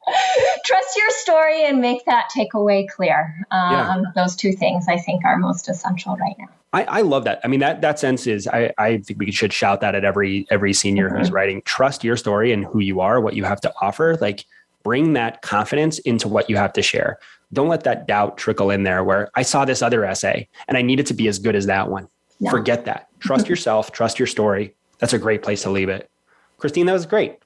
Trust 0.65 0.97
your 0.97 1.11
story 1.11 1.65
and 1.65 1.81
make 1.81 2.05
that 2.07 2.31
takeaway 2.35 2.89
clear. 2.89 3.47
Um, 3.51 3.73
yeah. 3.73 4.03
Those 4.15 4.37
two 4.37 4.53
things 4.53 4.87
I 4.89 4.97
think 4.99 5.25
are 5.25 5.37
most 5.37 5.69
essential 5.69 6.17
right 6.17 6.37
now. 6.39 6.49
I, 6.73 6.85
I, 6.85 7.01
love 7.03 7.25
that. 7.25 7.41
I 7.45 7.49
mean, 7.49 7.61
that 7.61 7.81
that 7.81 7.99
sense 7.99 8.27
is. 8.27 8.47
I, 8.49 8.73
I 8.77 8.99
think 8.99 9.19
we 9.19 9.31
should 9.31 9.53
shout 9.53 9.81
that 9.81 9.95
at 9.95 10.05
every 10.05 10.47
every 10.51 10.73
senior 10.73 11.09
mm-hmm. 11.09 11.19
who's 11.19 11.31
writing. 11.31 11.63
Trust 11.65 12.05
your 12.05 12.17
story 12.17 12.53
and 12.53 12.65
who 12.65 12.81
you 12.81 13.01
are, 13.01 13.21
what 13.21 13.35
you 13.35 13.45
have 13.45 13.61
to 13.63 13.73
offer. 13.81 14.17
Like, 14.21 14.45
bring 14.83 15.15
that 15.15 15.43
confidence 15.43 15.99
into 16.01 16.29
what 16.29 16.51
you 16.51 16.57
have 16.57 16.73
to 16.75 16.83
share. 16.83 17.19
Don't 17.53 17.69
let 17.69 17.85
that 17.85 18.07
doubt 18.07 18.37
trickle 18.37 18.71
in 18.71 18.83
there. 18.83 19.05
Where 19.05 19.31
I 19.35 19.43
saw 19.43 19.65
this 19.65 19.81
other 19.81 20.05
essay 20.05 20.49
and 20.69 20.77
I 20.77 20.83
needed 20.83 21.07
to 21.07 21.15
be 21.15 21.29
as 21.29 21.39
good 21.39 21.55
as 21.55 21.67
that 21.67 21.89
one. 21.89 22.09
No. 22.41 22.51
Forget 22.51 22.85
that. 22.85 23.09
Trust 23.21 23.49
yourself. 23.51 23.93
Trust 23.93 24.19
your 24.19 24.27
story. 24.27 24.75
That's 24.99 25.13
a 25.13 25.19
great 25.19 25.43
place 25.43 25.63
to 25.63 25.71
leave 25.71 25.89
it. 25.89 26.11
Christine, 26.59 26.87
that 26.87 26.93
was 26.93 27.07
great. 27.07 27.39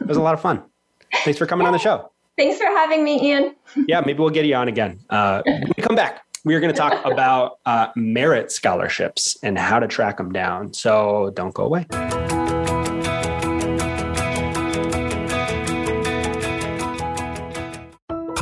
It 0.00 0.06
was 0.06 0.16
a 0.16 0.22
lot 0.22 0.34
of 0.34 0.40
fun. 0.40 0.62
Thanks 1.24 1.38
for 1.38 1.46
coming 1.46 1.66
on 1.66 1.72
the 1.72 1.78
show. 1.78 2.10
Thanks 2.36 2.58
for 2.58 2.66
having 2.66 3.04
me, 3.04 3.30
Ian. 3.30 3.54
yeah, 3.86 4.00
maybe 4.00 4.18
we'll 4.18 4.30
get 4.30 4.44
you 4.44 4.54
on 4.56 4.68
again. 4.68 4.98
Uh, 5.08 5.42
come 5.80 5.94
back, 5.94 6.24
we 6.44 6.54
are 6.54 6.60
going 6.60 6.72
to 6.72 6.78
talk 6.78 7.04
about 7.10 7.58
uh, 7.66 7.88
merit 7.96 8.52
scholarships 8.52 9.36
and 9.42 9.58
how 9.58 9.78
to 9.78 9.88
track 9.88 10.18
them 10.18 10.32
down. 10.32 10.72
So 10.72 11.32
don't 11.34 11.54
go 11.54 11.64
away. 11.64 11.86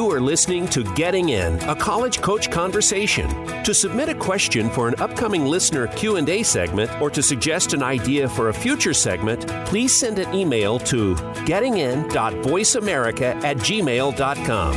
You 0.00 0.08
are 0.12 0.18
listening 0.18 0.66
to 0.68 0.82
Getting 0.94 1.28
In, 1.28 1.60
a 1.68 1.76
college 1.76 2.22
coach 2.22 2.50
conversation. 2.50 3.28
To 3.64 3.74
submit 3.74 4.08
a 4.08 4.14
question 4.14 4.70
for 4.70 4.88
an 4.88 4.94
upcoming 4.98 5.44
listener 5.44 5.88
Q&A 5.88 6.42
segment 6.42 6.90
or 7.02 7.10
to 7.10 7.22
suggest 7.22 7.74
an 7.74 7.82
idea 7.82 8.26
for 8.26 8.48
a 8.48 8.54
future 8.54 8.94
segment, 8.94 9.46
please 9.66 10.00
send 10.00 10.18
an 10.18 10.34
email 10.34 10.78
to 10.78 11.16
gettingin.voiceamerica 11.44 13.44
at 13.44 13.58
gmail.com. 13.58 14.74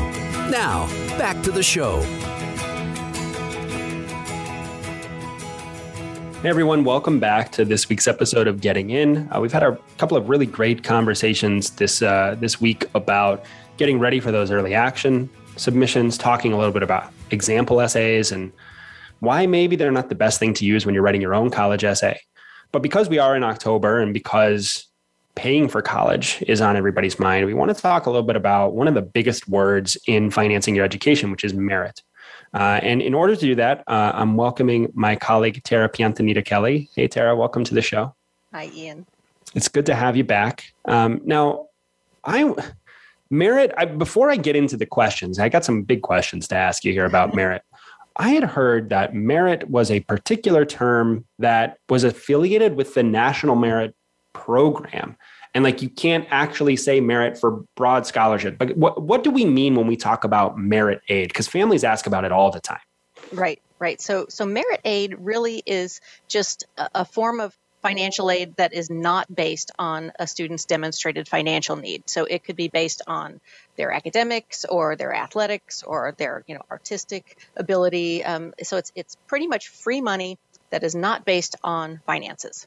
Now, 0.51 0.88
back 1.17 1.41
to 1.43 1.51
the 1.51 1.63
show. 1.63 2.01
Hey 6.41 6.49
everyone, 6.49 6.84
welcome 6.84 7.21
back 7.21 7.49
to 7.53 7.63
this 7.63 7.88
week's 7.88 8.09
episode 8.09 8.49
of 8.49 8.59
Getting 8.59 8.89
In. 8.89 9.30
Uh, 9.32 9.39
we've 9.39 9.53
had 9.53 9.63
a 9.63 9.80
couple 9.97 10.17
of 10.17 10.28
really 10.28 10.45
great 10.45 10.84
conversations 10.84 11.69
this 11.69 12.01
uh, 12.01 12.36
this 12.38 12.59
week 12.59 12.89
about 12.93 13.45
getting 13.78 13.99
ready 13.99 14.19
for 14.19 14.32
those 14.32 14.51
early 14.51 14.74
action 14.74 15.30
submissions, 15.55 16.17
talking 16.17 16.53
a 16.53 16.57
little 16.57 16.71
bit 16.74 16.84
about 16.84 17.11
example 17.32 17.80
essays 17.82 18.32
and 18.32 18.51
why 19.19 19.45
maybe 19.45 19.76
they're 19.76 19.91
not 19.91 20.09
the 20.09 20.15
best 20.15 20.39
thing 20.39 20.53
to 20.55 20.65
use 20.65 20.86
when 20.86 20.93
you're 20.93 21.03
writing 21.03 21.21
your 21.21 21.34
own 21.34 21.49
college 21.49 21.84
essay. 21.84 22.19
But 22.71 22.82
because 22.82 23.09
we 23.09 23.19
are 23.19 23.36
in 23.36 23.43
October 23.43 23.99
and 23.99 24.13
because 24.13 24.88
paying 25.36 25.67
for 25.67 25.82
college 25.82 26.43
is 26.47 26.61
on 26.61 26.76
everybody's 26.76 27.19
mind, 27.19 27.45
we 27.45 27.53
want 27.53 27.76
to 27.76 27.80
talk 27.80 28.05
a 28.05 28.09
little 28.09 28.26
bit 28.26 28.36
about 28.36 28.74
one 28.74 28.88
of 28.88 28.93
the 28.93 29.01
biggest 29.01 29.47
words 29.47 29.97
in 30.07 30.30
financing 30.30 30.76
your 30.76 30.86
education, 30.86 31.32
which 31.32 31.43
is 31.43 31.53
merit. 31.53 32.01
Uh, 32.53 32.80
and 32.84 33.01
in 33.01 33.13
order 33.13 33.36
to 33.36 33.41
do 33.41 33.55
that, 33.55 33.84
uh, 33.88 34.11
I'm 34.13 34.36
welcoming 34.36 34.91
my 34.93 35.15
colleague, 35.15 35.63
Tara 35.63 35.89
Piantanita 35.89 36.45
Kelly. 36.45 36.89
Hey, 36.95 37.07
Tara, 37.07 37.36
welcome 37.36 37.63
to 37.63 37.74
the 37.74 37.82
show. 37.82 38.13
Hi, 38.53 38.69
Ian. 38.74 39.07
It's 39.55 39.67
good 39.67 39.88
to 39.88 39.95
have 39.95 40.15
you 40.15 40.24
back. 40.24 40.65
Um, 40.86 41.21
now, 41.26 41.67
I 42.24 42.53
merit 43.30 43.71
I, 43.78 43.86
before 43.86 44.30
i 44.30 44.36
get 44.36 44.55
into 44.55 44.78
the 44.78 44.86
questions 44.86 45.39
i 45.39 45.49
got 45.49 45.65
some 45.65 45.84
big 45.84 46.01
questions 46.01 46.47
to 46.49 46.55
ask 46.55 46.84
you 46.84 46.91
here 46.91 47.05
about 47.05 47.30
mm-hmm. 47.30 47.38
merit 47.38 47.61
i 48.17 48.30
had 48.30 48.43
heard 48.43 48.89
that 48.89 49.13
merit 49.13 49.69
was 49.69 49.89
a 49.89 50.01
particular 50.01 50.65
term 50.65 51.26
that 51.39 51.78
was 51.89 52.03
affiliated 52.03 52.76
with 52.76 52.93
the 52.93 53.03
national 53.03 53.55
merit 53.55 53.95
program. 54.34 55.15
And 55.55 55.63
like 55.63 55.82
you 55.82 55.89
can't 55.89 56.28
actually 56.32 56.76
say 56.76 56.99
merit 56.99 57.38
for 57.38 57.63
broad 57.76 58.05
scholarship. 58.07 58.57
But 58.57 58.76
what, 58.76 59.03
what 59.03 59.24
do 59.24 59.30
we 59.30 59.45
mean 59.45 59.76
when 59.76 59.88
we 59.88 59.95
talk 59.95 60.24
about 60.24 60.57
merit 60.57 61.01
aid? 61.07 61.30
Because 61.30 61.47
families 61.47 61.84
ask 61.84 62.07
about 62.07 62.26
it 62.26 62.32
all 62.32 62.51
the 62.51 62.59
time. 62.59 62.80
Right 63.32 63.61
right. 63.80 63.99
So 63.99 64.28
so 64.30 64.45
merit 64.45 64.80
aid 64.86 65.15
really 65.19 65.61
is 65.65 65.99
just 66.28 66.65
a, 66.78 66.89
a 66.95 67.05
form 67.05 67.39
of 67.39 67.55
financial 67.84 68.32
aid 68.32 68.56
that 68.56 68.74
is 68.74 68.90
not 68.90 69.34
based 69.34 69.70
on 69.78 70.12
a 70.18 70.26
student's 70.26 70.66
demonstrated 70.66 71.28
financial 71.28 71.76
need. 71.76 72.10
So 72.10 72.24
it 72.24 72.44
could 72.44 72.56
be 72.56 72.70
based 72.70 73.02
on 73.06 73.42
their 73.76 73.92
academics 73.92 74.66
or 74.66 74.96
their 74.96 75.14
athletics 75.14 75.84
or 75.84 76.16
their 76.18 76.44
you 76.48 76.56
know 76.56 76.62
artistic 76.72 77.38
ability. 77.56 78.24
Um, 78.24 78.54
so 78.64 78.78
it's 78.78 78.92
it's 78.96 79.16
pretty 79.28 79.48
much 79.48 79.68
free 79.68 80.02
money 80.02 80.40
that 80.72 80.84
is 80.84 80.96
not 80.96 81.26
based 81.26 81.56
on 81.64 82.02
finances. 82.06 82.66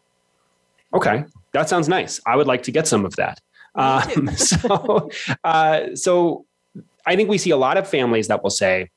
Okay, 0.95 1.25
that 1.53 1.69
sounds 1.69 1.89
nice. 1.89 2.21
I 2.25 2.37
would 2.37 2.47
like 2.47 2.63
to 2.65 2.71
get 2.71 2.87
some 2.87 3.05
of 3.05 3.17
that. 3.17 3.41
Um, 3.75 4.29
so, 4.37 5.11
uh, 5.43 5.97
so 5.97 6.45
I 7.05 7.17
think 7.17 7.29
we 7.29 7.39
see 7.39 7.51
a 7.51 7.57
lot 7.57 7.77
of 7.79 7.89
families 7.89 8.29
that 8.29 8.43
will 8.43 8.51
say, 8.51 8.91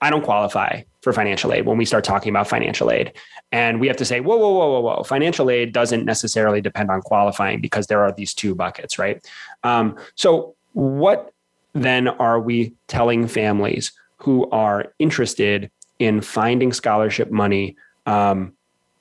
"I 0.00 0.10
don't 0.10 0.24
qualify 0.24 0.82
for 1.04 1.12
financial 1.12 1.52
aid." 1.52 1.66
When 1.66 1.78
we 1.78 1.84
start 1.84 2.02
talking 2.02 2.30
about 2.30 2.48
financial 2.48 2.90
aid, 2.90 3.12
and 3.52 3.78
we 3.80 3.86
have 3.86 3.96
to 3.98 4.04
say, 4.04 4.20
"Whoa, 4.20 4.36
whoa, 4.36 4.52
whoa, 4.52 4.70
whoa, 4.70 4.80
whoa!" 4.80 5.02
Financial 5.04 5.48
aid 5.50 5.72
doesn't 5.72 6.04
necessarily 6.04 6.60
depend 6.60 6.90
on 6.90 7.00
qualifying 7.02 7.60
because 7.60 7.86
there 7.86 8.02
are 8.02 8.12
these 8.12 8.34
two 8.34 8.54
buckets, 8.54 8.98
right? 8.98 9.24
Um, 9.62 9.96
so, 10.16 10.54
what 10.72 11.32
then 11.74 12.08
are 12.08 12.40
we 12.40 12.72
telling 12.88 13.28
families 13.28 13.92
who 14.18 14.48
are 14.50 14.92
interested 14.98 15.70
in 15.98 16.20
finding 16.20 16.72
scholarship 16.72 17.30
money 17.30 17.76
um, 18.06 18.54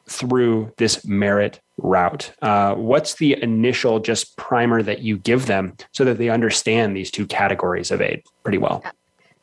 through 0.07 0.71
this 0.77 1.05
merit 1.05 1.59
route? 1.77 2.31
Uh, 2.41 2.75
what's 2.75 3.15
the 3.15 3.41
initial 3.41 3.99
just 3.99 4.35
primer 4.37 4.83
that 4.83 4.99
you 4.99 5.17
give 5.17 5.45
them 5.45 5.75
so 5.91 6.03
that 6.03 6.17
they 6.17 6.29
understand 6.29 6.95
these 6.95 7.11
two 7.11 7.25
categories 7.25 7.91
of 7.91 8.01
aid 8.01 8.23
pretty 8.43 8.57
well? 8.57 8.83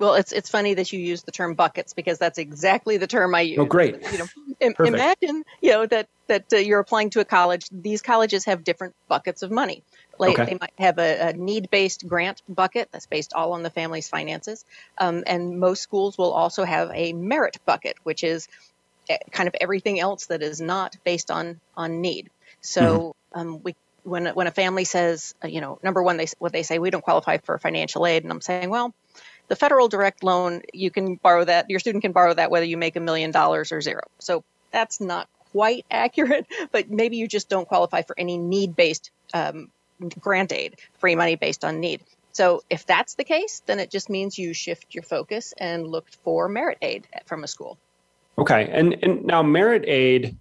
Well, 0.00 0.14
it's 0.14 0.32
it's 0.32 0.48
funny 0.48 0.72
that 0.74 0.94
you 0.94 0.98
use 0.98 1.22
the 1.24 1.30
term 1.30 1.52
buckets 1.52 1.92
because 1.92 2.18
that's 2.18 2.38
exactly 2.38 2.96
the 2.96 3.06
term 3.06 3.34
I 3.34 3.42
use. 3.42 3.58
Oh, 3.58 3.66
great! 3.66 3.96
You 4.10 4.18
know, 4.18 4.26
Im- 4.60 4.74
imagine 4.78 5.44
you 5.60 5.72
know 5.72 5.84
that 5.84 6.08
that 6.26 6.50
uh, 6.54 6.56
you're 6.56 6.80
applying 6.80 7.10
to 7.10 7.20
a 7.20 7.24
college. 7.26 7.66
These 7.70 8.00
colleges 8.00 8.46
have 8.46 8.64
different 8.64 8.94
buckets 9.08 9.42
of 9.42 9.50
money. 9.50 9.82
Like 10.18 10.38
okay. 10.38 10.52
they 10.52 10.58
might 10.58 10.72
have 10.78 10.98
a, 10.98 11.28
a 11.28 11.32
need-based 11.34 12.08
grant 12.08 12.40
bucket 12.48 12.88
that's 12.90 13.06
based 13.06 13.34
all 13.34 13.52
on 13.52 13.62
the 13.62 13.68
family's 13.68 14.08
finances, 14.08 14.64
um, 14.96 15.22
and 15.26 15.60
most 15.60 15.82
schools 15.82 16.16
will 16.16 16.32
also 16.32 16.64
have 16.64 16.90
a 16.94 17.12
merit 17.12 17.58
bucket, 17.66 17.96
which 18.02 18.24
is 18.24 18.48
kind 19.30 19.48
of 19.48 19.54
everything 19.60 20.00
else 20.00 20.26
that 20.26 20.42
is 20.42 20.62
not 20.62 20.96
based 21.04 21.30
on 21.30 21.60
on 21.76 22.00
need. 22.00 22.30
So 22.62 23.14
mm-hmm. 23.34 23.40
um, 23.40 23.62
we 23.62 23.76
when 24.04 24.28
when 24.28 24.46
a 24.46 24.50
family 24.50 24.84
says, 24.84 25.34
uh, 25.44 25.48
you 25.48 25.60
know, 25.60 25.78
number 25.82 26.02
one, 26.02 26.16
they 26.16 26.26
what 26.38 26.52
they 26.52 26.62
say 26.62 26.78
we 26.78 26.88
don't 26.88 27.04
qualify 27.04 27.36
for 27.36 27.58
financial 27.58 28.06
aid, 28.06 28.22
and 28.22 28.32
I'm 28.32 28.40
saying, 28.40 28.70
well, 28.70 28.94
the 29.50 29.56
federal 29.56 29.88
direct 29.88 30.22
loan 30.22 30.62
you 30.72 30.92
can 30.92 31.16
borrow 31.16 31.44
that 31.44 31.68
your 31.68 31.80
student 31.80 32.02
can 32.02 32.12
borrow 32.12 32.32
that 32.32 32.52
whether 32.52 32.64
you 32.64 32.76
make 32.76 32.94
a 32.94 33.00
million 33.00 33.32
dollars 33.32 33.72
or 33.72 33.80
zero. 33.80 34.02
So 34.20 34.44
that's 34.70 35.00
not 35.00 35.28
quite 35.50 35.84
accurate, 35.90 36.46
but 36.72 36.88
maybe 36.88 37.16
you 37.16 37.26
just 37.26 37.50
don't 37.50 37.66
qualify 37.66 38.02
for 38.02 38.14
any 38.16 38.38
need 38.38 38.76
based 38.76 39.10
um, 39.34 39.68
grant 40.20 40.52
aid, 40.52 40.76
free 40.98 41.16
money 41.16 41.34
based 41.34 41.64
on 41.64 41.80
need. 41.80 42.00
So 42.32 42.62
if 42.70 42.86
that's 42.86 43.14
the 43.16 43.24
case, 43.24 43.60
then 43.66 43.80
it 43.80 43.90
just 43.90 44.08
means 44.08 44.38
you 44.38 44.54
shift 44.54 44.94
your 44.94 45.02
focus 45.02 45.52
and 45.58 45.84
look 45.84 46.08
for 46.22 46.48
merit 46.48 46.78
aid 46.80 47.08
from 47.26 47.42
a 47.42 47.48
school. 47.48 47.76
Okay. 48.38 48.70
And 48.70 48.96
and 49.02 49.24
now 49.24 49.42
merit 49.42 49.84
aid 49.84 50.36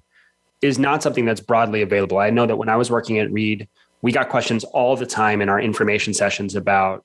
is 0.61 0.77
not 0.77 1.01
something 1.01 1.25
that's 1.25 1.41
broadly 1.41 1.81
available. 1.81 2.19
I 2.19 2.29
know 2.29 2.45
that 2.45 2.57
when 2.57 2.69
I 2.69 2.75
was 2.75 2.91
working 2.91 3.17
at 3.17 3.31
Reed, 3.31 3.67
we 4.03 4.11
got 4.11 4.29
questions 4.29 4.63
all 4.65 4.95
the 4.95 5.07
time 5.07 5.41
in 5.41 5.49
our 5.49 5.59
information 5.59 6.13
sessions 6.13 6.55
about 6.55 7.03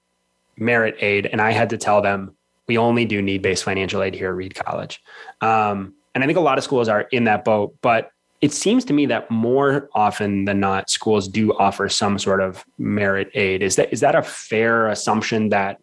merit 0.56 0.96
aid, 1.00 1.26
and 1.26 1.40
I 1.40 1.52
had 1.52 1.70
to 1.70 1.76
tell 1.76 2.02
them 2.02 2.36
we 2.66 2.78
only 2.78 3.04
do 3.04 3.20
need-based 3.20 3.64
financial 3.64 4.02
aid 4.02 4.14
here 4.14 4.28
at 4.28 4.36
Reed 4.36 4.54
College. 4.54 5.02
Um, 5.40 5.94
and 6.14 6.22
I 6.22 6.26
think 6.26 6.38
a 6.38 6.42
lot 6.42 6.58
of 6.58 6.64
schools 6.64 6.88
are 6.88 7.02
in 7.12 7.24
that 7.24 7.44
boat, 7.44 7.74
but 7.82 8.10
it 8.40 8.52
seems 8.52 8.84
to 8.86 8.92
me 8.92 9.06
that 9.06 9.30
more 9.30 9.88
often 9.94 10.44
than 10.44 10.60
not, 10.60 10.90
schools 10.90 11.28
do 11.28 11.52
offer 11.54 11.88
some 11.88 12.18
sort 12.18 12.40
of 12.40 12.64
merit 12.78 13.30
aid. 13.34 13.62
Is 13.62 13.76
that 13.76 13.92
is 13.92 14.00
that 14.00 14.14
a 14.14 14.22
fair 14.22 14.88
assumption 14.88 15.48
that 15.48 15.80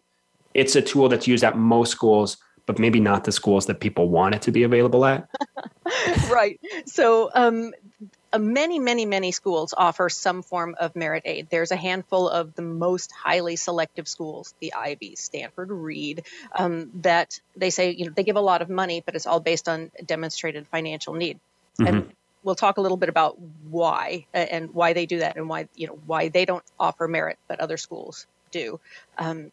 it's 0.54 0.76
a 0.76 0.82
tool 0.82 1.08
that's 1.08 1.26
used 1.26 1.44
at 1.44 1.56
most 1.56 1.90
schools, 1.90 2.36
but 2.66 2.78
maybe 2.78 3.00
not 3.00 3.24
the 3.24 3.32
schools 3.32 3.66
that 3.66 3.80
people 3.80 4.08
want 4.08 4.34
it 4.34 4.42
to 4.42 4.52
be 4.52 4.62
available 4.62 5.04
at. 5.04 5.28
right. 6.30 6.60
So, 6.86 7.30
um, 7.34 7.72
many, 8.38 8.78
many, 8.78 9.06
many 9.06 9.32
schools 9.32 9.74
offer 9.76 10.08
some 10.08 10.42
form 10.42 10.74
of 10.78 10.96
merit 10.96 11.22
aid. 11.26 11.48
There's 11.50 11.70
a 11.70 11.76
handful 11.76 12.28
of 12.28 12.54
the 12.54 12.62
most 12.62 13.12
highly 13.12 13.56
selective 13.56 14.08
schools, 14.08 14.54
the 14.60 14.74
Ivies, 14.74 15.20
Stanford, 15.20 15.70
Reed, 15.70 16.24
um, 16.56 16.90
that 17.02 17.40
they 17.56 17.70
say 17.70 17.90
you 17.90 18.06
know 18.06 18.12
they 18.14 18.24
give 18.24 18.36
a 18.36 18.40
lot 18.40 18.62
of 18.62 18.70
money, 18.70 19.02
but 19.04 19.14
it's 19.14 19.26
all 19.26 19.40
based 19.40 19.68
on 19.68 19.90
demonstrated 20.04 20.66
financial 20.68 21.14
need. 21.14 21.38
Mm-hmm. 21.78 21.86
And 21.86 22.12
we'll 22.42 22.54
talk 22.54 22.78
a 22.78 22.80
little 22.80 22.96
bit 22.96 23.08
about 23.08 23.38
why 23.70 24.26
and 24.32 24.72
why 24.74 24.92
they 24.92 25.06
do 25.06 25.18
that, 25.20 25.36
and 25.36 25.48
why 25.48 25.68
you 25.74 25.86
know 25.86 25.98
why 26.06 26.28
they 26.28 26.44
don't 26.44 26.64
offer 26.78 27.08
merit, 27.08 27.38
but 27.48 27.60
other 27.60 27.76
schools 27.76 28.26
do. 28.50 28.80
Um, 29.18 29.52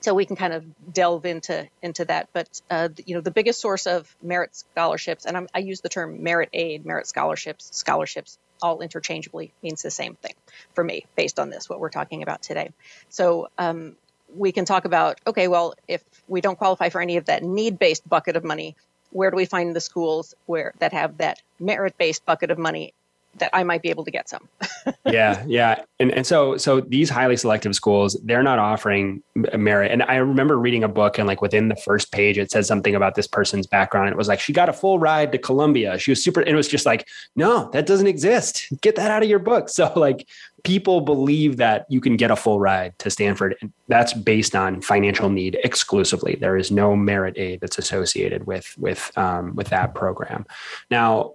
so 0.00 0.14
we 0.14 0.26
can 0.26 0.36
kind 0.36 0.52
of 0.52 0.64
delve 0.92 1.26
into 1.26 1.68
into 1.82 2.04
that. 2.06 2.28
But 2.32 2.60
uh, 2.70 2.88
you 3.04 3.14
know, 3.14 3.20
the 3.20 3.30
biggest 3.30 3.60
source 3.60 3.86
of 3.86 4.14
merit 4.22 4.54
scholarships, 4.54 5.24
and 5.26 5.36
I'm, 5.36 5.48
i 5.54 5.58
use 5.58 5.80
the 5.80 5.88
term 5.88 6.22
merit 6.22 6.50
aid, 6.52 6.84
merit 6.84 7.06
scholarships, 7.06 7.68
scholarships, 7.72 8.38
all 8.62 8.80
interchangeably 8.80 9.52
means 9.62 9.82
the 9.82 9.90
same 9.90 10.14
thing 10.14 10.34
for 10.74 10.84
me, 10.84 11.06
based 11.16 11.38
on 11.38 11.50
this 11.50 11.68
what 11.68 11.80
we're 11.80 11.90
talking 11.90 12.22
about 12.22 12.42
today. 12.42 12.70
So 13.08 13.48
um, 13.58 13.96
we 14.34 14.52
can 14.52 14.64
talk 14.64 14.84
about 14.84 15.20
okay, 15.26 15.48
well, 15.48 15.74
if 15.88 16.02
we 16.28 16.40
don't 16.40 16.58
qualify 16.58 16.88
for 16.88 17.00
any 17.00 17.16
of 17.16 17.26
that 17.26 17.42
need-based 17.42 18.08
bucket 18.08 18.36
of 18.36 18.44
money, 18.44 18.76
where 19.10 19.30
do 19.30 19.36
we 19.36 19.44
find 19.44 19.74
the 19.74 19.80
schools 19.80 20.34
where 20.46 20.74
that 20.78 20.92
have 20.92 21.18
that 21.18 21.40
merit-based 21.60 22.24
bucket 22.26 22.50
of 22.50 22.58
money 22.58 22.94
that 23.38 23.50
I 23.52 23.64
might 23.64 23.82
be 23.82 23.90
able 23.90 24.04
to 24.04 24.10
get 24.10 24.28
some. 24.28 24.48
yeah, 25.06 25.44
yeah, 25.46 25.82
and 25.98 26.10
and 26.12 26.26
so 26.26 26.56
so 26.56 26.80
these 26.80 27.10
highly 27.10 27.36
selective 27.36 27.74
schools, 27.74 28.16
they're 28.24 28.42
not 28.42 28.58
offering 28.58 29.22
merit. 29.56 29.90
And 29.90 30.02
I 30.04 30.16
remember 30.16 30.58
reading 30.58 30.84
a 30.84 30.88
book, 30.88 31.18
and 31.18 31.26
like 31.26 31.42
within 31.42 31.68
the 31.68 31.76
first 31.76 32.12
page, 32.12 32.38
it 32.38 32.50
says 32.50 32.66
something 32.66 32.94
about 32.94 33.14
this 33.14 33.26
person's 33.26 33.66
background. 33.66 34.10
It 34.10 34.16
was 34.16 34.28
like 34.28 34.40
she 34.40 34.52
got 34.52 34.68
a 34.68 34.72
full 34.72 34.98
ride 34.98 35.32
to 35.32 35.38
Columbia. 35.38 35.98
She 35.98 36.10
was 36.10 36.22
super. 36.22 36.40
And 36.40 36.50
it 36.50 36.56
was 36.56 36.68
just 36.68 36.86
like, 36.86 37.08
no, 37.36 37.70
that 37.72 37.86
doesn't 37.86 38.06
exist. 38.06 38.68
Get 38.80 38.96
that 38.96 39.10
out 39.10 39.22
of 39.22 39.28
your 39.28 39.38
book. 39.38 39.68
So 39.74 39.92
like 39.96 40.28
people 40.62 41.00
believe 41.00 41.58
that 41.58 41.86
you 41.88 42.00
can 42.00 42.16
get 42.16 42.30
a 42.30 42.36
full 42.36 42.58
ride 42.58 42.98
to 42.98 43.10
Stanford, 43.10 43.56
and 43.60 43.72
that's 43.88 44.12
based 44.12 44.56
on 44.56 44.80
financial 44.80 45.28
need 45.28 45.58
exclusively. 45.62 46.36
There 46.36 46.56
is 46.56 46.70
no 46.70 46.96
merit 46.96 47.34
aid 47.36 47.60
that's 47.60 47.78
associated 47.78 48.46
with 48.46 48.74
with 48.78 49.10
um, 49.16 49.54
with 49.54 49.68
that 49.68 49.94
program. 49.94 50.46
Now, 50.90 51.32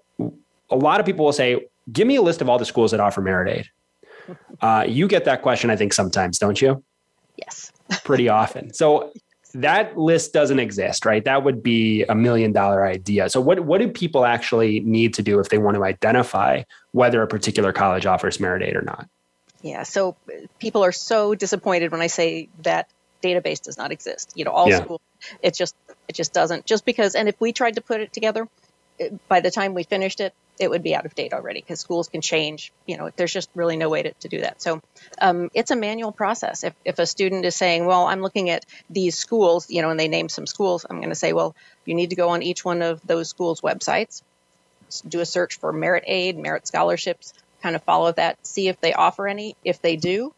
a 0.69 0.75
lot 0.75 0.99
of 0.99 1.05
people 1.05 1.25
will 1.25 1.33
say 1.33 1.67
give 1.91 2.07
me 2.07 2.15
a 2.15 2.21
list 2.21 2.41
of 2.41 2.49
all 2.49 2.57
the 2.57 2.65
schools 2.65 2.91
that 2.91 2.99
offer 2.99 3.21
merit 3.21 3.59
aid. 3.59 3.69
Uh, 4.61 4.85
you 4.87 5.07
get 5.07 5.25
that 5.25 5.41
question, 5.41 5.71
I 5.71 5.75
think, 5.75 5.91
sometimes, 5.91 6.37
don't 6.37 6.61
you? 6.61 6.83
Yes. 7.35 7.71
Pretty 8.03 8.29
often. 8.29 8.71
So 8.73 9.11
that 9.53 9.97
list 9.97 10.33
doesn't 10.33 10.59
exist, 10.59 11.05
right? 11.05 11.23
That 11.25 11.43
would 11.43 11.63
be 11.63 12.03
a 12.03 12.15
million 12.15 12.51
dollar 12.51 12.85
idea. 12.85 13.29
So 13.29 13.41
what 13.41 13.61
what 13.61 13.79
do 13.79 13.87
people 13.87 14.25
actually 14.25 14.81
need 14.81 15.13
to 15.15 15.23
do 15.23 15.39
if 15.39 15.49
they 15.49 15.57
want 15.57 15.75
to 15.75 15.83
identify 15.83 16.63
whether 16.91 17.21
a 17.21 17.27
particular 17.27 17.73
college 17.73 18.05
offers 18.05 18.39
merit 18.39 18.61
aid 18.61 18.75
or 18.75 18.81
not? 18.81 19.07
Yeah. 19.61 19.83
So 19.83 20.15
people 20.59 20.83
are 20.83 20.91
so 20.91 21.35
disappointed 21.35 21.91
when 21.91 22.01
I 22.01 22.07
say 22.07 22.49
that 22.63 22.89
database 23.23 23.61
does 23.61 23.77
not 23.77 23.91
exist. 23.91 24.31
You 24.35 24.45
know, 24.45 24.51
all 24.51 24.69
yeah. 24.69 24.83
schools, 24.83 25.01
it 25.41 25.55
just 25.55 25.75
it 26.07 26.15
just 26.15 26.33
doesn't. 26.33 26.65
Just 26.65 26.85
because, 26.85 27.15
and 27.15 27.27
if 27.27 27.39
we 27.41 27.51
tried 27.51 27.75
to 27.75 27.81
put 27.81 28.01
it 28.01 28.13
together, 28.13 28.47
by 29.27 29.39
the 29.39 29.51
time 29.51 29.73
we 29.73 29.83
finished 29.83 30.19
it, 30.19 30.33
it 30.59 30.69
would 30.69 30.83
be 30.83 30.93
out 30.93 31.05
of 31.05 31.15
date 31.15 31.33
already 31.33 31.61
because 31.61 31.79
schools 31.79 32.09
can 32.09 32.21
change. 32.21 32.71
You 32.85 32.97
know, 32.97 33.09
there's 33.15 33.33
just 33.33 33.49
really 33.55 33.77
no 33.77 33.89
way 33.89 34.03
to, 34.03 34.13
to 34.13 34.27
do 34.27 34.41
that. 34.41 34.61
So 34.61 34.81
um, 35.21 35.49
it's 35.53 35.71
a 35.71 35.75
manual 35.75 36.11
process. 36.11 36.63
If, 36.63 36.73
if 36.83 36.99
a 36.99 37.05
student 37.05 37.45
is 37.45 37.55
saying, 37.55 37.85
well, 37.85 38.05
I'm 38.05 38.21
looking 38.21 38.49
at 38.49 38.65
these 38.89 39.17
schools, 39.17 39.69
you 39.69 39.81
know, 39.81 39.89
and 39.89 39.99
they 39.99 40.09
name 40.09 40.29
some 40.29 40.45
schools, 40.45 40.85
I'm 40.89 40.97
going 40.97 41.09
to 41.09 41.15
say, 41.15 41.33
well, 41.33 41.55
you 41.85 41.95
need 41.95 42.09
to 42.11 42.15
go 42.15 42.29
on 42.29 42.43
each 42.43 42.63
one 42.65 42.81
of 42.81 43.01
those 43.07 43.29
schools' 43.29 43.61
websites, 43.61 44.21
do 45.07 45.21
a 45.21 45.25
search 45.25 45.59
for 45.59 45.71
merit 45.71 46.03
aid, 46.07 46.37
merit 46.37 46.67
scholarships, 46.67 47.33
kind 47.61 47.75
of 47.75 47.83
follow 47.83 48.11
that, 48.11 48.45
see 48.45 48.67
if 48.67 48.79
they 48.81 48.93
offer 48.93 49.27
any. 49.27 49.55
If 49.63 49.81
they 49.81 49.95
do, 49.95 50.33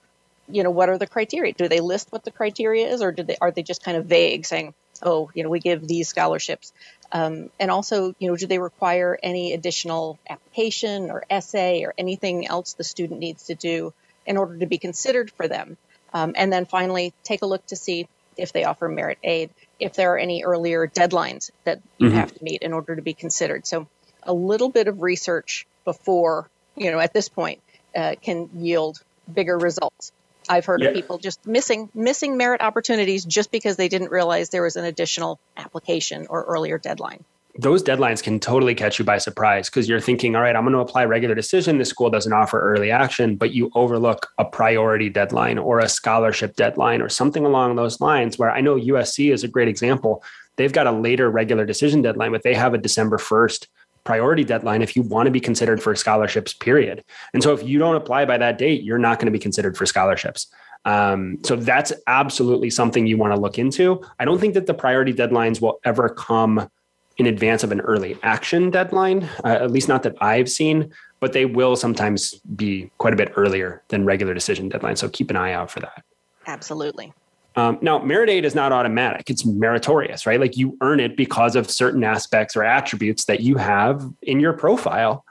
you 0.47 0.63
know, 0.63 0.71
what 0.71 0.89
are 0.89 0.97
the 0.97 1.07
criteria? 1.07 1.53
Do 1.53 1.67
they 1.67 1.79
list 1.79 2.11
what 2.11 2.23
the 2.23 2.31
criteria 2.31 2.87
is, 2.89 3.01
or 3.01 3.11
do 3.11 3.23
they 3.23 3.37
are 3.41 3.51
they 3.51 3.63
just 3.63 3.83
kind 3.83 3.97
of 3.97 4.05
vague, 4.05 4.45
saying, 4.45 4.73
oh, 5.01 5.31
you 5.33 5.43
know, 5.43 5.49
we 5.49 5.59
give 5.59 5.87
these 5.87 6.09
scholarships? 6.09 6.73
Um, 7.11 7.49
and 7.59 7.69
also, 7.69 8.15
you 8.19 8.29
know, 8.29 8.37
do 8.37 8.47
they 8.47 8.59
require 8.59 9.19
any 9.21 9.53
additional 9.53 10.17
application 10.29 11.11
or 11.11 11.23
essay 11.29 11.83
or 11.83 11.93
anything 11.97 12.47
else 12.47 12.73
the 12.73 12.83
student 12.83 13.19
needs 13.19 13.47
to 13.47 13.55
do 13.55 13.93
in 14.25 14.37
order 14.37 14.57
to 14.59 14.65
be 14.65 14.77
considered 14.77 15.31
for 15.31 15.47
them? 15.47 15.77
Um, 16.13 16.33
and 16.37 16.51
then 16.51 16.65
finally, 16.65 17.13
take 17.23 17.41
a 17.41 17.45
look 17.45 17.65
to 17.67 17.75
see 17.75 18.07
if 18.37 18.53
they 18.53 18.63
offer 18.63 18.87
merit 18.87 19.17
aid, 19.23 19.49
if 19.79 19.93
there 19.93 20.13
are 20.13 20.17
any 20.17 20.43
earlier 20.43 20.87
deadlines 20.87 21.51
that 21.63 21.81
you 21.97 22.07
mm-hmm. 22.07 22.17
have 22.17 22.33
to 22.33 22.43
meet 22.43 22.61
in 22.61 22.73
order 22.73 22.95
to 22.95 23.01
be 23.01 23.13
considered. 23.13 23.65
So, 23.67 23.87
a 24.23 24.33
little 24.33 24.69
bit 24.69 24.87
of 24.87 25.01
research 25.01 25.65
before, 25.83 26.49
you 26.75 26.91
know, 26.91 26.99
at 26.99 27.13
this 27.13 27.27
point, 27.27 27.59
uh, 27.95 28.15
can 28.21 28.49
yield 28.55 29.01
bigger 29.31 29.57
results. 29.57 30.11
I've 30.49 30.65
heard 30.65 30.81
of 30.83 30.93
people 30.93 31.17
just 31.17 31.45
missing 31.45 31.89
missing 31.93 32.37
merit 32.37 32.61
opportunities 32.61 33.25
just 33.25 33.51
because 33.51 33.75
they 33.77 33.87
didn't 33.87 34.11
realize 34.11 34.49
there 34.49 34.63
was 34.63 34.75
an 34.75 34.85
additional 34.85 35.39
application 35.57 36.27
or 36.29 36.43
earlier 36.43 36.77
deadline. 36.77 37.23
those 37.59 37.83
deadlines 37.83 38.23
can 38.23 38.39
totally 38.39 38.73
catch 38.73 38.97
you 38.97 39.03
by 39.05 39.17
surprise 39.17 39.69
because 39.69 39.87
you're 39.89 39.99
thinking, 39.99 40.35
all 40.35 40.41
right, 40.41 40.55
I'm 40.55 40.63
going 40.63 40.73
to 40.73 40.79
apply 40.79 41.03
regular 41.05 41.35
decision. 41.35 41.77
This 41.77 41.89
school 41.89 42.09
doesn't 42.09 42.31
offer 42.31 42.59
early 42.59 42.91
action, 42.91 43.35
but 43.35 43.51
you 43.53 43.69
overlook 43.75 44.29
a 44.37 44.45
priority 44.45 45.09
deadline 45.09 45.57
or 45.57 45.79
a 45.79 45.89
scholarship 45.89 46.55
deadline 46.55 47.01
or 47.01 47.09
something 47.09 47.45
along 47.45 47.75
those 47.75 47.99
lines. 47.99 48.39
Where 48.39 48.51
I 48.51 48.61
know 48.61 48.75
USC 48.79 49.33
is 49.33 49.43
a 49.43 49.49
great 49.49 49.67
example. 49.67 50.23
They've 50.55 50.71
got 50.71 50.87
a 50.87 50.91
later 50.91 51.29
regular 51.29 51.65
decision 51.65 52.01
deadline, 52.01 52.31
but 52.31 52.43
they 52.43 52.53
have 52.53 52.73
a 52.73 52.77
December 52.77 53.17
1st 53.17 53.67
priority 54.03 54.43
deadline 54.43 54.81
if 54.81 54.95
you 54.95 55.01
want 55.01 55.27
to 55.27 55.31
be 55.31 55.39
considered 55.39 55.81
for 55.81 55.95
scholarships, 55.95 56.53
period. 56.53 57.03
And 57.33 57.43
so 57.43 57.53
if 57.53 57.63
you 57.63 57.79
don't 57.79 57.95
apply 57.95 58.25
by 58.25 58.37
that 58.37 58.57
date, 58.57 58.83
you're 58.83 58.97
not 58.97 59.19
going 59.19 59.27
to 59.27 59.31
be 59.31 59.39
considered 59.39 59.77
for 59.77 59.85
scholarships. 59.85 60.47
Um, 60.85 61.37
so 61.43 61.55
that's 61.55 61.93
absolutely 62.07 62.69
something 62.69 63.05
you 63.05 63.17
want 63.17 63.33
to 63.35 63.39
look 63.39 63.59
into. 63.59 64.01
I 64.19 64.25
don't 64.25 64.39
think 64.39 64.55
that 64.55 64.65
the 64.65 64.73
priority 64.73 65.13
deadlines 65.13 65.61
will 65.61 65.79
ever 65.85 66.09
come 66.09 66.69
in 67.17 67.27
advance 67.27 67.63
of 67.63 67.71
an 67.71 67.81
early 67.81 68.17
action 68.23 68.71
deadline, 68.71 69.29
uh, 69.43 69.49
at 69.49 69.69
least 69.69 69.87
not 69.87 70.01
that 70.03 70.15
I've 70.21 70.49
seen, 70.49 70.91
but 71.19 71.33
they 71.33 71.45
will 71.45 71.75
sometimes 71.75 72.33
be 72.55 72.89
quite 72.97 73.13
a 73.13 73.15
bit 73.15 73.31
earlier 73.35 73.83
than 73.89 74.05
regular 74.05 74.33
decision 74.33 74.71
deadlines. 74.71 74.97
So 74.97 75.09
keep 75.09 75.29
an 75.29 75.35
eye 75.35 75.53
out 75.53 75.69
for 75.69 75.81
that. 75.81 76.03
Absolutely. 76.47 77.13
Um, 77.55 77.77
now, 77.81 77.99
merit 77.99 78.29
aid 78.29 78.45
is 78.45 78.55
not 78.55 78.71
automatic; 78.71 79.29
it's 79.29 79.45
meritorious, 79.45 80.25
right? 80.25 80.39
Like 80.39 80.57
you 80.57 80.77
earn 80.81 80.99
it 80.99 81.17
because 81.17 81.55
of 81.55 81.69
certain 81.69 82.03
aspects 82.03 82.55
or 82.55 82.63
attributes 82.63 83.25
that 83.25 83.41
you 83.41 83.57
have 83.57 84.03
in 84.21 84.39
your 84.39 84.53
profile. 84.53 85.25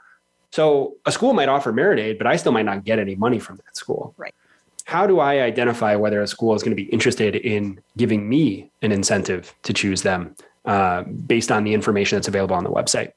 So 0.51 0.97
a 1.05 1.11
school 1.11 1.33
might 1.33 1.49
offer 1.49 1.71
merit 1.71 1.99
aid, 1.99 2.17
but 2.17 2.27
I 2.27 2.35
still 2.35 2.51
might 2.51 2.65
not 2.65 2.83
get 2.83 2.99
any 2.99 3.15
money 3.15 3.39
from 3.39 3.57
that 3.57 3.75
school. 3.75 4.13
Right. 4.17 4.35
How 4.85 5.07
do 5.07 5.19
I 5.19 5.41
identify 5.41 5.95
whether 5.95 6.21
a 6.21 6.27
school 6.27 6.53
is 6.53 6.63
going 6.63 6.75
to 6.75 6.83
be 6.83 6.89
interested 6.89 7.35
in 7.35 7.79
giving 7.97 8.27
me 8.27 8.69
an 8.81 8.91
incentive 8.91 9.53
to 9.63 9.73
choose 9.73 10.01
them 10.01 10.35
uh, 10.65 11.03
based 11.03 11.51
on 11.51 11.63
the 11.63 11.73
information 11.73 12.17
that's 12.17 12.27
available 12.27 12.55
on 12.55 12.63
the 12.63 12.69
website? 12.69 13.13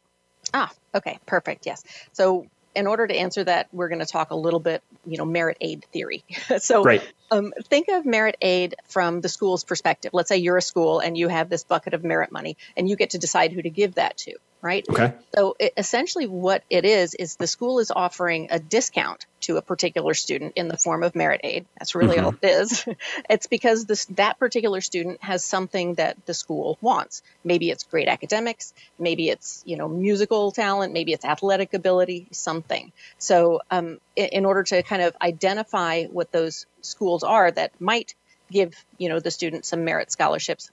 Ah, 0.53 0.71
okay, 0.95 1.19
perfect. 1.27 1.67
Yes. 1.67 1.83
So 2.13 2.47
in 2.75 2.87
order 2.87 3.07
to 3.07 3.15
answer 3.15 3.45
that, 3.45 3.69
we're 3.73 3.89
going 3.89 4.01
to 4.01 4.07
talk 4.07 4.31
a 4.31 4.37
little 4.37 4.61
bit, 4.61 4.83
you 5.07 5.19
know, 5.19 5.25
merit 5.25 5.57
aid 5.61 5.85
theory. 5.93 6.25
so 6.59 6.83
right. 6.83 7.03
um, 7.31 7.53
think 7.69 7.89
of 7.89 8.05
merit 8.05 8.37
aid 8.41 8.75
from 8.89 9.21
the 9.21 9.29
school's 9.29 9.65
perspective. 9.65 10.11
Let's 10.13 10.29
say 10.29 10.39
you're 10.39 10.57
a 10.57 10.63
school 10.63 11.01
and 11.01 11.17
you 11.17 11.29
have 11.29 11.49
this 11.49 11.65
bucket 11.65 11.95
of 11.95 12.05
merit 12.05 12.33
money 12.33 12.57
and 12.77 12.89
you 12.89 12.97
get 12.97 13.11
to 13.11 13.19
decide 13.19 13.53
who 13.53 13.63
to 13.63 13.71
give 13.71 13.95
that 13.95 14.17
to 14.19 14.35
right? 14.65 14.87
Okay. 14.89 15.13
So 15.35 15.57
it, 15.61 15.75
essentially, 15.77 16.27
what 16.27 16.65
it 16.71 16.87
is 16.87 17.15
is 17.15 17.37
the 17.37 17.47
school 17.47 17.81
is 17.81 17.91
offering 17.91 18.49
a 18.51 18.59
discount 18.59 19.27
to 19.43 19.59
a 19.59 19.63
particular 19.63 20.15
student 20.15 20.55
in 20.57 20.69
the 20.69 20.79
form 20.79 21.03
of 21.03 21.15
merit 21.15 21.43
aid. 21.45 21.67
That's 21.79 21.95
really 21.95 22.17
mm-hmm. 22.17 22.25
all 22.25 22.35
it 22.41 22.49
is. 22.49 22.89
it's 23.29 23.47
because 23.47 23.85
this 23.85 24.07
that 24.07 24.39
particular 24.39 24.81
student 24.81 25.23
has 25.23 25.45
something 25.45 25.95
that 25.97 26.25
the 26.25 26.33
school 26.33 26.79
wants. 26.81 27.23
Maybe 27.45 27.71
it's 27.71 27.85
great 27.85 28.09
academics, 28.09 28.73
maybe 28.99 29.29
it's 29.29 29.63
you 29.67 29.77
know 29.77 29.87
musical 29.87 30.51
talent, 30.51 30.95
maybe 30.95 31.13
it's 31.13 31.27
athletic 31.27 31.75
ability, 31.75 32.29
something. 32.33 32.91
So 33.19 33.61
um, 33.71 34.01
in, 34.17 34.27
in 34.27 34.45
order 34.47 34.63
to 34.63 34.83
kind 34.83 35.03
of 35.03 35.15
identify 35.21 36.05
what 36.05 36.33
those 36.33 36.65
schools 36.81 37.23
are 37.23 37.51
that 37.51 37.79
might 37.83 38.15
give 38.51 38.75
you 38.97 39.11
know 39.11 39.21
the 39.21 39.31
student 39.31 39.67
some 39.67 39.85
merit 39.85 40.11
scholarships 40.11 40.71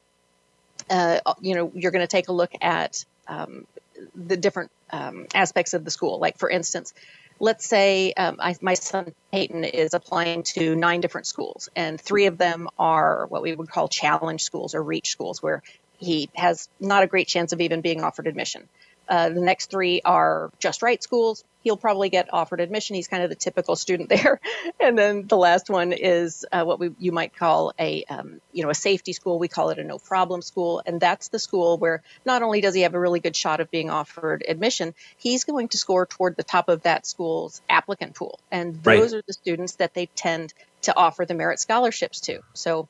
uh, 0.90 1.20
you 1.42 1.56
know, 1.56 1.72
you're 1.76 1.92
going 1.92 2.02
to 2.02 2.08
take 2.08 2.28
a 2.28 2.34
look 2.34 2.52
at 2.62 3.06
um, 3.28 3.66
the 4.16 4.38
different 4.38 4.72
um, 4.92 5.28
aspects 5.34 5.74
of 5.74 5.86
the 5.86 5.92
school. 5.92 6.20
Like, 6.20 6.38
for 6.38 6.50
instance, 6.50 6.94
let's 7.40 7.66
say 7.66 8.14
um, 8.14 8.38
I, 8.40 8.56
my 8.62 8.76
son 8.76 9.14
Peyton 9.32 9.64
is 9.64 9.94
applying 9.94 10.44
to 10.44 10.76
nine 10.76 11.02
different 11.02 11.28
schools, 11.28 11.70
and 11.76 12.00
three 12.00 12.28
of 12.28 12.38
them 12.38 12.70
are 12.78 13.26
what 13.28 13.42
we 13.42 13.54
would 13.54 13.70
call 13.70 13.88
challenge 13.88 14.44
schools 14.44 14.76
or 14.76 14.84
reach 14.84 15.10
schools, 15.10 15.42
where 15.42 15.64
he 15.98 16.30
has 16.36 16.70
not 16.80 17.04
a 17.04 17.08
great 17.08 17.28
chance 17.28 17.54
of 17.54 17.62
even 17.62 17.82
being 17.82 18.04
offered 18.04 18.28
admission. 18.28 18.68
Uh, 19.08 19.30
the 19.30 19.42
next 19.42 19.70
three 19.70 20.02
are 20.06 20.52
just 20.60 20.82
right 20.82 21.02
schools. 21.02 21.44
He'll 21.64 21.78
probably 21.78 22.10
get 22.10 22.34
offered 22.34 22.60
admission. 22.60 22.96
He's 22.96 23.08
kind 23.08 23.24
of 23.24 23.30
the 23.30 23.36
typical 23.36 23.76
student 23.76 24.10
there. 24.24 24.40
and 24.80 24.98
then 24.98 25.28
the 25.28 25.38
last 25.38 25.70
one 25.70 25.92
is 25.92 26.46
uh, 26.52 26.64
what 26.64 26.80
we 26.80 26.92
you 26.98 27.12
might 27.12 27.36
call 27.36 27.74
a 27.78 28.04
um, 28.06 28.42
you 28.54 28.64
know 28.64 28.70
a 28.70 28.76
safety 28.76 29.14
school. 29.14 29.38
We 29.38 29.48
call 29.48 29.70
it 29.70 29.80
a 29.80 29.84
no 29.84 30.00
problem 30.00 30.42
school, 30.42 30.82
and 30.86 31.00
that's 31.00 31.28
the 31.28 31.40
school 31.40 31.78
where 31.78 32.02
not 32.26 32.42
only 32.42 32.62
does 32.62 32.74
he 32.74 32.82
have 32.82 32.94
a 32.94 33.00
really 33.00 33.20
good 33.20 33.36
shot 33.36 33.60
of 33.60 33.70
being 33.70 33.90
offered 33.90 34.44
admission, 34.48 34.94
he's 35.18 35.44
going 35.44 35.68
to 35.70 35.78
score 35.78 36.06
toward 36.06 36.38
the 36.38 36.44
top 36.44 36.70
of 36.70 36.84
that 36.84 37.06
school's 37.06 37.62
applicant 37.70 38.16
pool, 38.16 38.40
and 38.52 38.82
those 38.84 39.14
right. 39.14 39.20
are 39.20 39.24
the 39.28 39.34
students 39.34 39.74
that 39.74 39.94
they 39.94 40.06
tend 40.08 40.54
to 40.84 40.96
offer 40.96 41.26
the 41.26 41.34
merit 41.34 41.60
scholarships 41.60 42.22
to. 42.22 42.40
So 42.54 42.88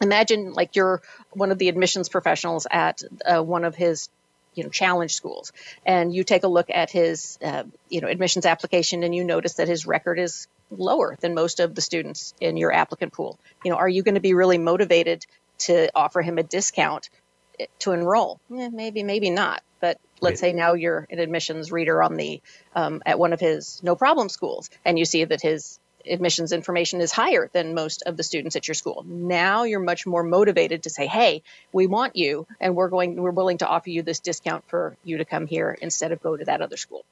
imagine 0.00 0.52
like 0.52 0.76
you're 0.76 1.02
one 1.32 1.50
of 1.50 1.58
the 1.58 1.68
admissions 1.68 2.08
professionals 2.08 2.66
at 2.70 3.02
uh, 3.24 3.42
one 3.42 3.64
of 3.64 3.74
his 3.74 4.08
you 4.54 4.64
know 4.64 4.70
challenge 4.70 5.14
schools. 5.14 5.52
And 5.84 6.14
you 6.14 6.24
take 6.24 6.44
a 6.44 6.48
look 6.48 6.70
at 6.70 6.90
his 6.90 7.38
uh, 7.42 7.64
you 7.88 8.00
know 8.00 8.08
admissions 8.08 8.46
application 8.46 9.02
and 9.02 9.14
you 9.14 9.24
notice 9.24 9.54
that 9.54 9.68
his 9.68 9.86
record 9.86 10.18
is 10.18 10.46
lower 10.70 11.16
than 11.20 11.34
most 11.34 11.60
of 11.60 11.74
the 11.74 11.80
students 11.80 12.34
in 12.40 12.56
your 12.56 12.72
applicant 12.72 13.12
pool. 13.12 13.38
You 13.64 13.70
know 13.70 13.76
are 13.76 13.88
you 13.88 14.02
going 14.02 14.14
to 14.14 14.20
be 14.20 14.34
really 14.34 14.58
motivated 14.58 15.26
to 15.58 15.90
offer 15.94 16.22
him 16.22 16.38
a 16.38 16.42
discount 16.42 17.10
eh, 17.58 17.66
to 17.80 17.92
enroll? 17.92 18.40
Eh, 18.56 18.68
maybe 18.72 19.02
maybe 19.02 19.30
not. 19.30 19.62
But 19.80 19.98
let's 20.20 20.40
say 20.40 20.52
now 20.52 20.74
you're 20.74 21.06
an 21.10 21.18
admissions 21.18 21.72
reader 21.72 22.02
on 22.02 22.16
the 22.16 22.42
um, 22.74 23.02
at 23.06 23.18
one 23.18 23.32
of 23.32 23.40
his 23.40 23.82
no 23.82 23.96
problem 23.96 24.28
schools 24.28 24.68
and 24.84 24.98
you 24.98 25.04
see 25.04 25.24
that 25.24 25.40
his 25.40 25.79
admissions 26.06 26.52
information 26.52 27.00
is 27.00 27.12
higher 27.12 27.50
than 27.52 27.74
most 27.74 28.02
of 28.06 28.16
the 28.16 28.22
students 28.22 28.56
at 28.56 28.68
your 28.68 28.74
school. 28.74 29.04
Now 29.06 29.64
you're 29.64 29.80
much 29.80 30.06
more 30.06 30.22
motivated 30.22 30.84
to 30.84 30.90
say, 30.90 31.06
"Hey, 31.06 31.42
we 31.72 31.86
want 31.86 32.16
you 32.16 32.46
and 32.60 32.76
we're 32.76 32.88
going 32.88 33.20
we're 33.20 33.30
willing 33.30 33.58
to 33.58 33.66
offer 33.66 33.90
you 33.90 34.02
this 34.02 34.20
discount 34.20 34.64
for 34.68 34.96
you 35.04 35.18
to 35.18 35.24
come 35.24 35.46
here 35.46 35.76
instead 35.80 36.12
of 36.12 36.22
go 36.22 36.36
to 36.36 36.44
that 36.44 36.60
other 36.60 36.76
school." 36.76 37.04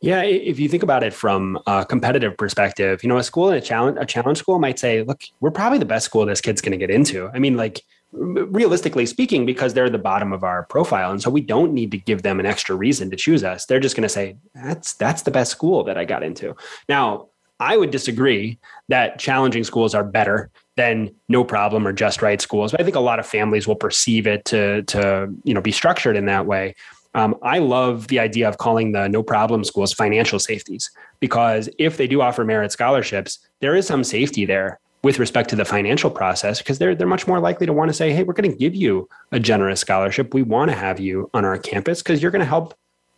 Yeah, 0.00 0.22
if 0.22 0.58
you 0.60 0.68
think 0.68 0.82
about 0.82 1.02
it 1.02 1.14
from 1.14 1.58
a 1.66 1.86
competitive 1.86 2.36
perspective, 2.36 3.02
you 3.02 3.08
know, 3.08 3.16
a 3.16 3.24
school 3.24 3.50
in 3.50 3.56
a 3.56 3.60
challenge 3.60 3.96
a 4.00 4.06
challenge 4.06 4.38
school 4.38 4.58
might 4.58 4.78
say, 4.78 5.02
"Look, 5.02 5.22
we're 5.40 5.50
probably 5.50 5.78
the 5.78 5.84
best 5.84 6.06
school 6.06 6.26
this 6.26 6.40
kid's 6.40 6.60
going 6.60 6.72
to 6.72 6.78
get 6.78 6.90
into." 6.90 7.28
I 7.28 7.38
mean, 7.38 7.56
like 7.56 7.82
realistically 8.12 9.04
speaking 9.04 9.44
because 9.44 9.74
they're 9.74 9.90
the 9.90 9.98
bottom 9.98 10.32
of 10.32 10.44
our 10.44 10.62
profile 10.64 11.10
and 11.10 11.20
so 11.20 11.28
we 11.28 11.40
don't 11.40 11.72
need 11.72 11.90
to 11.90 11.98
give 11.98 12.22
them 12.22 12.40
an 12.40 12.46
extra 12.46 12.74
reason 12.74 13.10
to 13.10 13.16
choose 13.16 13.42
us 13.42 13.66
they're 13.66 13.80
just 13.80 13.96
going 13.96 14.02
to 14.02 14.08
say 14.08 14.36
that's 14.54 14.94
that's 14.94 15.22
the 15.22 15.30
best 15.30 15.50
school 15.50 15.82
that 15.82 15.98
i 15.98 16.04
got 16.04 16.22
into 16.22 16.54
now 16.88 17.26
I 17.60 17.76
would 17.76 17.90
disagree 17.90 18.58
that 18.88 19.18
challenging 19.18 19.64
schools 19.64 19.94
are 19.94 20.04
better 20.04 20.50
than 20.76 21.10
no 21.28 21.42
problem 21.42 21.86
or 21.86 21.92
just 21.92 22.20
right 22.20 22.40
schools. 22.40 22.72
But 22.72 22.80
I 22.80 22.84
think 22.84 22.96
a 22.96 23.00
lot 23.00 23.18
of 23.18 23.26
families 23.26 23.66
will 23.66 23.76
perceive 23.76 24.26
it 24.26 24.44
to 24.46 24.82
to 24.82 25.32
you 25.44 25.54
know 25.54 25.60
be 25.60 25.72
structured 25.72 26.16
in 26.16 26.26
that 26.26 26.46
way. 26.46 26.74
Um, 27.14 27.34
I 27.42 27.60
love 27.60 28.08
the 28.08 28.18
idea 28.20 28.46
of 28.46 28.58
calling 28.58 28.92
the 28.92 29.08
no 29.08 29.22
problem 29.22 29.64
schools 29.64 29.92
financial 29.94 30.38
safeties 30.38 30.90
because 31.18 31.68
if 31.78 31.96
they 31.96 32.06
do 32.06 32.20
offer 32.20 32.44
merit 32.44 32.72
scholarships, 32.72 33.38
there 33.60 33.74
is 33.74 33.86
some 33.86 34.04
safety 34.04 34.44
there 34.44 34.78
with 35.02 35.18
respect 35.18 35.48
to 35.48 35.56
the 35.56 35.64
financial 35.64 36.10
process 36.10 36.58
because 36.58 36.78
they're 36.78 36.94
they're 36.94 37.06
much 37.06 37.26
more 37.26 37.40
likely 37.40 37.64
to 37.64 37.72
want 37.72 37.88
to 37.88 37.94
say, 37.94 38.12
hey, 38.12 38.22
we're 38.22 38.34
going 38.34 38.50
to 38.50 38.56
give 38.56 38.74
you 38.74 39.08
a 39.32 39.40
generous 39.40 39.80
scholarship. 39.80 40.34
We 40.34 40.42
want 40.42 40.70
to 40.70 40.76
have 40.76 41.00
you 41.00 41.30
on 41.32 41.46
our 41.46 41.56
campus 41.56 42.02
because 42.02 42.20
you're 42.20 42.30
going 42.30 42.40
to 42.40 42.46
help 42.46 42.74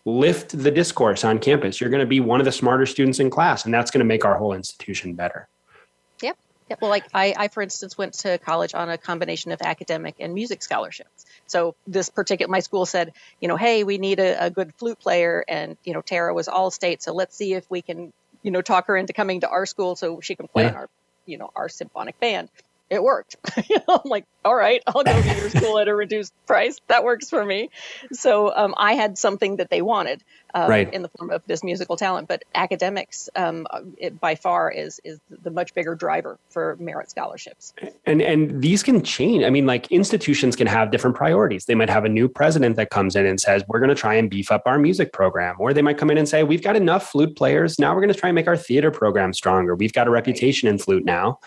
lift 0.08 0.56
the 0.56 0.70
discourse 0.70 1.24
on 1.24 1.38
campus. 1.38 1.80
You're 1.80 1.90
going 1.90 2.00
to 2.00 2.06
be 2.06 2.20
one 2.20 2.40
of 2.40 2.44
the 2.46 2.52
smarter 2.52 2.86
students 2.86 3.20
in 3.20 3.30
class, 3.30 3.64
and 3.64 3.74
that's 3.74 3.90
going 3.90 4.00
to 4.00 4.06
make 4.06 4.24
our 4.24 4.36
whole 4.36 4.54
institution 4.54 5.14
better. 5.14 5.48
Yep. 6.22 6.36
Yep. 6.70 6.80
Well, 6.80 6.90
like 6.90 7.04
I, 7.12 7.34
I, 7.36 7.48
for 7.48 7.62
instance, 7.62 7.98
went 7.98 8.14
to 8.14 8.38
college 8.38 8.74
on 8.74 8.88
a 8.88 8.98
combination 8.98 9.52
of 9.52 9.60
academic 9.62 10.16
and 10.18 10.34
music 10.34 10.62
scholarships. 10.62 11.26
So 11.46 11.74
this 11.86 12.08
particular, 12.08 12.50
my 12.50 12.60
school 12.60 12.86
said, 12.86 13.12
you 13.40 13.48
know, 13.48 13.56
hey, 13.56 13.84
we 13.84 13.98
need 13.98 14.18
a, 14.18 14.46
a 14.46 14.50
good 14.50 14.74
flute 14.76 14.98
player, 14.98 15.44
and 15.46 15.76
you 15.84 15.92
know, 15.92 16.00
Tara 16.00 16.32
was 16.32 16.48
all 16.48 16.70
state, 16.70 17.02
so 17.02 17.12
let's 17.12 17.36
see 17.36 17.54
if 17.54 17.70
we 17.70 17.82
can, 17.82 18.12
you 18.42 18.50
know, 18.50 18.62
talk 18.62 18.86
her 18.86 18.96
into 18.96 19.12
coming 19.12 19.40
to 19.40 19.48
our 19.48 19.66
school 19.66 19.96
so 19.96 20.20
she 20.20 20.34
can 20.34 20.48
play 20.48 20.64
yeah. 20.64 20.70
in 20.70 20.74
our, 20.74 20.88
you 21.26 21.38
know, 21.38 21.50
our 21.54 21.68
symphonic 21.68 22.18
band 22.20 22.48
it 22.90 23.02
worked. 23.02 23.36
I'm 23.88 24.00
like, 24.04 24.24
all 24.44 24.54
right, 24.54 24.82
I'll 24.86 25.02
go 25.02 25.20
to 25.20 25.36
your 25.36 25.50
school 25.50 25.78
at 25.78 25.88
a 25.88 25.94
reduced 25.94 26.32
price. 26.46 26.78
That 26.86 27.04
works 27.04 27.28
for 27.28 27.44
me. 27.44 27.70
So 28.12 28.54
um, 28.54 28.74
I 28.76 28.94
had 28.94 29.18
something 29.18 29.56
that 29.56 29.68
they 29.70 29.82
wanted 29.82 30.22
um, 30.54 30.70
right. 30.70 30.92
in 30.92 31.02
the 31.02 31.08
form 31.08 31.30
of 31.30 31.42
this 31.46 31.62
musical 31.62 31.96
talent. 31.96 32.28
But 32.28 32.44
academics, 32.54 33.28
um, 33.36 33.66
it, 33.98 34.18
by 34.18 34.34
far, 34.34 34.70
is 34.70 35.00
is 35.04 35.20
the 35.28 35.50
much 35.50 35.74
bigger 35.74 35.94
driver 35.94 36.38
for 36.50 36.76
merit 36.80 37.10
scholarships. 37.10 37.74
And 38.06 38.22
and 38.22 38.62
these 38.62 38.82
can 38.82 39.02
change. 39.02 39.44
I 39.44 39.50
mean, 39.50 39.66
like 39.66 39.90
institutions 39.90 40.56
can 40.56 40.66
have 40.66 40.90
different 40.90 41.16
priorities. 41.16 41.66
They 41.66 41.74
might 41.74 41.90
have 41.90 42.04
a 42.04 42.08
new 42.08 42.28
president 42.28 42.76
that 42.76 42.90
comes 42.90 43.16
in 43.16 43.26
and 43.26 43.40
says, 43.40 43.62
"We're 43.68 43.80
going 43.80 43.90
to 43.90 43.94
try 43.94 44.14
and 44.14 44.30
beef 44.30 44.50
up 44.50 44.62
our 44.66 44.78
music 44.78 45.12
program," 45.12 45.56
or 45.58 45.74
they 45.74 45.82
might 45.82 45.98
come 45.98 46.10
in 46.10 46.18
and 46.18 46.28
say, 46.28 46.42
"We've 46.42 46.62
got 46.62 46.76
enough 46.76 47.10
flute 47.10 47.36
players. 47.36 47.78
Now 47.78 47.94
we're 47.94 48.00
going 48.00 48.14
to 48.14 48.18
try 48.18 48.30
and 48.30 48.34
make 48.34 48.48
our 48.48 48.56
theater 48.56 48.90
program 48.90 49.32
stronger. 49.34 49.74
We've 49.74 49.92
got 49.92 50.06
a 50.06 50.10
reputation 50.10 50.68
in 50.68 50.78
flute 50.78 51.04
now." 51.04 51.38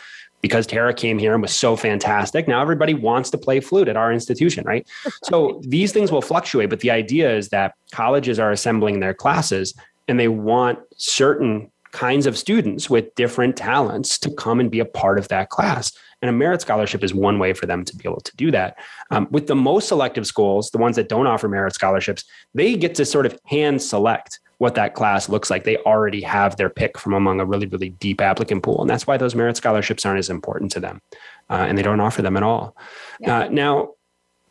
Because 0.42 0.68
Tara 0.68 0.94
came 0.94 1.18
here 1.18 1.34
and 1.34 1.42
was 1.42 1.54
so 1.54 1.76
fantastic. 1.76 2.48
Now 2.48 2.62
everybody 2.62 2.94
wants 2.94 3.30
to 3.32 3.38
play 3.38 3.60
flute 3.60 3.88
at 3.88 3.98
our 3.98 4.12
institution, 4.12 4.66
right? 4.66 4.88
so 5.24 5.62
these 5.64 5.92
things 5.92 6.12
will 6.12 6.22
fluctuate, 6.22 6.70
but 6.70 6.80
the 6.80 6.92
idea 6.92 7.36
is 7.36 7.50
that 7.50 7.76
colleges 7.92 8.40
are 8.40 8.52
assembling 8.52 9.00
their 9.00 9.14
classes 9.14 9.74
and 10.08 10.20
they 10.20 10.28
want 10.28 10.80
certain 10.98 11.72
kinds 11.92 12.26
of 12.26 12.38
students 12.38 12.90
with 12.90 13.14
different 13.16 13.58
talents 13.58 14.18
to 14.20 14.32
come 14.32 14.60
and 14.60 14.72
be 14.72 14.80
a 14.80 14.86
part 14.86 15.20
of 15.20 15.28
that 15.28 15.50
class. 15.50 15.92
And 16.22 16.30
a 16.30 16.32
merit 16.32 16.62
scholarship 16.62 17.04
is 17.04 17.14
one 17.14 17.40
way 17.40 17.54
for 17.54 17.66
them 17.66 17.84
to 17.84 17.96
be 17.96 18.08
able 18.08 18.22
to 18.22 18.36
do 18.38 18.52
that. 18.52 18.78
Um, 19.10 19.28
with 19.32 19.48
the 19.48 19.56
most 19.56 19.88
selective 19.88 20.28
schools, 20.28 20.70
the 20.70 20.78
ones 20.78 20.96
that 20.96 21.10
don't 21.10 21.28
offer 21.28 21.48
merit 21.48 21.74
scholarships, 21.74 22.24
they 22.54 22.76
get 22.78 22.96
to 22.96 23.06
sort 23.06 23.26
of 23.26 23.38
hand 23.46 23.82
select 23.82 24.40
what 24.62 24.76
that 24.76 24.94
class 24.94 25.28
looks 25.28 25.50
like. 25.50 25.64
They 25.64 25.78
already 25.78 26.22
have 26.22 26.56
their 26.56 26.70
pick 26.70 27.00
from 27.00 27.16
among 27.16 27.40
a 27.40 27.46
really, 27.46 27.66
really 27.66 27.90
deep 27.90 28.22
applicant 28.22 28.62
pool. 28.62 28.80
And 28.80 28.88
that's 28.88 29.08
why 29.08 29.18
those 29.18 29.34
merit 29.34 29.58
scholarships 29.58 30.06
aren't 30.06 30.20
as 30.20 30.30
important 30.30 30.72
to 30.74 30.80
them. 30.80 31.02
Uh, 31.50 31.66
and 31.68 31.76
they 31.76 31.82
don't 31.82 32.00
offer 32.00 32.22
them 32.22 32.38
at 32.38 32.44
all. 32.44 32.78
Yeah. 33.20 33.40
Uh, 33.40 33.50
now, 33.50 33.94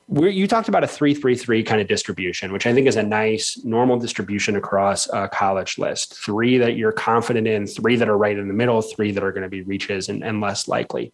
you 0.08 0.48
talked 0.48 0.68
about 0.68 0.82
a 0.82 0.88
333 0.88 1.62
kind 1.62 1.80
of 1.80 1.86
distribution, 1.86 2.52
which 2.52 2.66
I 2.66 2.74
think 2.74 2.88
is 2.88 2.96
a 2.96 3.04
nice 3.04 3.61
normal 3.62 4.00
distribution 4.00 4.56
across 4.56 5.08
a 5.12 5.28
college 5.28 5.78
list. 5.78 6.16
Three 6.16 6.58
that 6.58 6.74
you're 6.74 6.90
confident 6.90 7.46
in, 7.46 7.68
three 7.68 7.94
that 7.94 8.08
are 8.08 8.18
right 8.18 8.36
in 8.36 8.48
the 8.48 8.54
middle, 8.54 8.82
three 8.82 9.12
that 9.12 9.22
are 9.22 9.30
going 9.30 9.44
to 9.44 9.48
be 9.48 9.62
reaches 9.62 10.08
and, 10.08 10.24
and 10.24 10.40
less 10.40 10.66
likely. 10.66 11.12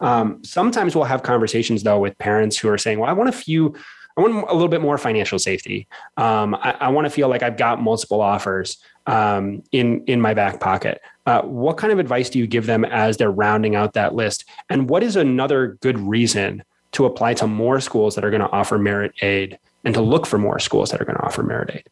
Um, 0.00 0.42
sometimes 0.42 0.96
we'll 0.96 1.04
have 1.04 1.22
conversations 1.22 1.84
though 1.84 2.00
with 2.00 2.18
parents 2.18 2.58
who 2.58 2.68
are 2.68 2.78
saying, 2.78 2.98
well, 2.98 3.08
I 3.08 3.12
want 3.12 3.28
a 3.28 3.32
few, 3.32 3.76
I 4.16 4.20
want 4.20 4.48
a 4.48 4.52
little 4.52 4.68
bit 4.68 4.80
more 4.80 4.98
financial 4.98 5.38
safety. 5.38 5.86
Um, 6.16 6.54
I, 6.54 6.76
I 6.80 6.88
want 6.88 7.06
to 7.06 7.10
feel 7.10 7.28
like 7.28 7.42
I've 7.42 7.56
got 7.56 7.80
multiple 7.80 8.20
offers 8.20 8.78
um, 9.06 9.62
in, 9.72 10.04
in 10.06 10.20
my 10.20 10.34
back 10.34 10.60
pocket. 10.60 11.00
Uh, 11.26 11.42
what 11.42 11.76
kind 11.76 11.92
of 11.92 11.98
advice 11.98 12.30
do 12.30 12.38
you 12.38 12.46
give 12.46 12.66
them 12.66 12.84
as 12.84 13.16
they're 13.16 13.30
rounding 13.30 13.74
out 13.74 13.94
that 13.94 14.14
list? 14.14 14.44
And 14.68 14.88
what 14.88 15.02
is 15.02 15.16
another 15.16 15.78
good 15.80 15.98
reason 15.98 16.62
to 16.92 17.06
apply 17.06 17.34
to 17.34 17.46
more 17.46 17.80
schools 17.80 18.14
that 18.14 18.24
are 18.24 18.30
going 18.30 18.42
to 18.42 18.50
offer 18.50 18.78
merit 18.78 19.12
aid 19.22 19.58
and 19.84 19.94
to 19.94 20.00
look 20.00 20.26
for 20.26 20.38
more 20.38 20.58
schools 20.58 20.90
that 20.90 21.00
are 21.00 21.04
going 21.04 21.16
to 21.16 21.24
offer 21.24 21.42
merit 21.42 21.70
aid. 21.74 21.84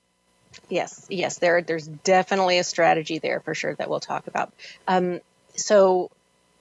Yes, 0.68 1.06
yes, 1.10 1.38
there, 1.38 1.62
there's 1.62 1.88
definitely 1.88 2.58
a 2.58 2.64
strategy 2.64 3.18
there 3.18 3.40
for 3.40 3.54
sure 3.54 3.74
that 3.74 3.90
we'll 3.90 4.00
talk 4.00 4.26
about. 4.26 4.52
Um, 4.86 5.20
so 5.56 6.10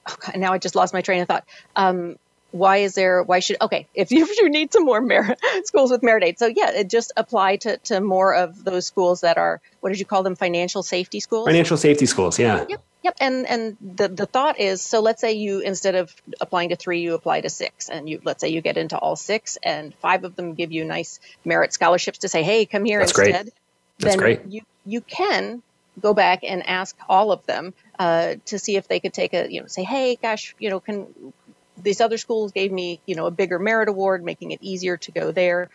oh 0.07 0.15
God, 0.19 0.37
now 0.37 0.53
I 0.53 0.57
just 0.57 0.75
lost 0.75 0.93
my 0.93 1.01
train 1.01 1.21
of 1.21 1.27
thought. 1.27 1.45
Um, 1.75 2.17
why 2.51 2.77
is 2.77 2.95
there 2.95 3.23
why 3.23 3.39
should 3.39 3.57
okay 3.61 3.87
if 3.93 4.11
you, 4.11 4.23
if 4.29 4.37
you 4.39 4.49
need 4.49 4.71
some 4.73 4.85
more 4.85 5.01
merit 5.01 5.39
schools 5.63 5.91
with 5.91 6.03
merit 6.03 6.23
aid 6.23 6.39
so 6.39 6.47
yeah 6.47 6.71
it 6.71 6.89
just 6.89 7.11
apply 7.17 7.55
to, 7.57 7.77
to 7.77 8.01
more 8.01 8.33
of 8.33 8.63
those 8.63 8.85
schools 8.85 9.21
that 9.21 9.37
are 9.37 9.61
what 9.81 9.89
did 9.89 9.99
you 9.99 10.05
call 10.05 10.23
them 10.23 10.35
financial 10.35 10.83
safety 10.83 11.19
schools 11.19 11.45
financial 11.45 11.77
safety 11.77 12.05
schools 12.05 12.39
yeah 12.39 12.65
yep 12.67 12.83
Yep, 13.01 13.15
and 13.21 13.47
and 13.47 13.77
the 13.79 14.09
the 14.09 14.25
thought 14.25 14.59
is 14.59 14.81
so. 14.81 14.99
Let's 14.99 15.21
say 15.21 15.31
you 15.31 15.59
instead 15.61 15.95
of 15.95 16.13
applying 16.41 16.69
to 16.69 16.75
three, 16.75 16.99
you 16.99 17.13
apply 17.13 17.39
to 17.39 17.49
six, 17.49 17.87
and 17.87 18.09
you 18.09 18.19
let's 18.25 18.41
say 18.41 18.49
you 18.49 18.59
get 18.59 18.75
into 18.75 18.97
all 18.97 19.15
six, 19.15 19.57
and 19.63 19.95
five 19.95 20.25
of 20.25 20.35
them 20.35 20.53
give 20.53 20.73
you 20.73 20.83
nice 20.83 21.21
merit 21.45 21.71
scholarships 21.71 22.19
to 22.19 22.27
say, 22.27 22.43
"Hey, 22.43 22.65
come 22.65 22.83
here 22.83 22.99
That's 22.99 23.17
instead." 23.17 23.45
Great. 23.45 23.53
That's 23.99 24.15
then 24.15 24.17
great. 24.17 24.41
You 24.49 24.61
you 24.85 24.99
can 24.99 25.63
go 26.01 26.13
back 26.13 26.43
and 26.43 26.67
ask 26.67 26.93
all 27.07 27.31
of 27.31 27.45
them 27.45 27.73
uh, 27.97 28.35
to 28.47 28.59
see 28.59 28.75
if 28.75 28.89
they 28.89 28.99
could 28.99 29.13
take 29.13 29.33
a 29.33 29.49
you 29.49 29.61
know 29.61 29.67
say, 29.67 29.83
"Hey, 29.83 30.17
gosh, 30.21 30.53
you 30.59 30.69
know, 30.69 30.81
can 30.81 31.07
these 31.83 32.01
other 32.01 32.17
schools 32.17 32.51
gave 32.51 32.71
me 32.71 33.01
you 33.05 33.15
know 33.15 33.25
a 33.25 33.31
bigger 33.31 33.59
merit 33.59 33.89
award, 33.89 34.23
making 34.23 34.51
it 34.51 34.59
easier 34.61 34.97
to 34.97 35.11
go 35.11 35.31
there." 35.31 35.69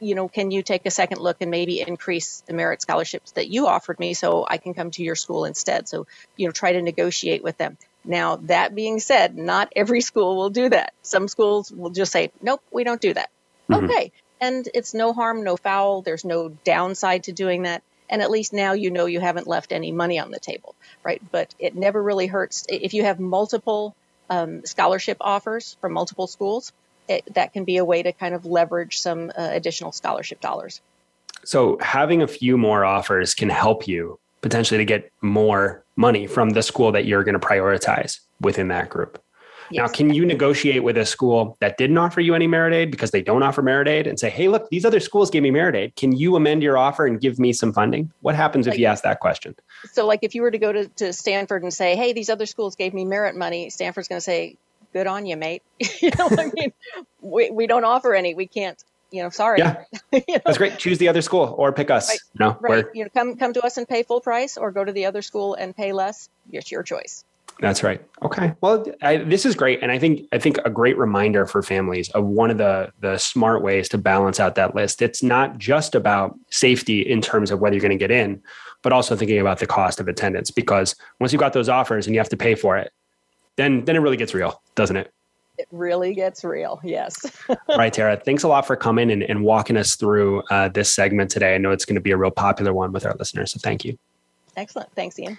you 0.00 0.14
know, 0.14 0.28
can 0.28 0.50
you 0.50 0.62
take 0.62 0.86
a 0.86 0.90
second 0.90 1.20
look 1.20 1.38
and 1.40 1.50
maybe 1.50 1.80
increase 1.80 2.42
the 2.46 2.52
merit 2.52 2.80
scholarships 2.80 3.32
that 3.32 3.48
you 3.48 3.66
offered 3.66 3.98
me 3.98 4.14
so 4.14 4.46
I 4.48 4.58
can 4.58 4.74
come 4.74 4.90
to 4.92 5.02
your 5.02 5.16
school 5.16 5.44
instead? 5.44 5.88
So, 5.88 6.06
you 6.36 6.46
know, 6.46 6.52
try 6.52 6.72
to 6.72 6.82
negotiate 6.82 7.42
with 7.42 7.58
them. 7.58 7.76
Now, 8.04 8.36
that 8.44 8.74
being 8.74 9.00
said, 9.00 9.36
not 9.36 9.72
every 9.74 10.00
school 10.00 10.36
will 10.36 10.50
do 10.50 10.68
that. 10.68 10.92
Some 11.02 11.28
schools 11.28 11.72
will 11.72 11.90
just 11.90 12.12
say, 12.12 12.30
nope, 12.40 12.62
we 12.70 12.84
don't 12.84 13.00
do 13.00 13.12
that. 13.12 13.30
Mm-hmm. 13.68 13.84
Okay. 13.84 14.12
And 14.40 14.68
it's 14.72 14.94
no 14.94 15.12
harm, 15.12 15.42
no 15.42 15.56
foul. 15.56 16.02
There's 16.02 16.24
no 16.24 16.48
downside 16.48 17.24
to 17.24 17.32
doing 17.32 17.62
that. 17.62 17.82
And 18.08 18.22
at 18.22 18.30
least 18.30 18.52
now 18.52 18.72
you 18.72 18.90
know 18.90 19.06
you 19.06 19.20
haven't 19.20 19.48
left 19.48 19.72
any 19.72 19.92
money 19.92 20.18
on 20.18 20.30
the 20.30 20.38
table, 20.38 20.74
right? 21.02 21.20
But 21.30 21.54
it 21.58 21.74
never 21.74 22.02
really 22.02 22.26
hurts. 22.26 22.64
If 22.68 22.94
you 22.94 23.02
have 23.02 23.20
multiple 23.20 23.94
um, 24.30 24.64
scholarship 24.64 25.16
offers 25.20 25.76
from 25.80 25.92
multiple 25.92 26.26
schools, 26.26 26.72
it, 27.08 27.22
that 27.34 27.52
can 27.52 27.64
be 27.64 27.78
a 27.78 27.84
way 27.84 28.02
to 28.02 28.12
kind 28.12 28.34
of 28.34 28.44
leverage 28.44 28.98
some 28.98 29.30
uh, 29.30 29.48
additional 29.52 29.92
scholarship 29.92 30.40
dollars. 30.40 30.80
So 31.44 31.78
having 31.80 32.22
a 32.22 32.28
few 32.28 32.58
more 32.58 32.84
offers 32.84 33.34
can 33.34 33.48
help 33.48 33.88
you 33.88 34.18
potentially 34.40 34.78
to 34.78 34.84
get 34.84 35.10
more 35.20 35.84
money 35.96 36.26
from 36.26 36.50
the 36.50 36.62
school 36.62 36.92
that 36.92 37.06
you're 37.06 37.24
going 37.24 37.38
to 37.38 37.46
prioritize 37.46 38.20
within 38.40 38.68
that 38.68 38.88
group. 38.88 39.22
Yes. 39.70 39.82
Now, 39.82 39.94
can 39.94 40.14
you 40.14 40.24
negotiate 40.24 40.82
with 40.82 40.96
a 40.96 41.04
school 41.04 41.56
that 41.60 41.76
didn't 41.76 41.98
offer 41.98 42.20
you 42.20 42.34
any 42.34 42.46
merit 42.46 42.72
aid 42.72 42.90
because 42.90 43.10
they 43.10 43.22
don't 43.22 43.42
offer 43.42 43.62
merit 43.62 43.88
aid 43.88 44.06
and 44.06 44.18
say, 44.18 44.30
hey, 44.30 44.48
look, 44.48 44.68
these 44.70 44.84
other 44.84 45.00
schools 45.00 45.30
gave 45.30 45.42
me 45.42 45.50
merit 45.50 45.74
aid. 45.74 45.96
Can 45.96 46.12
you 46.12 46.36
amend 46.36 46.62
your 46.62 46.78
offer 46.78 47.06
and 47.06 47.20
give 47.20 47.38
me 47.38 47.52
some 47.52 47.72
funding? 47.72 48.10
What 48.20 48.34
happens 48.34 48.66
like, 48.66 48.74
if 48.74 48.80
you 48.80 48.86
ask 48.86 49.04
that 49.04 49.20
question? 49.20 49.54
So, 49.92 50.06
like 50.06 50.20
if 50.22 50.34
you 50.34 50.42
were 50.42 50.50
to 50.50 50.58
go 50.58 50.72
to, 50.72 50.88
to 50.88 51.12
Stanford 51.12 51.62
and 51.62 51.72
say, 51.72 51.96
hey, 51.96 52.12
these 52.12 52.30
other 52.30 52.46
schools 52.46 52.76
gave 52.76 52.94
me 52.94 53.04
merit 53.04 53.36
money, 53.36 53.70
Stanford's 53.70 54.08
going 54.08 54.18
to 54.18 54.24
say, 54.24 54.56
good 54.92 55.06
on 55.06 55.26
you, 55.26 55.36
mate. 55.36 55.62
you 56.00 56.10
know, 56.18 56.28
I 56.30 56.50
mean, 56.54 56.72
we, 57.20 57.50
we 57.50 57.66
don't 57.66 57.84
offer 57.84 58.14
any. 58.14 58.34
We 58.34 58.46
can't. 58.46 58.82
You 59.10 59.22
know, 59.22 59.30
sorry. 59.30 59.60
Yeah, 59.60 59.84
you 60.12 60.20
know? 60.28 60.40
that's 60.44 60.58
great. 60.58 60.76
Choose 60.78 60.98
the 60.98 61.08
other 61.08 61.22
school 61.22 61.54
or 61.56 61.72
pick 61.72 61.90
us. 61.90 62.10
Right. 62.10 62.18
Know, 62.38 62.58
right. 62.60 62.84
You 62.92 63.04
know, 63.04 63.10
come 63.14 63.36
come 63.36 63.54
to 63.54 63.62
us 63.62 63.78
and 63.78 63.88
pay 63.88 64.02
full 64.02 64.20
price, 64.20 64.58
or 64.58 64.70
go 64.70 64.84
to 64.84 64.92
the 64.92 65.06
other 65.06 65.22
school 65.22 65.54
and 65.54 65.74
pay 65.74 65.94
less. 65.94 66.28
It's 66.52 66.70
your 66.70 66.82
choice. 66.82 67.24
That's 67.60 67.82
right. 67.82 68.00
Okay. 68.22 68.54
Well, 68.60 68.84
I, 69.02 69.16
this 69.16 69.44
is 69.44 69.56
great, 69.56 69.82
and 69.82 69.90
I 69.90 69.98
think 69.98 70.26
I 70.32 70.38
think 70.38 70.58
a 70.64 70.70
great 70.70 70.96
reminder 70.96 71.44
for 71.44 71.62
families 71.62 72.08
of 72.10 72.24
one 72.24 72.50
of 72.50 72.58
the 72.58 72.92
the 73.00 73.18
smart 73.18 73.62
ways 73.62 73.88
to 73.90 73.98
balance 73.98 74.38
out 74.38 74.54
that 74.54 74.76
list. 74.76 75.02
It's 75.02 75.22
not 75.22 75.58
just 75.58 75.94
about 75.96 76.38
safety 76.50 77.00
in 77.00 77.20
terms 77.20 77.50
of 77.50 77.58
whether 77.58 77.74
you're 77.74 77.82
going 77.82 77.90
to 77.90 77.96
get 77.96 78.12
in, 78.12 78.40
but 78.82 78.92
also 78.92 79.16
thinking 79.16 79.40
about 79.40 79.58
the 79.58 79.66
cost 79.66 79.98
of 79.98 80.06
attendance. 80.06 80.52
Because 80.52 80.94
once 81.18 81.32
you've 81.32 81.40
got 81.40 81.52
those 81.52 81.68
offers 81.68 82.06
and 82.06 82.14
you 82.14 82.20
have 82.20 82.28
to 82.28 82.36
pay 82.36 82.54
for 82.54 82.76
it, 82.76 82.92
then 83.56 83.84
then 83.84 83.96
it 83.96 84.00
really 84.00 84.16
gets 84.16 84.34
real, 84.34 84.62
doesn't 84.76 84.96
it? 84.96 85.12
It 85.58 85.66
really 85.72 86.14
gets 86.14 86.44
real. 86.44 86.80
Yes. 86.84 87.16
right, 87.76 87.92
Tara. 87.92 88.16
Thanks 88.16 88.44
a 88.44 88.48
lot 88.48 88.64
for 88.64 88.76
coming 88.76 89.10
and, 89.10 89.24
and 89.24 89.42
walking 89.42 89.76
us 89.76 89.96
through 89.96 90.42
uh, 90.50 90.68
this 90.68 90.92
segment 90.92 91.32
today. 91.32 91.56
I 91.56 91.58
know 91.58 91.72
it's 91.72 91.84
going 91.84 91.96
to 91.96 92.00
be 92.00 92.12
a 92.12 92.16
real 92.16 92.30
popular 92.30 92.72
one 92.72 92.92
with 92.92 93.04
our 93.04 93.16
listeners. 93.18 93.50
So 93.50 93.58
thank 93.60 93.84
you. 93.84 93.98
Excellent. 94.56 94.88
Thanks, 94.94 95.18
Ian. 95.18 95.36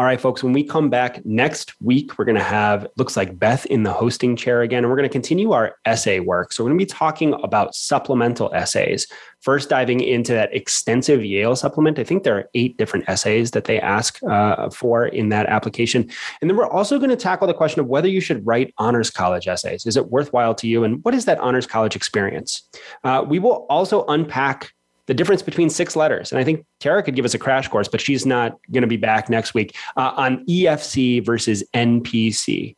All 0.00 0.06
right, 0.06 0.18
folks, 0.18 0.42
when 0.42 0.54
we 0.54 0.64
come 0.64 0.88
back 0.88 1.22
next 1.26 1.74
week, 1.82 2.18
we're 2.18 2.24
going 2.24 2.38
to 2.38 2.42
have, 2.42 2.86
looks 2.96 3.18
like 3.18 3.38
Beth 3.38 3.66
in 3.66 3.82
the 3.82 3.92
hosting 3.92 4.34
chair 4.34 4.62
again, 4.62 4.78
and 4.78 4.88
we're 4.88 4.96
going 4.96 5.06
to 5.06 5.12
continue 5.12 5.52
our 5.52 5.76
essay 5.84 6.20
work. 6.20 6.54
So 6.54 6.64
we're 6.64 6.70
going 6.70 6.78
to 6.78 6.84
be 6.86 6.90
talking 6.90 7.34
about 7.42 7.74
supplemental 7.74 8.50
essays. 8.54 9.06
First, 9.42 9.68
diving 9.68 10.00
into 10.00 10.32
that 10.32 10.56
extensive 10.56 11.22
Yale 11.22 11.54
supplement. 11.54 11.98
I 11.98 12.04
think 12.04 12.22
there 12.22 12.34
are 12.34 12.48
eight 12.54 12.78
different 12.78 13.10
essays 13.10 13.50
that 13.50 13.64
they 13.64 13.78
ask 13.78 14.18
uh, 14.22 14.70
for 14.70 15.04
in 15.04 15.28
that 15.28 15.44
application. 15.48 16.08
And 16.40 16.48
then 16.48 16.56
we're 16.56 16.66
also 16.66 16.96
going 16.96 17.10
to 17.10 17.14
tackle 17.16 17.46
the 17.46 17.52
question 17.52 17.80
of 17.80 17.86
whether 17.86 18.08
you 18.08 18.22
should 18.22 18.46
write 18.46 18.72
honors 18.78 19.10
college 19.10 19.48
essays. 19.48 19.84
Is 19.84 19.98
it 19.98 20.10
worthwhile 20.10 20.54
to 20.54 20.66
you? 20.66 20.82
And 20.82 21.04
what 21.04 21.14
is 21.14 21.26
that 21.26 21.38
honors 21.40 21.66
college 21.66 21.94
experience? 21.94 22.62
Uh, 23.04 23.22
we 23.28 23.38
will 23.38 23.66
also 23.68 24.06
unpack 24.06 24.72
the 25.10 25.14
difference 25.14 25.42
between 25.42 25.68
six 25.68 25.96
letters. 25.96 26.30
And 26.30 26.38
I 26.38 26.44
think 26.44 26.64
Tara 26.78 27.02
could 27.02 27.16
give 27.16 27.24
us 27.24 27.34
a 27.34 27.38
crash 27.38 27.66
course, 27.66 27.88
but 27.88 28.00
she's 28.00 28.24
not 28.24 28.56
going 28.70 28.82
to 28.82 28.86
be 28.86 28.96
back 28.96 29.28
next 29.28 29.54
week 29.54 29.76
uh, 29.96 30.12
on 30.16 30.46
EFC 30.46 31.26
versus 31.26 31.64
NPC. 31.74 32.76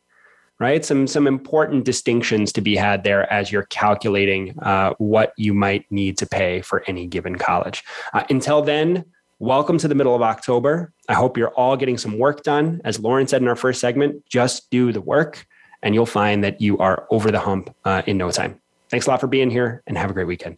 Right, 0.59 0.83
some 0.83 1.05
some 1.07 1.27
important 1.27 1.83
distinctions 1.85 2.51
to 2.53 2.61
be 2.61 2.75
had 2.75 3.03
there 3.03 3.31
as 3.31 3.51
you're 3.51 3.67
calculating 3.69 4.57
uh, 4.59 4.93
what 4.97 5.33
you 5.37 5.53
might 5.53 5.91
need 5.91 6.17
to 6.19 6.25
pay 6.25 6.61
for 6.61 6.83
any 6.87 7.05
given 7.05 7.37
college. 7.37 7.83
Uh, 8.13 8.23
until 8.29 8.61
then, 8.61 9.05
welcome 9.39 9.77
to 9.77 9.87
the 9.87 9.95
middle 9.95 10.15
of 10.15 10.21
October. 10.21 10.91
I 11.09 11.13
hope 11.13 11.37
you're 11.37 11.53
all 11.53 11.75
getting 11.75 11.97
some 11.97 12.17
work 12.17 12.43
done. 12.43 12.81
As 12.83 12.99
Lauren 12.99 13.27
said 13.27 13.41
in 13.41 13.47
our 13.47 13.55
first 13.55 13.79
segment, 13.79 14.25
just 14.27 14.71
do 14.71 14.91
the 14.91 15.01
work, 15.01 15.45
and 15.83 15.93
you'll 15.93 16.05
find 16.07 16.43
that 16.43 16.61
you 16.61 16.79
are 16.79 17.07
over 17.11 17.29
the 17.29 17.39
hump 17.39 17.75
uh, 17.85 18.01
in 18.07 18.17
no 18.17 18.31
time. 18.31 18.59
Thanks 18.89 19.05
a 19.05 19.09
lot 19.11 19.19
for 19.19 19.27
being 19.27 19.51
here, 19.51 19.83
and 19.85 19.97
have 19.97 20.09
a 20.09 20.13
great 20.13 20.27
weekend. 20.27 20.57